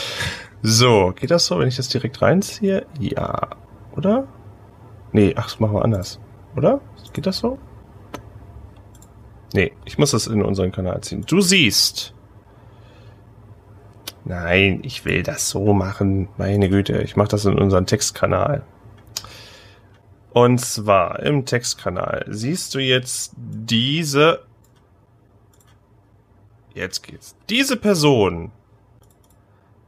So, 0.65 1.13
geht 1.17 1.33
das 1.33 1.47
so, 1.47 1.59
wenn 1.59 1.67
ich 1.67 1.75
das 1.75 1.89
direkt 1.89 2.23
reinziehe? 2.23 2.87
Ja. 3.01 3.49
Oder? 3.97 4.29
Nee, 5.11 5.35
ach, 5.37 5.47
das 5.47 5.59
machen 5.59 5.75
wir 5.75 5.85
anders. 5.85 6.21
Oder? 6.55 6.81
Geht 7.13 7.27
das 7.27 7.39
so? 7.39 7.59
Nee, 9.53 9.73
ich 9.85 9.99
muss 9.99 10.13
das 10.13 10.29
in 10.29 10.41
unseren 10.41 10.71
Kanal 10.71 11.01
ziehen. 11.01 11.25
Du 11.27 11.41
siehst 11.41 12.15
Nein, 14.25 14.81
ich 14.85 15.05
will 15.05 15.23
das 15.23 15.49
so 15.49 15.73
machen. 15.75 16.29
Meine 16.39 16.69
Güte, 16.69 17.03
ich 17.03 17.17
mache 17.17 17.29
das 17.29 17.45
in 17.45 17.59
unserem 17.59 17.87
Textkanal. 17.87 18.63
Und 20.33 20.61
zwar 20.61 21.21
im 21.21 21.45
Textkanal 21.45 22.25
siehst 22.29 22.75
du 22.75 22.79
jetzt 22.79 23.33
diese. 23.37 24.45
Jetzt 26.75 27.03
geht's. 27.03 27.37
Diese 27.51 27.77
Person 27.77 28.51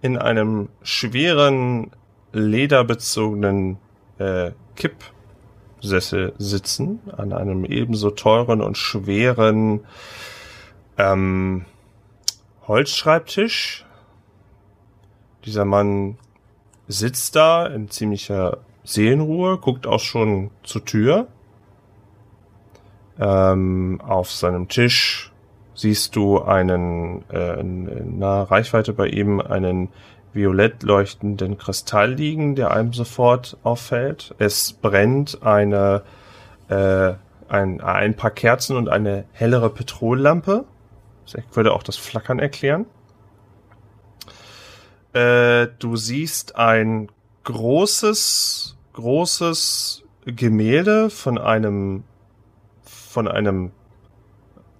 in 0.02 0.18
einem 0.18 0.68
schweren, 0.82 1.92
lederbezogenen 2.32 3.78
äh, 4.18 4.50
Kippsessel 4.76 6.34
sitzen, 6.36 6.98
an 7.16 7.32
einem 7.32 7.64
ebenso 7.64 8.10
teuren 8.10 8.60
und 8.60 8.76
schweren 8.76 9.80
ähm, 10.98 11.64
Holzschreibtisch 12.66 13.83
dieser 15.44 15.64
Mann 15.64 16.18
sitzt 16.88 17.36
da 17.36 17.66
in 17.66 17.90
ziemlicher 17.90 18.58
Seelenruhe, 18.84 19.58
guckt 19.58 19.86
auch 19.86 20.00
schon 20.00 20.50
zur 20.62 20.84
Tür. 20.84 21.26
Ähm, 23.18 24.00
auf 24.00 24.30
seinem 24.30 24.68
Tisch 24.68 25.32
siehst 25.74 26.16
du 26.16 26.42
einen 26.42 27.24
äh, 27.30 27.60
in 27.60 28.18
naher 28.18 28.50
Reichweite 28.50 28.92
bei 28.92 29.06
ihm 29.06 29.40
einen 29.40 29.88
violett 30.32 30.82
leuchtenden 30.82 31.58
Kristall 31.58 32.12
liegen, 32.12 32.56
der 32.56 32.72
einem 32.72 32.92
sofort 32.92 33.56
auffällt. 33.62 34.34
Es 34.38 34.72
brennt 34.72 35.42
eine 35.42 36.02
äh, 36.68 37.14
ein, 37.48 37.80
ein 37.80 38.14
paar 38.14 38.30
Kerzen 38.30 38.76
und 38.76 38.88
eine 38.88 39.24
hellere 39.32 39.70
Petrollampe 39.70 40.64
Das 41.24 41.42
würde 41.52 41.72
auch 41.72 41.82
das 41.82 41.96
Flackern 41.96 42.38
erklären. 42.38 42.86
Äh, 45.14 45.68
du 45.78 45.94
siehst 45.96 46.56
ein 46.56 47.08
großes, 47.44 48.76
großes 48.94 50.04
Gemälde 50.26 51.08
von 51.08 51.38
einem, 51.38 52.02
von 52.82 53.28
einem 53.28 53.70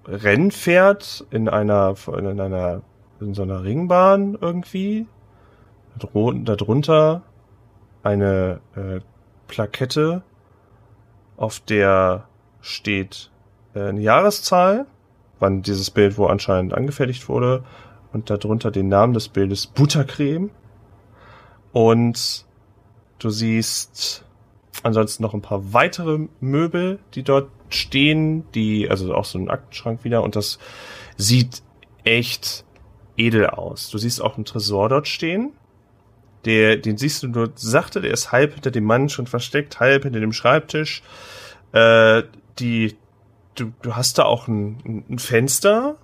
Rennpferd 0.07 1.27
in 1.31 1.49
einer, 1.49 1.95
in 2.19 2.41
einer, 2.41 2.83
in 3.21 3.35
so 3.35 3.43
einer 3.43 3.63
Ringbahn 3.63 4.37
irgendwie. 4.41 5.07
Darunter 5.97 7.23
eine 8.03 8.61
äh, 8.75 9.01
Plakette, 9.47 10.23
auf 11.37 11.61
der 11.61 12.27
steht 12.61 13.31
äh, 13.75 13.83
eine 13.89 14.01
Jahreszahl, 14.01 14.87
wann 15.39 15.63
dieses 15.63 15.93
Bild 15.93 16.19
wo 16.19 16.27
anscheinend 16.27 16.75
angefertigt 16.75 17.29
wurde, 17.29 17.63
und 18.15 18.31
darunter 18.31 18.71
den 18.71 18.89
Namen 18.89 19.13
des 19.13 19.29
Bildes 19.29 19.67
Buttercreme. 19.67 20.51
Und 21.73 22.47
du 23.19 23.31
siehst 23.31 24.25
ansonsten 24.83 25.23
noch 25.23 25.35
ein 25.35 25.43
paar 25.43 25.73
weitere 25.73 26.29
Möbel, 26.41 27.01
die 27.15 27.23
dort 27.23 27.51
stehen, 27.69 28.51
die, 28.53 28.89
also 28.89 29.15
auch 29.15 29.25
so 29.25 29.39
ein 29.39 29.51
Aktenschrank 29.51 30.05
wieder, 30.05 30.23
und 30.23 30.37
das 30.37 30.59
sieht 31.17 31.63
echt 32.05 32.65
edel 33.17 33.49
aus. 33.49 33.91
Du 33.91 33.99
siehst 33.99 34.23
auch 34.23 34.37
einen 34.37 34.45
Tresor 34.45 34.89
dort 34.89 35.09
stehen. 35.09 35.53
Der, 36.45 36.77
den 36.77 36.99
siehst 36.99 37.23
du 37.23 37.29
nur 37.29 37.53
sachte, 37.55 38.01
der 38.01 38.13
ist 38.13 38.31
halb 38.31 38.55
hinter 38.55 38.71
dem 38.71 38.85
Mann 38.85 39.09
schon 39.09 39.27
versteckt, 39.27 39.81
halb 39.81 40.05
hinter 40.05 40.21
dem 40.21 40.33
Schreibtisch. 40.33 41.03
Äh, 41.73 42.25
die, 42.59 42.97
du, 43.55 43.73
du 43.83 43.97
hast 43.97 44.19
da 44.19 44.25
auch 44.25 44.47
ein, 44.47 45.05
ein 45.09 45.19
Fenster, 45.19 45.97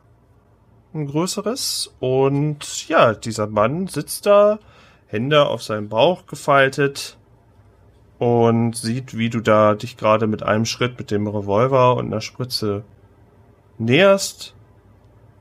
ein 0.95 1.07
größeres. 1.07 1.95
Und 2.01 2.89
ja, 2.89 3.15
dieser 3.15 3.47
Mann 3.47 3.87
sitzt 3.87 4.27
da, 4.27 4.59
Hände 5.07 5.47
auf 5.47 5.63
seinem 5.63 5.89
Bauch 5.89 6.27
gefaltet 6.27 7.17
und 8.19 8.77
sieht, 8.77 9.17
wie 9.17 9.31
du 9.31 9.41
da 9.41 9.75
dich 9.75 9.97
gerade 9.97 10.27
mit 10.27 10.43
einem 10.43 10.67
Schritt 10.67 10.99
mit 10.99 11.11
dem 11.11 11.27
Revolver 11.27 11.97
und 11.97 12.07
einer 12.07 12.21
Spritze 12.21 12.85
näherst. 13.79 14.55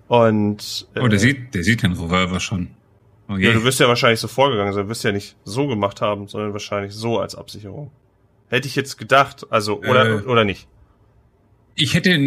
Und 0.08 0.88
äh, 0.96 1.02
oh, 1.02 1.08
der 1.08 1.20
sieht, 1.20 1.54
der 1.54 1.64
sieht 1.64 1.84
den 1.84 1.94
Revolver 1.94 2.40
schon. 2.40 2.72
Oh 3.28 3.36
ja, 3.36 3.54
du 3.54 3.64
wirst 3.64 3.80
ja 3.80 3.88
wahrscheinlich 3.88 4.20
so 4.20 4.28
vorgegangen 4.28 4.74
sein, 4.74 4.84
du 4.84 4.90
wirst 4.90 5.04
ja 5.04 5.12
nicht 5.12 5.36
so 5.44 5.68
gemacht 5.68 6.02
haben, 6.02 6.28
sondern 6.28 6.54
wahrscheinlich 6.54 6.94
so 6.94 7.20
als 7.20 7.36
Absicherung. 7.36 7.92
Hätte 8.48 8.68
ich 8.68 8.76
jetzt 8.76 8.98
gedacht, 8.98 9.46
also 9.52 9.80
oder 9.80 10.22
äh, 10.22 10.22
oder 10.24 10.46
nicht? 10.46 10.68
Ich 11.76 11.94
hätte 11.94 12.18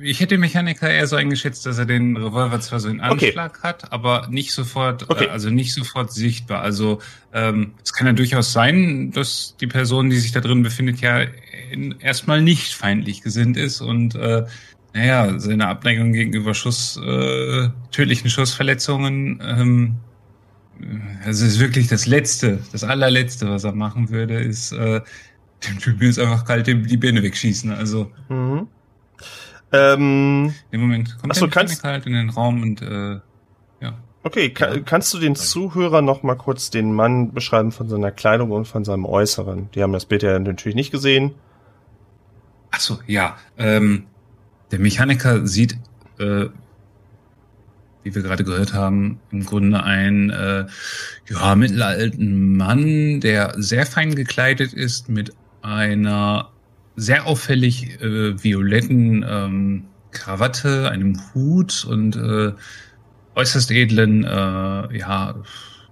ich 0.00 0.20
hätte 0.20 0.38
Mechaniker 0.38 0.88
eher 0.90 1.06
so 1.06 1.16
eingeschätzt, 1.16 1.66
dass 1.66 1.78
er 1.78 1.86
den 1.86 2.16
Revolver 2.16 2.60
zwar 2.60 2.80
so 2.80 2.88
in 2.88 3.00
Anschlag 3.00 3.58
okay. 3.58 3.62
hat, 3.62 3.92
aber 3.92 4.28
nicht 4.30 4.52
sofort, 4.52 5.08
okay. 5.10 5.24
äh, 5.24 5.28
also 5.28 5.50
nicht 5.50 5.72
sofort 5.72 6.12
sichtbar. 6.12 6.62
Also 6.62 7.00
ähm, 7.32 7.74
es 7.84 7.92
kann 7.92 8.06
ja 8.06 8.12
durchaus 8.12 8.52
sein, 8.52 9.10
dass 9.12 9.56
die 9.60 9.66
Person, 9.66 10.10
die 10.10 10.16
sich 10.18 10.32
da 10.32 10.40
drin 10.40 10.62
befindet, 10.62 11.00
ja 11.00 11.26
in, 11.70 11.96
erstmal 12.00 12.42
nicht 12.42 12.74
feindlich 12.74 13.22
gesinnt 13.22 13.56
ist 13.56 13.80
und 13.80 14.14
äh, 14.14 14.44
naja, 14.94 15.38
seine 15.38 15.68
Abneigung 15.68 16.12
gegenüber 16.12 16.54
Schuss, 16.54 16.96
äh, 16.96 17.68
tödlichen 17.90 18.30
Schussverletzungen, 18.30 19.42
ähm, 19.44 19.96
also 21.24 21.44
ist 21.44 21.60
wirklich 21.60 21.88
das 21.88 22.06
Letzte, 22.06 22.60
das 22.72 22.84
allerletzte, 22.84 23.48
was 23.48 23.64
er 23.64 23.72
machen 23.72 24.10
würde, 24.10 24.40
ist 24.40 24.72
äh, 24.72 25.00
dem 25.66 25.78
Typen 25.78 26.08
ist 26.08 26.18
einfach 26.18 26.44
kalt 26.44 26.66
die 26.66 26.96
Birne 26.96 27.22
wegschießen. 27.22 27.70
Also 27.72 28.10
mhm. 28.28 28.68
Ähm, 29.76 30.54
Im 30.70 30.80
Moment 30.80 31.18
kommt 31.18 31.32
achso, 31.32 31.48
kannst, 31.48 31.82
halt 31.84 32.06
in 32.06 32.12
den 32.12 32.30
Raum 32.30 32.62
und 32.62 32.82
äh, 32.82 33.20
ja. 33.80 33.94
Okay, 34.22 34.50
kann, 34.50 34.84
kannst 34.84 35.12
du 35.14 35.18
den 35.18 35.36
Zuhörer 35.36 36.02
noch 36.02 36.22
mal 36.22 36.36
kurz 36.36 36.70
den 36.70 36.92
Mann 36.92 37.32
beschreiben 37.32 37.72
von 37.72 37.88
seiner 37.88 38.10
Kleidung 38.10 38.50
und 38.50 38.66
von 38.66 38.84
seinem 38.84 39.04
Äußeren? 39.04 39.70
Die 39.74 39.82
haben 39.82 39.92
das 39.92 40.06
Bild 40.06 40.22
ja 40.22 40.38
natürlich 40.38 40.76
nicht 40.76 40.90
gesehen. 40.90 41.34
Achso, 42.70 42.98
ja. 43.06 43.36
Ähm, 43.56 44.06
der 44.70 44.80
Mechaniker 44.80 45.46
sieht, 45.46 45.78
äh, 46.18 46.46
wie 48.02 48.14
wir 48.14 48.22
gerade 48.22 48.44
gehört 48.44 48.72
haben, 48.72 49.20
im 49.30 49.44
Grunde 49.44 49.82
einen 49.82 50.30
äh, 50.30 50.66
ja, 51.28 51.54
mittelalten 51.54 52.56
Mann, 52.56 53.20
der 53.20 53.54
sehr 53.56 53.86
fein 53.86 54.14
gekleidet 54.14 54.72
ist 54.72 55.08
mit 55.08 55.32
einer 55.62 56.50
sehr 56.96 57.26
auffällig 57.26 58.00
äh, 58.00 58.42
violetten 58.42 59.24
ähm, 59.28 59.84
Krawatte, 60.10 60.90
einem 60.90 61.20
Hut 61.34 61.84
und 61.84 62.16
äh, 62.16 62.52
äußerst 63.34 63.70
edlen 63.70 64.24
äh, 64.24 64.98
ja, 64.98 65.34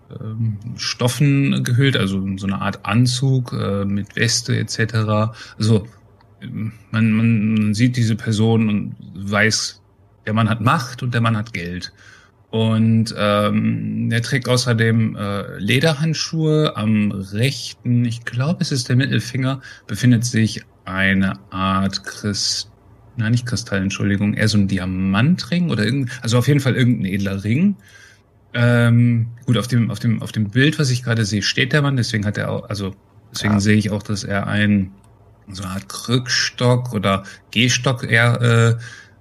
äh, 0.09 0.79
Stoffen 0.79 1.63
gehüllt, 1.63 1.97
also 1.97 2.27
so 2.37 2.47
eine 2.47 2.61
Art 2.61 2.87
Anzug 2.87 3.53
äh, 3.53 3.85
mit 3.85 4.17
Weste 4.17 4.57
etc. 4.59 5.35
Also 5.59 5.87
man, 6.91 7.13
man 7.13 7.75
sieht 7.75 7.97
diese 7.97 8.17
Person 8.17 8.69
und 8.69 8.97
weiß, 9.15 9.81
der 10.27 10.33
Mann 10.33 10.49
hat 10.49 10.61
Macht 10.61 11.03
und 11.03 11.15
der 11.15 11.21
Mann 11.21 11.37
hat 11.37 11.53
Geld. 11.53 11.93
Und 12.51 13.13
ähm, 13.19 14.11
er 14.13 14.23
trägt 14.23 14.49
außerdem 14.49 15.17
äh, 15.17 15.59
Lederhandschuhe 15.59 16.77
am 16.77 17.11
rechten, 17.11 18.05
ich 18.05 18.25
glaube, 18.25 18.61
es 18.61 18.71
ist 18.71 18.89
der 18.89 18.95
Mittelfinger, 18.95 19.61
befindet 19.89 20.25
sich 20.25 20.63
eine 20.85 21.39
Art 21.51 22.05
Christ, 22.05 22.71
nein, 23.17 23.33
nicht 23.33 23.47
Kristall, 23.47 23.81
Entschuldigung, 23.81 24.35
eher 24.35 24.49
so 24.49 24.59
ein 24.59 24.69
Diamantring 24.69 25.71
oder 25.71 25.85
irgend, 25.85 26.11
also 26.23 26.39
auf 26.39 26.49
jeden 26.49 26.61
Fall 26.61 26.75
irgendein 26.77 27.13
edler 27.13 27.45
Ring. 27.45 27.77
Ähm, 28.53 29.29
gut, 29.47 29.59
auf 29.59 29.67
dem, 29.67 29.91
auf 29.91 29.99
dem, 29.99 30.23
auf 30.23 30.33
dem 30.33 30.51
Bild, 30.51 30.79
was 30.79 30.91
ich 30.91 31.03
gerade 31.03 31.25
sehe, 31.25 31.43
steht 31.43 31.73
der 31.73 31.83
Mann, 31.83 31.97
deswegen 31.97 32.25
hat 32.25 32.39
er 32.39 32.51
auch, 32.51 32.69
also 32.69 32.95
deswegen 33.33 33.55
ja. 33.55 33.61
sehe 33.61 33.77
ich 33.77 33.91
auch, 33.91 34.03
dass 34.03 34.25
er 34.25 34.47
ein, 34.47 34.93
so 35.51 35.65
eine 35.65 35.73
Art 35.73 35.89
Krückstock 35.89 36.93
oder 36.93 37.25
Gehstock 37.51 38.05
eher 38.05 38.79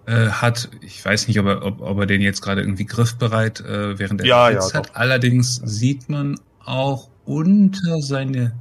äh, 0.07 0.11
äh, 0.11 0.29
hat. 0.29 0.69
Ich 0.81 1.03
weiß 1.03 1.27
nicht, 1.27 1.39
ob 1.39 1.45
er, 1.47 1.63
ob, 1.63 1.81
ob 1.81 1.99
er 1.99 2.05
den 2.05 2.21
jetzt 2.21 2.41
gerade 2.41 2.61
irgendwie 2.61 2.85
griffbereit 2.85 3.61
äh, 3.61 3.97
während 3.97 4.21
er 4.21 4.27
ja, 4.27 4.49
ja, 4.49 4.73
hat. 4.73 4.95
Allerdings 4.95 5.61
sieht 5.63 6.09
man 6.09 6.39
auch 6.63 7.09
unter 7.25 8.01
seine 8.01 8.53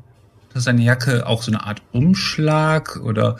dass 0.55 0.65
seine 0.65 0.83
Jacke 0.83 1.27
auch 1.27 1.43
so 1.43 1.51
eine 1.51 1.65
Art 1.65 1.83
Umschlag 1.93 3.01
oder 3.03 3.37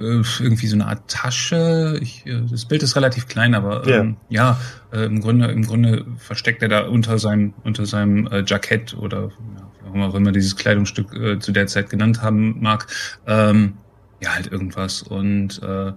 äh, 0.00 0.22
irgendwie 0.40 0.66
so 0.66 0.76
eine 0.76 0.86
Art 0.86 1.08
Tasche. 1.08 1.98
Ich, 2.00 2.26
äh, 2.26 2.42
das 2.50 2.64
Bild 2.64 2.82
ist 2.82 2.96
relativ 2.96 3.26
klein, 3.26 3.54
aber 3.54 3.86
ähm, 3.86 4.16
ja, 4.28 4.58
ja 4.92 4.98
äh, 4.98 5.04
im 5.06 5.20
Grunde 5.20 5.46
im 5.46 5.62
Grunde 5.62 6.06
versteckt 6.18 6.62
er 6.62 6.68
da 6.68 6.86
unter 6.86 7.18
seinem 7.18 7.54
unter 7.64 7.86
seinem 7.86 8.26
äh, 8.28 8.44
Jackett 8.46 8.94
oder 8.94 9.30
ja, 9.56 9.94
wie 9.94 10.02
auch 10.02 10.14
immer 10.14 10.32
dieses 10.32 10.56
Kleidungsstück 10.56 11.14
äh, 11.14 11.38
zu 11.38 11.52
der 11.52 11.66
Zeit 11.66 11.90
genannt 11.90 12.22
haben 12.22 12.60
mag. 12.60 12.86
Ähm, 13.26 13.74
ja, 14.20 14.34
halt 14.34 14.50
irgendwas 14.50 15.02
und 15.02 15.60
äh, 15.62 15.92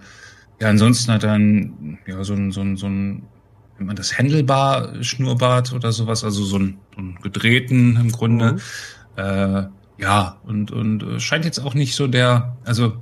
ja, 0.61 0.69
ansonsten 0.69 1.11
hat 1.11 1.23
er 1.23 1.33
ein, 1.33 1.99
ja, 2.07 2.23
so 2.23 2.33
ein, 2.33 2.51
so 2.51 2.61
ein, 2.61 2.77
so 2.77 2.87
ein, 2.87 3.23
nennt 3.77 3.87
man 3.87 3.95
das 3.95 4.17
Händelbar 4.17 5.03
Schnurrbart 5.03 5.73
oder 5.73 5.91
sowas, 5.91 6.23
also 6.23 6.43
so 6.43 6.57
ein, 6.57 6.77
so 6.95 7.01
ein 7.01 7.19
gedrehten 7.21 7.97
im 7.97 8.11
Grunde. 8.11 8.53
Mhm. 8.53 8.59
Äh, 9.17 9.63
ja, 9.97 10.39
und, 10.43 10.71
und 10.71 11.03
äh, 11.03 11.19
scheint 11.19 11.45
jetzt 11.45 11.59
auch 11.59 11.73
nicht 11.73 11.95
so 11.95 12.07
der, 12.07 12.57
also 12.63 12.97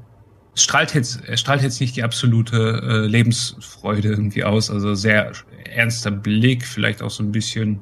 strahlt 0.56 0.94
jetzt, 0.94 1.24
er 1.26 1.38
strahlt 1.38 1.62
jetzt 1.62 1.82
nicht 1.82 1.96
die 1.96 2.04
absolute 2.04 2.82
äh, 2.84 3.08
Lebensfreude 3.08 4.10
irgendwie 4.10 4.44
aus. 4.44 4.70
Also 4.70 4.94
sehr 4.94 5.32
ernster 5.74 6.12
Blick, 6.12 6.66
vielleicht 6.66 7.02
auch 7.02 7.10
so 7.10 7.24
ein 7.24 7.32
bisschen, 7.32 7.80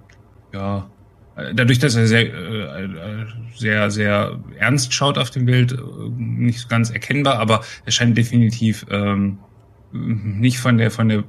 ja, 0.54 0.90
äh, 1.36 1.54
dadurch, 1.54 1.80
dass 1.80 1.96
er 1.96 2.08
sehr, 2.08 2.34
äh, 2.34 2.84
äh, 2.86 3.26
sehr, 3.56 3.92
sehr 3.92 4.40
ernst 4.58 4.94
schaut 4.94 5.18
auf 5.18 5.30
dem 5.30 5.46
Bild, 5.46 5.78
nicht 6.16 6.70
ganz 6.70 6.90
erkennbar, 6.90 7.40
aber 7.40 7.62
er 7.86 7.92
scheint 7.92 8.18
definitiv 8.18 8.86
ähm, 8.90 9.40
nicht 9.92 10.60
von 10.60 10.78
der, 10.78 10.90
von 10.90 11.10
der 11.10 11.24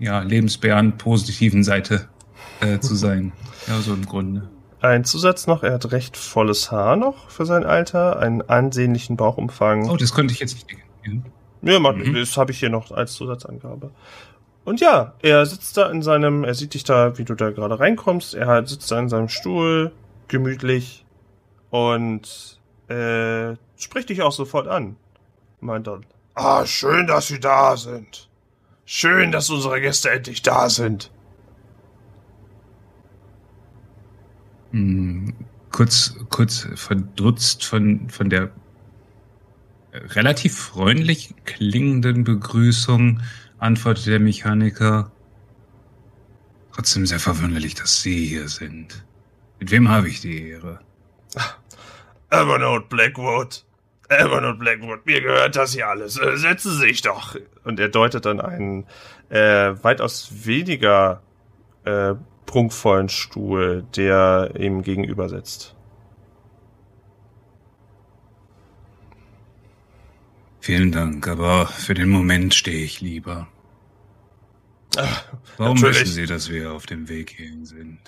ja, 0.00 0.20
lebensbären 0.22 0.96
positiven 0.96 1.62
Seite 1.62 2.08
äh, 2.60 2.78
zu 2.78 2.94
sein. 2.94 3.32
Ja, 3.66 3.80
so 3.80 3.92
im 3.92 4.06
Grunde. 4.06 4.48
Ein 4.80 5.04
Zusatz 5.04 5.46
noch, 5.46 5.62
er 5.62 5.74
hat 5.74 5.90
recht 5.90 6.16
volles 6.16 6.70
Haar 6.70 6.96
noch 6.96 7.30
für 7.30 7.46
sein 7.46 7.64
Alter, 7.64 8.18
einen 8.18 8.42
ansehnlichen 8.42 9.16
Bauchumfang. 9.16 9.88
Oh, 9.88 9.96
das 9.96 10.14
könnte 10.14 10.32
ich 10.32 10.40
jetzt 10.40 10.54
nicht 10.54 10.70
denken. 10.70 11.32
Ja, 11.62 11.80
mhm. 11.80 12.14
das 12.14 12.36
habe 12.36 12.52
ich 12.52 12.60
hier 12.60 12.70
noch 12.70 12.92
als 12.92 13.14
Zusatzangabe. 13.14 13.90
Und 14.64 14.80
ja, 14.80 15.14
er 15.22 15.46
sitzt 15.46 15.76
da 15.76 15.90
in 15.90 16.02
seinem, 16.02 16.44
er 16.44 16.54
sieht 16.54 16.74
dich 16.74 16.84
da, 16.84 17.18
wie 17.18 17.24
du 17.24 17.34
da 17.34 17.50
gerade 17.50 17.80
reinkommst, 17.80 18.34
er 18.34 18.66
sitzt 18.66 18.90
da 18.90 18.98
in 18.98 19.08
seinem 19.08 19.28
Stuhl, 19.28 19.92
gemütlich 20.28 21.06
und 21.70 22.60
äh, 22.88 23.54
spricht 23.76 24.10
dich 24.10 24.22
auch 24.22 24.32
sofort 24.32 24.68
an. 24.68 24.96
Meint 25.60 25.86
dann, 25.86 26.06
ah, 26.34 26.64
schön, 26.66 27.06
dass 27.06 27.28
Sie 27.28 27.40
da 27.40 27.76
sind. 27.76 28.28
Schön, 28.84 29.32
dass 29.32 29.50
unsere 29.50 29.80
Gäste 29.80 30.10
endlich 30.10 30.42
da 30.42 30.68
sind. 30.70 31.10
Hm, 34.72 35.32
kurz, 35.70 36.16
kurz 36.28 36.68
verdutzt 36.74 37.64
von, 37.64 38.08
von 38.10 38.30
der 38.30 38.50
relativ 39.92 40.56
freundlich 40.56 41.34
klingenden 41.44 42.24
Begrüßung 42.24 43.20
antwortet 43.58 44.06
der 44.06 44.20
Mechaniker. 44.20 45.10
Trotzdem 46.72 47.06
sehr 47.06 47.18
verwunderlich, 47.18 47.74
dass 47.74 48.02
Sie 48.02 48.26
hier 48.26 48.48
sind. 48.48 49.04
Mit 49.58 49.70
wem 49.70 49.88
habe 49.88 50.08
ich 50.08 50.20
die 50.20 50.50
Ehre? 50.50 50.80
Evernote 52.30 52.86
Blackwood. 52.88 53.64
Evernote 54.08 54.58
Blackwood, 54.58 55.04
mir 55.04 55.20
gehört 55.20 55.56
das 55.56 55.74
hier 55.74 55.88
alles. 55.88 56.18
Äh, 56.18 56.36
setzen 56.36 56.72
Sie 56.72 56.78
sich 56.78 57.02
doch. 57.02 57.36
Und 57.64 57.80
er 57.80 57.88
deutet 57.88 58.24
dann 58.24 58.40
einen 58.40 58.86
äh, 59.28 59.74
weitaus 59.82 60.30
weniger 60.46 61.22
äh, 61.84 62.14
prunkvollen 62.48 63.08
Stuhl, 63.08 63.84
der 63.94 64.54
ihm 64.58 64.82
gegenüber 64.82 65.28
sitzt. 65.28 65.76
Vielen 70.58 70.90
Dank, 70.90 71.28
aber 71.28 71.66
für 71.66 71.94
den 71.94 72.08
Moment 72.08 72.54
stehe 72.54 72.84
ich 72.84 73.00
lieber. 73.00 73.46
Ach, 74.96 75.24
Warum 75.58 75.74
natürlich. 75.76 76.00
wissen 76.00 76.14
Sie, 76.14 76.26
dass 76.26 76.50
wir 76.50 76.72
auf 76.72 76.86
dem 76.86 77.08
Weg 77.08 77.30
hierhin 77.30 77.64
sind? 77.64 77.98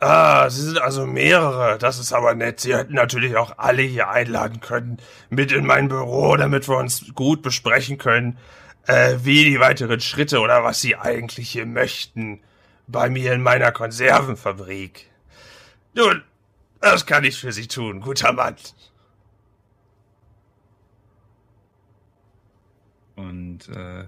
Ah, 0.00 0.50
Sie 0.50 0.62
sind 0.62 0.80
also 0.80 1.06
mehrere. 1.06 1.78
Das 1.78 1.98
ist 1.98 2.12
aber 2.12 2.34
nett. 2.34 2.60
Sie 2.60 2.74
hätten 2.74 2.94
natürlich 2.94 3.36
auch 3.36 3.58
alle 3.58 3.82
hier 3.82 4.08
einladen 4.08 4.60
können. 4.60 4.96
Mit 5.30 5.52
in 5.52 5.64
mein 5.64 5.88
Büro, 5.88 6.36
damit 6.36 6.68
wir 6.68 6.76
uns 6.76 7.14
gut 7.14 7.42
besprechen 7.42 7.98
können, 7.98 8.38
äh, 8.86 9.18
wie 9.22 9.44
die 9.44 9.60
weiteren 9.60 10.00
Schritte 10.00 10.40
oder 10.40 10.64
was 10.64 10.80
Sie 10.80 10.96
eigentlich 10.96 11.50
hier 11.50 11.66
möchten. 11.66 12.40
Bei 12.92 13.08
mir 13.08 13.32
in 13.32 13.42
meiner 13.42 13.72
Konservenfabrik. 13.72 15.10
Nun, 15.94 16.22
das 16.80 17.06
kann 17.06 17.24
ich 17.24 17.40
für 17.40 17.50
Sie 17.50 17.66
tun, 17.66 18.00
guter 18.00 18.32
Mann. 18.34 18.56
Und 23.16 23.68
äh, 23.70 24.04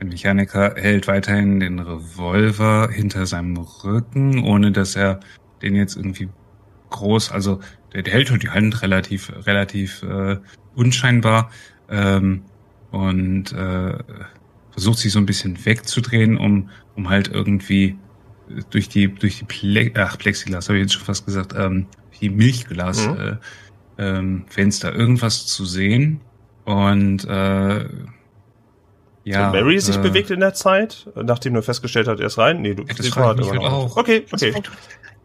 der 0.00 0.06
Mechaniker 0.06 0.74
hält 0.76 1.08
weiterhin 1.08 1.58
den 1.58 1.80
Revolver 1.80 2.88
hinter 2.90 3.26
seinem 3.26 3.56
Rücken, 3.56 4.44
ohne 4.44 4.70
dass 4.70 4.94
er 4.94 5.18
den 5.60 5.74
jetzt 5.74 5.96
irgendwie 5.96 6.28
groß, 6.90 7.32
also 7.32 7.60
der, 7.92 8.02
der 8.02 8.12
hält 8.12 8.28
schon 8.28 8.38
die 8.38 8.50
Hand 8.50 8.82
relativ, 8.82 9.32
relativ 9.46 10.02
äh, 10.04 10.38
unscheinbar 10.76 11.50
ähm, 11.88 12.44
und 12.90 13.52
äh, 13.52 13.98
versucht 14.70 14.98
sich 14.98 15.12
so 15.12 15.18
ein 15.20 15.26
bisschen 15.26 15.64
wegzudrehen, 15.64 16.36
um, 16.36 16.68
um 16.96 17.08
halt 17.08 17.28
irgendwie 17.28 17.96
durch 18.70 18.88
die, 18.88 19.08
durch 19.12 19.38
die 19.38 19.44
Ple 19.44 19.92
Ach, 19.96 20.18
Plexiglas, 20.18 20.68
habe 20.68 20.78
ich 20.78 20.82
jetzt 20.84 20.94
schon 20.94 21.04
fast 21.04 21.24
gesagt, 21.26 21.54
ähm, 21.56 21.86
die 22.20 22.28
Milchglas 22.30 23.06
Mhm. 23.08 23.16
äh, 23.18 23.36
ähm, 23.98 24.44
Fenster 24.48 24.94
irgendwas 24.94 25.46
zu 25.46 25.64
sehen. 25.64 26.20
Und 26.64 27.24
äh, 27.26 27.84
ja. 29.24 29.46
so 29.46 29.52
Mary 29.56 29.78
sich 29.80 29.96
äh, 29.96 30.00
bewegt 30.00 30.30
in 30.30 30.40
der 30.40 30.54
Zeit, 30.54 31.08
nachdem 31.14 31.54
du 31.54 31.62
festgestellt 31.62 32.08
hast, 32.08 32.20
er 32.20 32.26
ist 32.26 32.38
rein. 32.38 32.60
Nee, 32.62 32.74
du 32.74 32.82
Ja, 32.84 32.94
das 32.94 33.16
wartet 33.16 33.44
mich 33.44 33.52
immer 33.54 33.62
halt 33.62 33.72
noch. 33.72 33.90
auch. 33.92 33.96
Okay, 33.96 34.24
okay. 34.32 34.54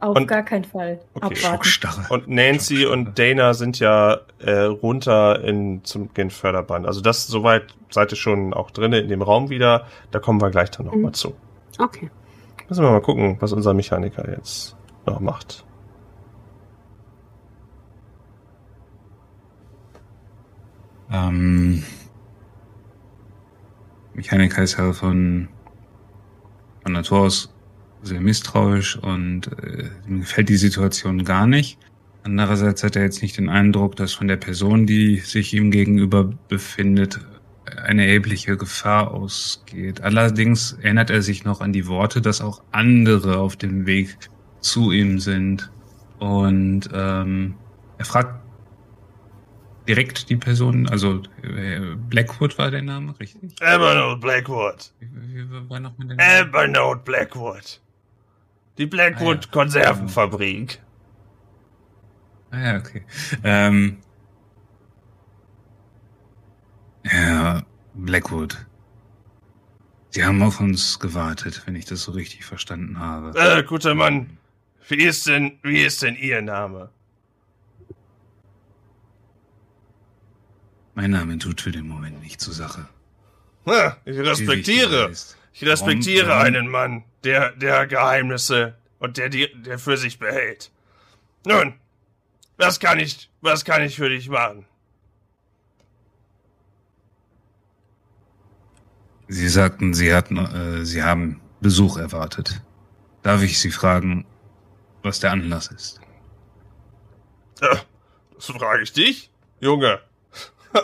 Auf 0.01 0.15
Und- 0.15 0.27
gar 0.27 0.43
keinen 0.43 0.63
Fall. 0.63 1.01
Okay, 1.13 1.25
Abwarten. 1.25 1.35
Schockstarre. 1.37 2.05
Und 2.13 2.29
Nancy 2.29 2.85
und 2.85 3.19
Dana 3.19 3.53
sind 3.53 3.79
ja 3.79 4.21
äh, 4.39 4.51
runter 4.61 5.43
in 5.43 5.83
zum 5.83 6.13
den 6.13 6.29
Förderband. 6.29 6.85
Also 6.87 7.01
das 7.01 7.27
soweit 7.27 7.75
seid 7.89 8.13
ihr 8.13 8.15
schon 8.15 8.53
auch 8.53 8.71
drinne 8.71 8.99
in 8.99 9.09
dem 9.09 9.21
Raum 9.21 9.49
wieder. 9.49 9.87
Da 10.11 10.19
kommen 10.19 10.39
wir 10.41 10.51
gleich 10.51 10.71
dann 10.71 10.85
noch 10.85 10.95
Mhm. 10.95 11.01
mal 11.01 11.11
zu. 11.11 11.35
Okay. 11.79 12.11
Müssen 12.67 12.83
wir 12.83 12.91
mal 12.91 13.01
gucken, 13.01 13.37
was 13.39 13.53
unser 13.53 13.73
Mechaniker 13.73 14.29
jetzt 14.29 14.75
noch 15.05 15.19
macht. 15.19 15.65
Ähm, 21.11 21.83
Mechaniker 24.13 24.61
ist 24.61 24.77
ja 24.77 24.93
von, 24.93 25.47
von 26.83 26.91
Natur 26.91 27.21
aus 27.21 27.53
sehr 28.03 28.21
misstrauisch 28.21 28.97
und 28.97 29.47
äh, 29.63 29.89
ihm 30.07 30.19
gefällt 30.19 30.49
die 30.49 30.57
Situation 30.57 31.23
gar 31.23 31.47
nicht. 31.47 31.79
Andererseits 32.23 32.83
hat 32.83 32.95
er 32.95 33.03
jetzt 33.03 33.21
nicht 33.21 33.37
den 33.37 33.49
Eindruck, 33.49 33.95
dass 33.95 34.13
von 34.13 34.27
der 34.27 34.37
Person, 34.37 34.85
die 34.85 35.17
sich 35.17 35.53
ihm 35.53 35.71
gegenüber 35.71 36.25
befindet, 36.49 37.19
eine 37.77 38.05
erhebliche 38.05 38.57
Gefahr 38.57 39.11
ausgeht. 39.11 40.01
Allerdings 40.01 40.73
erinnert 40.73 41.09
er 41.09 41.21
sich 41.21 41.43
noch 41.43 41.61
an 41.61 41.73
die 41.73 41.87
Worte, 41.87 42.21
dass 42.21 42.41
auch 42.41 42.61
andere 42.71 43.37
auf 43.37 43.55
dem 43.55 43.85
Weg 43.85 44.17
zu 44.61 44.91
ihm 44.91 45.19
sind. 45.19 45.71
Und 46.19 46.89
ähm, 46.93 47.55
er 47.97 48.05
fragt 48.05 48.35
direkt 49.87 50.29
die 50.29 50.35
Person, 50.35 50.87
also 50.87 51.21
äh, 51.41 51.95
Blackwood 51.95 52.57
war 52.57 52.69
der 52.69 52.81
Name, 52.83 53.19
richtig? 53.19 53.59
Evernote 53.61 54.19
Blackwood. 54.19 54.93
Wie, 54.99 55.49
wie 55.49 55.69
war 55.69 55.79
noch 55.79 55.97
mit 55.97 56.11
dem 56.11 56.19
Evernote 56.19 57.01
Blackwood. 57.03 57.81
Die 58.77 58.85
Blackwood 58.85 59.37
Ah, 59.37 59.41
ja. 59.41 59.51
Konservenfabrik. 59.51 60.81
Ah 62.51 62.59
ja, 62.59 62.77
okay. 62.77 63.03
Ähm, 63.43 63.97
Herr 67.03 67.65
Blackwood, 67.93 68.65
Sie 70.11 70.25
haben 70.25 70.41
auf 70.41 70.59
uns 70.59 70.99
gewartet, 70.99 71.61
wenn 71.65 71.75
ich 71.75 71.85
das 71.85 72.03
so 72.03 72.11
richtig 72.11 72.43
verstanden 72.43 72.99
habe. 72.99 73.37
Äh, 73.39 73.63
guter 73.63 73.93
Mann. 73.93 74.37
Wie 74.87 75.03
ist 75.03 75.27
denn, 75.27 75.59
wie 75.61 75.83
ist 75.83 76.01
denn 76.01 76.15
Ihr 76.15 76.41
Name? 76.41 76.89
Mein 80.95 81.11
Name 81.11 81.37
tut 81.37 81.61
für 81.61 81.71
den 81.71 81.87
Moment 81.87 82.21
nicht 82.21 82.41
zur 82.41 82.53
Sache. 82.53 82.89
Ha, 83.67 83.97
ich 84.05 84.17
respektiere. 84.17 85.11
Ich 85.53 85.65
respektiere 85.65 86.37
einen 86.37 86.67
Mann, 86.67 87.03
der, 87.23 87.51
der 87.51 87.85
Geheimnisse 87.85 88.75
und 88.97 89.17
der, 89.17 89.29
die, 89.29 89.49
der 89.61 89.77
für 89.77 89.95
sich 89.97 90.17
behält. 90.17 90.71
Nun, 91.45 91.75
was 92.57 92.79
kann 92.79 92.99
ich, 92.99 93.29
was 93.41 93.63
kann 93.63 93.83
ich 93.83 93.95
für 93.95 94.09
dich 94.09 94.27
machen? 94.27 94.65
Sie 99.31 99.47
sagten, 99.47 99.93
Sie 99.93 100.11
hatten, 100.11 100.37
äh, 100.37 100.85
Sie 100.85 101.03
haben 101.03 101.39
Besuch 101.61 101.97
erwartet. 101.97 102.61
Darf 103.21 103.43
ich 103.43 103.59
Sie 103.59 103.69
fragen, 103.69 104.25
was 105.03 105.19
der 105.19 105.31
Anlass 105.31 105.67
ist? 105.67 106.01
Äh, 107.61 107.75
das 108.35 108.47
frage 108.47 108.81
ich 108.81 108.91
dich, 108.91 109.31
Junge. 109.61 110.01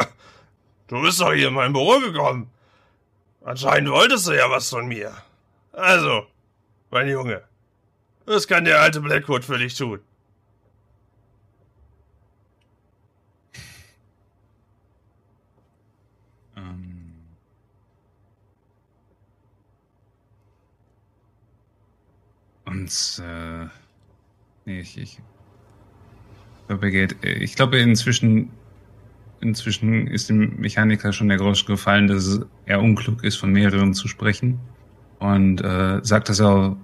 Du 0.87 1.01
bist 1.01 1.19
doch 1.19 1.33
hier 1.33 1.47
in 1.47 1.55
mein 1.55 1.73
Büro 1.73 1.99
gekommen. 1.99 2.51
Anscheinend 3.43 3.89
wolltest 3.89 4.27
du 4.27 4.33
ja 4.33 4.51
was 4.51 4.69
von 4.69 4.87
mir. 4.87 5.11
Also, 5.71 6.27
mein 6.91 7.09
Junge, 7.09 7.41
was 8.25 8.47
kann 8.47 8.65
der 8.65 8.79
alte 8.81 9.01
Blackwood 9.01 9.43
für 9.43 9.57
dich 9.57 9.75
tun? 9.75 9.99
Uns, 22.75 23.19
äh, 23.19 23.65
nee, 24.65 24.81
ich, 24.81 24.97
ich, 24.97 25.19
glaube, 26.67 26.91
er 26.91 27.23
äh, 27.23 27.43
ich 27.43 27.55
glaube, 27.55 27.77
inzwischen, 27.79 28.49
inzwischen 29.41 30.07
ist 30.07 30.29
dem 30.29 30.57
Mechaniker 30.57 31.13
schon 31.13 31.29
der 31.29 31.37
Grosch 31.37 31.65
gefallen, 31.65 32.07
dass 32.07 32.41
eher 32.65 32.81
unklug 32.81 33.23
ist, 33.23 33.37
von 33.37 33.51
mehreren 33.51 33.93
zu 33.93 34.07
sprechen. 34.07 34.59
Und, 35.19 35.61
äh, 35.61 35.99
sagt 36.03 36.29
das 36.29 36.41
auch 36.41 36.75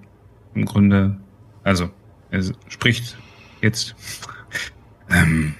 im 0.56 0.66
Grunde, 0.66 1.18
also, 1.64 1.90
er 2.32 2.44
spricht 2.70 3.18
jetzt, 3.62 3.96
ähm, 5.10 5.56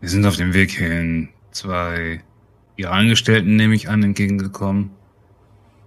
wir 0.00 0.08
sind 0.08 0.26
auf 0.26 0.36
dem 0.36 0.52
Weg 0.52 0.70
hierhin, 0.70 1.30
zwei 1.52 2.22
Ihre 2.76 2.90
Angestellten, 2.90 3.56
nehme 3.56 3.74
ich 3.74 3.88
an, 3.88 4.02
entgegengekommen. 4.02 4.90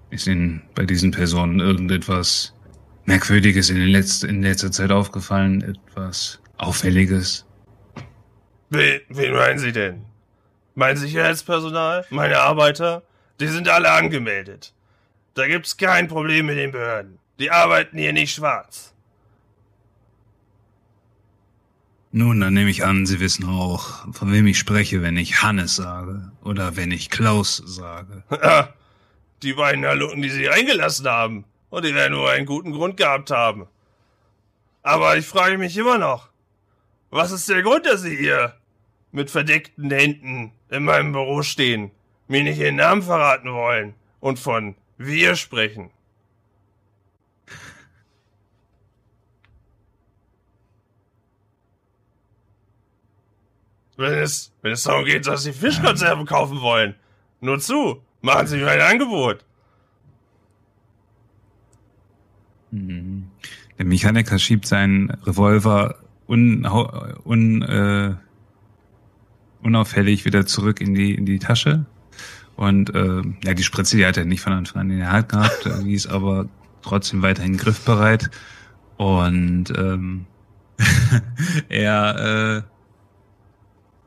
Ist 0.10 0.26
Ihnen 0.26 0.64
bei 0.74 0.86
diesen 0.86 1.12
Personen 1.12 1.60
irgendetwas 1.60 2.56
Merkwürdiges 3.10 3.72
in, 3.72 3.78
Letz 3.88 4.22
in 4.22 4.44
letzter 4.44 4.72
Zeit 4.72 4.92
aufgefallen? 4.92 5.64
Etwas 5.64 6.40
Auffälliges? 6.58 7.44
Wen, 8.70 9.02
wen 9.10 9.34
meinen 9.34 9.58
Sie 9.58 9.72
denn? 9.72 10.06
Mein 10.76 10.96
Sicherheitspersonal? 10.96 12.06
Meine 12.12 12.38
Arbeiter? 12.38 13.02
Die 13.40 13.48
sind 13.48 13.68
alle 13.68 13.90
angemeldet. 13.90 14.76
Da 15.34 15.48
gibt's 15.48 15.76
kein 15.76 16.08
Problem 16.08 16.46
mit 16.46 16.58
den 16.58 16.72
Behörden. 16.72 17.18
Die 17.40 17.50
arbeiten 17.50 17.98
hier 17.98 18.14
nicht 18.14 18.36
schwarz. 18.36 18.94
Nun, 22.12 22.40
dann 22.40 22.54
nehme 22.54 22.70
ich 22.70 22.86
an, 22.86 23.08
Sie 23.08 23.20
wissen 23.20 23.46
auch, 23.46 24.06
von 24.14 24.32
wem 24.32 24.46
ich 24.46 24.60
spreche, 24.60 25.02
wenn 25.02 25.18
ich 25.18 25.42
Hannes 25.42 25.76
sage. 25.76 26.32
Oder 26.44 26.76
wenn 26.76 26.92
ich 26.92 27.10
Klaus 27.10 27.64
sage. 27.66 28.24
Die 29.42 29.54
beiden 29.54 29.84
Halunken, 29.84 30.22
die 30.22 30.30
sie 30.30 30.48
eingelassen 30.48 31.08
haben. 31.08 31.46
Und 31.70 31.86
die 31.86 31.94
werden 31.94 32.14
nur 32.14 32.30
einen 32.30 32.46
guten 32.46 32.72
Grund 32.72 32.98
gehabt 32.98 33.32
haben. 33.32 33.68
Aber 34.82 35.18
ich 35.18 35.26
frage 35.26 35.58
mich 35.58 35.78
immer 35.78 35.98
noch, 35.98 36.30
was 37.10 37.32
ist 37.32 37.50
der 37.50 37.62
Grund, 37.62 37.86
dass 37.86 38.02
Sie 38.02 38.16
hier 38.16 38.56
mit 39.12 39.30
verdeckten 39.30 39.90
Händen 39.92 40.52
in 40.70 40.84
meinem 40.84 41.12
Büro 41.12 41.42
stehen, 41.42 41.92
mir 42.28 42.44
nicht 42.44 42.60
Ihren 42.60 42.76
Namen 42.76 43.02
verraten 43.02 43.52
wollen 43.54 43.96
und 44.20 44.40
von 44.40 44.76
wir 44.98 45.36
sprechen? 45.36 45.92
Wenn 53.98 54.14
es, 54.14 54.54
wenn 54.62 54.72
es 54.72 54.84
darum 54.84 55.04
geht, 55.04 55.28
dass 55.28 55.44
Sie 55.44 55.52
Fischkonserven 55.52 56.26
kaufen 56.26 56.62
wollen. 56.62 56.96
Nur 57.42 57.60
zu, 57.60 58.02
machen 58.22 58.48
Sie 58.48 58.58
mir 58.58 58.72
ein 58.72 58.82
Angebot. 58.82 59.44
Der 62.72 63.86
Mechaniker 63.86 64.38
schiebt 64.40 64.66
seinen 64.66 65.10
Revolver 65.10 65.96
un, 66.28 66.66
un, 67.24 67.62
äh, 67.64 68.16
unauffällig 69.62 70.26
wieder 70.26 70.46
zurück 70.46 70.82
in 70.82 70.94
die, 70.94 71.16
in 71.16 71.26
die 71.26 71.40
Tasche. 71.40 71.86
Und 72.56 72.94
äh, 72.94 73.22
ja, 73.44 73.54
die 73.54 73.64
Spritze, 73.64 73.98
die 73.98 74.06
hat 74.06 74.18
er 74.18 74.26
nicht 74.26 74.42
von 74.42 74.54
Anfang 74.54 74.82
an 74.82 74.92
in 74.92 75.00
der 75.00 75.12
Hand 75.12 75.30
gehabt, 75.30 75.70
die 75.84 75.94
ist 75.94 76.08
aber 76.08 76.48
trotzdem 76.82 77.22
weiterhin 77.22 77.58
griffbereit. 77.58 78.30
Und 78.98 79.74
ähm, 79.78 80.26
er 81.70 82.58
äh, 82.58 82.62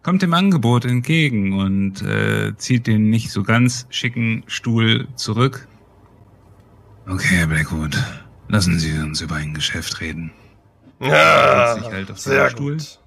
kommt 0.02 0.22
dem 0.22 0.34
Angebot 0.34 0.84
entgegen 0.84 1.58
und 1.58 2.02
äh, 2.02 2.54
zieht 2.56 2.86
den 2.86 3.08
nicht 3.08 3.30
so 3.30 3.42
ganz 3.42 3.86
schicken 3.90 4.44
Stuhl 4.46 5.08
zurück. 5.16 5.66
Okay, 7.08 7.46
Blackwood, 7.46 7.96
lassen 8.48 8.78
Sie 8.78 8.98
uns 8.98 9.20
über 9.20 9.36
ein 9.36 9.54
Geschäft 9.54 10.00
reden. 10.00 10.32
Ja, 11.00 11.74
sich 11.74 11.84
halt 11.84 12.10
auf 12.10 12.18
sehr 12.18 12.50
Stuhl. 12.50 12.76
gut. 12.76 12.98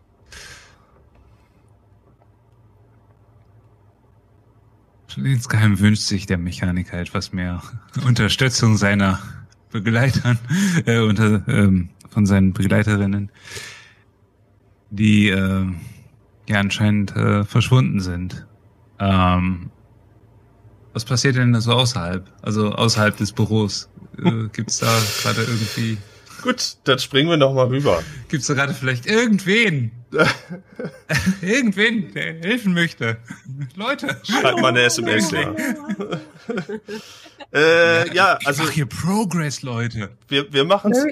Insgeheim 5.18 5.80
wünscht 5.80 6.02
sich 6.04 6.26
der 6.26 6.38
Mechaniker 6.38 7.00
etwas 7.00 7.32
mehr 7.32 7.62
Unterstützung 8.06 8.76
seiner 8.76 9.20
Begleitern, 9.72 10.38
äh, 10.86 11.00
unter, 11.00 11.48
ähm, 11.48 11.90
von 12.10 12.26
seinen 12.26 12.54
Begleiterinnen, 12.54 13.32
die 14.90 15.30
äh, 15.30 15.66
ja 16.48 16.60
anscheinend 16.60 17.16
äh, 17.16 17.44
verschwunden 17.44 18.00
sind. 18.00 18.46
Ähm, 19.00 19.70
was 20.94 21.04
passiert 21.06 21.36
denn 21.36 21.52
da 21.52 21.60
so 21.60 21.74
außerhalb? 21.74 22.32
Also 22.42 22.72
außerhalb 22.72 23.18
des 23.18 23.34
Büros? 23.34 23.90
Äh, 24.24 24.48
gibt's 24.54 24.80
da 24.80 24.98
gerade 25.22 25.42
irgendwie, 25.42 25.98
Gut, 26.42 26.78
dann 26.84 27.00
springen 27.00 27.30
wir 27.30 27.38
noch 27.38 27.54
mal 27.54 27.68
rüber. 27.68 28.04
gibt's 28.30 28.48
da 28.48 28.54
gerade 28.54 28.74
vielleicht 28.74 29.08
irgendwen? 29.08 29.92
irgendwen, 31.42 32.14
der 32.14 32.36
helfen 32.36 32.74
möchte? 32.74 33.18
Leute! 33.76 34.22
Schreibt 34.24 34.60
mal 34.62 34.68
eine 34.70 34.84
SMS 34.84 35.30
da. 35.30 35.56
äh, 37.54 38.14
ja, 38.16 38.38
Ich 38.40 38.48
also 38.48 38.64
mach 38.64 38.72
hier 38.72 38.86
Progress, 38.86 39.62
Leute. 39.64 40.12
wir, 40.28 40.52
wir 40.54 40.66
machen 40.66 40.92
es. 40.92 41.04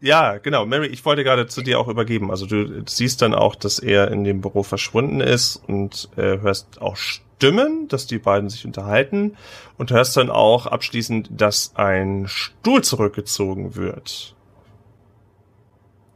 Ja, 0.00 0.38
genau. 0.38 0.64
Mary, 0.64 0.86
ich 0.86 1.04
wollte 1.04 1.24
gerade 1.24 1.46
zu 1.46 1.60
dir 1.60 1.78
auch 1.78 1.88
übergeben. 1.88 2.30
Also 2.30 2.46
du 2.46 2.82
siehst 2.86 3.20
dann 3.20 3.34
auch, 3.34 3.54
dass 3.54 3.78
er 3.78 4.10
in 4.10 4.24
dem 4.24 4.40
Büro 4.40 4.62
verschwunden 4.62 5.20
ist 5.20 5.56
und 5.66 6.08
äh, 6.16 6.38
hörst 6.38 6.80
auch 6.80 6.96
Stimmen, 6.96 7.86
dass 7.88 8.06
die 8.06 8.18
beiden 8.18 8.48
sich 8.48 8.64
unterhalten 8.64 9.36
und 9.76 9.90
hörst 9.90 10.16
dann 10.16 10.30
auch 10.30 10.66
abschließend, 10.66 11.28
dass 11.30 11.72
ein 11.74 12.24
Stuhl 12.28 12.82
zurückgezogen 12.82 13.76
wird. 13.76 14.34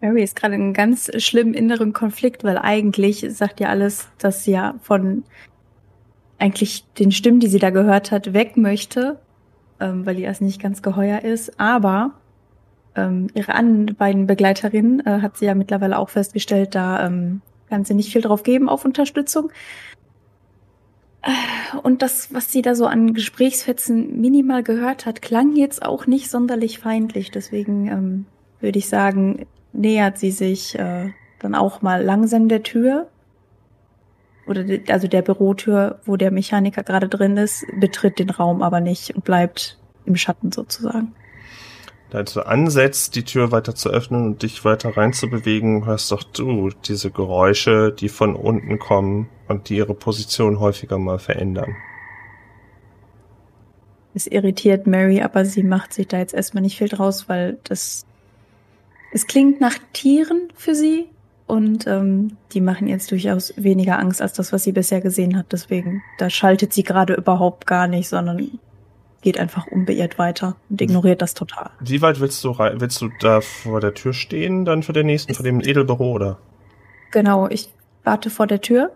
Mary 0.01 0.23
ist 0.23 0.37
gerade 0.37 0.55
in 0.55 0.63
einem 0.63 0.75
ganz 0.75 1.11
schlimmen 1.23 1.55
inneren 1.55 1.93
Konflikt, 1.93 2.45
weil 2.45 2.59
eigentlich 2.59 3.27
sagt 3.31 3.61
ja 3.61 3.69
alles, 3.69 4.09
dass 4.19 4.45
sie 4.45 4.53
ja 4.53 4.75
von 4.83 5.25
eigentlich 6.39 6.85
den 6.99 7.13
Stimmen, 7.13 7.41
die 7.41 7.49
sie 7.49 7.59
da 7.59 7.71
gehört 7.71 8.11
hat, 8.11 8.33
weg 8.33 8.57
möchte, 8.57 9.19
ähm, 9.81 10.05
weil 10.05 10.19
ihr 10.19 10.29
das 10.29 10.41
nicht 10.41 10.61
ganz 10.61 10.83
geheuer 10.83 11.21
ist. 11.23 11.59
Aber 11.59 12.13
ähm, 12.97 13.29
ihre 13.35 13.55
anderen 13.55 13.97
beiden 13.97 14.27
Begleiterinnen 14.27 15.05
äh, 15.07 15.21
hat 15.21 15.37
sie 15.37 15.47
ja 15.47 15.55
mittlerweile 15.55 15.99
auch 15.99 16.11
festgestellt, 16.11 16.75
da 16.75 17.07
ähm, 17.07 17.41
kann 17.69 17.85
sie 17.85 17.95
nicht 17.95 18.13
viel 18.13 18.23
drauf 18.23 18.43
geben 18.43 18.69
auf 18.69 18.85
Unterstützung. 18.85 19.51
Äh, 21.23 21.31
Und 21.83 22.03
das, 22.03 22.33
was 22.33 22.53
sie 22.53 22.63
da 22.63 22.75
so 22.75 22.87
an 22.87 23.15
Gesprächsfetzen 23.15 24.21
minimal 24.21 24.63
gehört 24.63 25.07
hat, 25.07 25.23
klang 25.23 25.57
jetzt 25.57 25.85
auch 25.85 26.07
nicht 26.07 26.31
sonderlich 26.31 26.79
feindlich. 26.79 27.31
Deswegen 27.31 27.89
ähm, 27.89 28.27
würde 28.61 28.79
ich 28.79 28.89
sagen, 28.89 29.47
nähert 29.73 30.19
sie 30.19 30.31
sich 30.31 30.79
äh, 30.79 31.11
dann 31.41 31.55
auch 31.55 31.83
mal 31.83 32.03
langsam 32.03 32.49
der 32.49 32.63
Tür. 32.63 33.09
Oder 34.47 34.63
de- 34.63 34.93
also 34.93 35.09
der 35.09 35.23
Bürotür, 35.23 36.01
wo 36.05 36.17
der 36.17 36.31
Mechaniker 36.31 36.83
gerade 36.83 37.09
drin 37.09 37.37
ist, 37.39 37.65
betritt 37.81 38.19
den 38.19 38.31
Raum 38.31 38.63
aber 38.63 38.81
nicht 38.81 39.15
und 39.17 39.25
bleibt 39.25 39.79
im 40.05 40.17
Schatten 40.17 40.53
sozusagen. 40.53 41.15
Du 42.23 42.47
ansetzt, 42.47 43.17
die 43.17 43.25
Tür 43.25 43.51
weiter 43.51 43.75
zu 43.75 43.91
öffnen 43.91 44.25
und 44.25 44.43
dich 44.45 44.65
weiter 44.65 44.97
reinzubewegen, 44.97 45.85
hörst 45.85 46.13
doch 46.13 46.23
du 46.23 46.71
diese 46.87 47.11
Geräusche, 47.11 47.91
die 47.91 48.09
von 48.09 48.37
unten 48.37 48.79
kommen 48.79 49.29
und 49.49 49.69
die 49.69 49.77
ihre 49.79 49.95
Position 49.95 50.61
häufiger 50.61 50.99
mal 50.99 51.19
verändern. 51.19 51.75
Es 54.15 54.29
irritiert 54.29 54.87
Mary, 54.87 55.23
aber 55.23 55.45
sie 55.45 55.65
macht 55.65 55.93
sich 55.93 56.07
da 56.07 56.19
jetzt 56.19 56.35
erstmal 56.35 56.63
nicht 56.63 56.79
viel 56.79 56.89
draus, 56.89 57.29
weil 57.29 57.59
das 57.65 58.07
es 59.13 59.27
klingt 59.27 59.61
nach 59.61 59.77
Tieren 59.93 60.49
für 60.55 60.77
sie 60.77 61.07
und 61.47 61.87
ähm, 61.89 62.37
die 62.53 62.61
machen 62.61 62.87
jetzt 62.89 63.11
durchaus 63.11 63.55
weniger 63.57 63.99
Angst 63.99 64.23
als 64.23 64.35
das, 64.35 64.53
was 64.53 64.63
sie 64.65 64.73
bisher 64.73 65.01
gesehen 65.01 65.37
hat. 65.37 65.47
Deswegen, 65.53 66.03
da 66.19 66.31
schaltet 66.31 66.73
sie 66.73 66.85
gerade 66.85 67.15
überhaupt 67.15 67.67
gar 67.67 67.87
nicht, 67.87 68.09
sondern 68.09 68.59
geht 69.25 69.41
einfach 69.41 69.67
unbeirrt 69.67 70.19
weiter 70.19 70.55
und 70.69 70.81
ignoriert 70.83 71.23
das 71.23 71.33
total. 71.33 71.71
Wie 71.81 72.03
weit 72.03 72.21
willst 72.21 72.45
du 72.45 72.51
rein, 72.51 72.81
willst 72.81 73.01
du 73.01 73.09
da 73.21 73.41
vor 73.41 73.81
der 73.81 73.95
Tür 73.95 74.13
stehen, 74.13 74.67
dann 74.67 74.83
für 74.83 74.93
den 74.93 75.07
nächsten, 75.07 75.35
vor 75.35 75.43
dem 75.43 75.61
Edelbüro, 75.61 76.13
oder? 76.13 76.39
Genau, 77.11 77.49
ich 77.49 77.73
warte 78.05 78.29
vor 78.29 78.47
der 78.47 78.61
Tür 78.61 78.93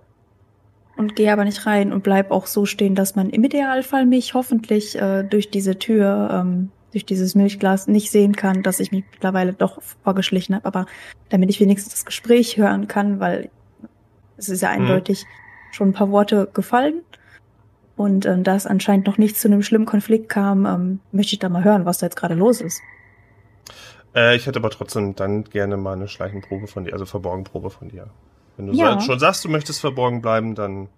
und 0.99 1.17
gehe 1.17 1.33
aber 1.33 1.45
nicht 1.45 1.65
rein 1.65 1.93
und 1.95 2.03
bleib 2.03 2.31
auch 2.31 2.47
so 2.47 2.67
stehen, 2.67 2.95
dass 2.95 3.17
man 3.17 3.31
im 3.31 3.43
Idealfall 3.43 4.05
mich 4.05 4.35
hoffentlich 4.35 5.01
äh, 5.01 5.23
durch 5.25 5.51
diese 5.51 5.79
Tür, 5.79 6.29
ähm, 6.31 6.71
durch 6.93 7.07
dieses 7.07 7.35
Milchglas 7.35 7.87
nicht 7.87 8.11
sehen 8.11 8.37
kann, 8.37 8.63
dass 8.63 8.81
ich 8.81 8.93
mich 8.93 9.05
mittlerweile 9.11 9.55
doch 9.55 9.81
vorgeschlichen 10.05 10.55
habe, 10.55 10.67
aber 10.67 10.87
damit 11.31 11.49
ich 11.49 11.59
wenigstens 11.59 11.95
das 11.95 12.05
Gespräch 12.05 12.59
hören 12.59 12.87
kann, 12.87 13.19
weil 13.19 13.51
es 14.37 14.51
ist 14.51 14.61
ja 14.61 14.69
Mhm. 14.69 14.83
eindeutig 14.83 15.25
schon 15.71 15.89
ein 15.89 15.93
paar 15.95 16.11
Worte 16.11 16.49
gefallen. 16.53 17.01
Und 17.99 18.25
ähm, 18.27 18.45
da 18.45 18.55
es 18.55 18.67
anscheinend 18.67 19.07
noch 19.07 19.19
nicht 19.19 19.37
zu 19.37 19.49
einem 19.49 19.63
schlimmen 19.63 19.85
Konflikt 19.85 20.29
kam, 20.29 20.65
ähm, 20.67 21.01
möchte 21.13 21.35
ich 21.35 21.41
da 21.41 21.49
mal 21.49 21.65
hören, 21.65 21.85
was 21.85 21.99
da 21.99 22.07
jetzt 22.07 22.17
gerade 22.17 22.35
los 22.35 22.61
ist. 22.61 22.81
Äh, 24.15 24.37
ich 24.37 24.47
hätte 24.47 24.61
aber 24.61 24.71
trotzdem 24.71 25.15
dann 25.17 25.45
gerne 25.45 25.77
mal 25.77 25.95
eine 25.95 26.09
Schleichenprobe 26.09 26.69
von 26.69 26.85
dir, 26.85 26.93
also 26.93 27.05
Verborgenprobe 27.05 27.71
von 27.71 27.89
dir. 27.89 28.07
Wenn 28.57 28.69
du 28.69 28.73
Ja. 28.73 28.93
sa- 28.95 29.01
schon 29.01 29.19
sagst, 29.19 29.45
du 29.45 29.49
möchtest 29.49 29.81
verborgen 29.81 30.23
bleiben, 30.23 30.55
dann 30.55 30.89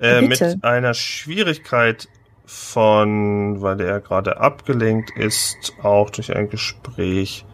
äh, 0.00 0.22
mit 0.22 0.40
einer 0.64 0.94
Schwierigkeit 0.94 2.08
von, 2.44 3.60
weil 3.62 3.80
er 3.80 4.00
gerade 4.00 4.38
abgelenkt 4.38 5.10
ist, 5.16 5.74
auch 5.82 6.10
durch 6.10 6.34
ein 6.34 6.48
Gespräch 6.48 7.44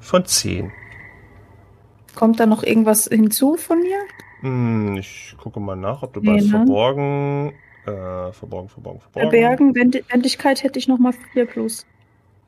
von 0.00 0.24
10. 0.26 0.70
Kommt 2.14 2.38
da 2.40 2.46
noch 2.46 2.62
irgendwas 2.62 3.06
hinzu 3.06 3.56
von 3.56 3.80
mir? 3.80 3.96
Hm, 4.42 4.96
ich 4.96 5.34
gucke 5.42 5.58
mal 5.60 5.76
nach, 5.76 6.02
ob 6.02 6.12
du 6.12 6.20
Nee, 6.20 6.28
bei 6.28 6.36
ne? 6.36 6.48
verborgen, 6.50 7.52
äh, 7.88 8.32
verborgen, 8.32 8.68
verborgen, 8.68 9.00
verborgen. 9.00 9.30
Verbergen, 9.30 9.74
Wend 9.74 10.02
Wendigkeit 10.10 10.62
hätte 10.62 10.78
ich 10.78 10.88
noch 10.88 10.98
mal 10.98 11.12
4 11.32 11.46
plus. 11.46 11.86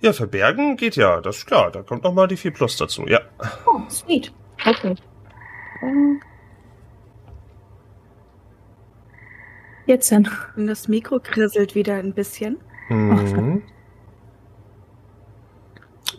Ja, 0.01 0.13
verbergen 0.13 0.77
geht 0.77 0.97
ja, 0.97 1.21
das 1.21 1.39
ist 1.39 1.47
klar. 1.47 1.71
Da 1.71 1.83
kommt 1.83 2.05
noch 2.05 2.15
mal 2.15 2.27
die 2.27 2.37
4 2.37 2.53
Plus 2.53 2.77
dazu. 2.77 3.07
Ja. 3.07 3.21
Oh, 3.67 3.81
sweet. 3.91 4.33
Okay. 4.65 4.95
Ähm. 5.83 6.21
Jetzt 9.87 10.11
dann. 10.11 10.29
Und 10.57 10.69
das 10.69 10.89
Mikro 10.89 11.21
krisselt 11.21 11.75
wieder 11.75 11.97
ein 11.97 12.15
bisschen. 12.15 12.59
Mhm. 12.89 13.63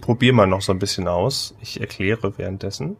Probier 0.02 0.34
mal 0.34 0.48
noch 0.48 0.62
so 0.62 0.72
ein 0.74 0.80
bisschen 0.80 1.08
aus. 1.08 1.56
Ich 1.62 1.80
erkläre 1.80 2.38
währenddessen. 2.38 2.98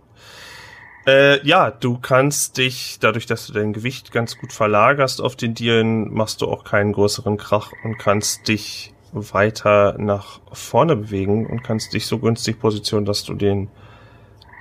Äh, 1.08 1.46
ja, 1.46 1.72
du 1.72 1.98
kannst 1.98 2.58
dich, 2.58 3.00
dadurch, 3.00 3.26
dass 3.26 3.48
du 3.48 3.54
dein 3.54 3.74
Gewicht 3.74 4.12
ganz 4.12 4.38
gut 4.38 4.54
verlagerst 4.54 5.20
auf 5.20 5.36
den 5.36 5.56
Dielen, 5.56 6.14
machst 6.14 6.42
du 6.42 6.48
auch 6.48 6.64
keinen 6.64 6.94
größeren 6.94 7.38
Krach 7.38 7.72
und 7.84 7.98
kannst 7.98 8.48
dich 8.48 8.94
weiter 9.12 9.96
nach 9.98 10.40
vorne 10.54 10.96
bewegen 10.96 11.48
und 11.48 11.64
kannst 11.64 11.94
dich 11.94 12.06
so 12.06 12.20
günstig 12.20 12.60
positionieren, 12.60 13.06
dass 13.06 13.24
du 13.24 13.34
den 13.34 13.70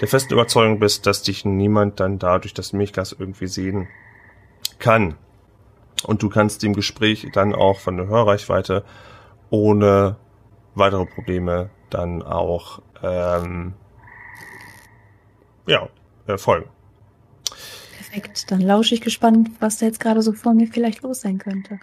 der 0.01 0.09
festen 0.09 0.32
Überzeugung 0.32 0.78
bist, 0.80 1.07
dass 1.07 1.22
dich 1.22 1.45
niemand 1.45 2.01
dann 2.01 2.18
da 2.18 2.38
durch 2.38 2.55
das 2.55 2.72
Milchglas 2.72 3.14
irgendwie 3.18 3.47
sehen 3.47 3.88
kann. 4.78 5.16
Und 6.05 6.22
du 6.22 6.30
kannst 6.30 6.62
dem 6.62 6.72
Gespräch 6.72 7.28
dann 7.34 7.55
auch 7.55 7.78
von 7.78 7.99
der 7.99 8.07
Hörreichweite 8.07 8.82
ohne 9.51 10.16
weitere 10.74 11.05
Probleme 11.05 11.68
dann 11.91 12.22
auch 12.22 12.80
ähm, 13.03 13.74
ja, 15.66 15.88
äh, 16.35 16.39
folgen. 16.39 16.68
Perfekt. 17.97 18.51
Dann 18.51 18.61
lausche 18.61 18.95
ich 18.95 19.01
gespannt, 19.01 19.51
was 19.61 19.78
da 19.78 19.87
jetzt 19.87 20.01
gerade 20.01 20.22
so 20.22 20.33
vor 20.33 20.55
mir 20.55 20.66
vielleicht 20.66 21.03
los 21.03 21.20
sein 21.20 21.39
könnte. 21.39 21.78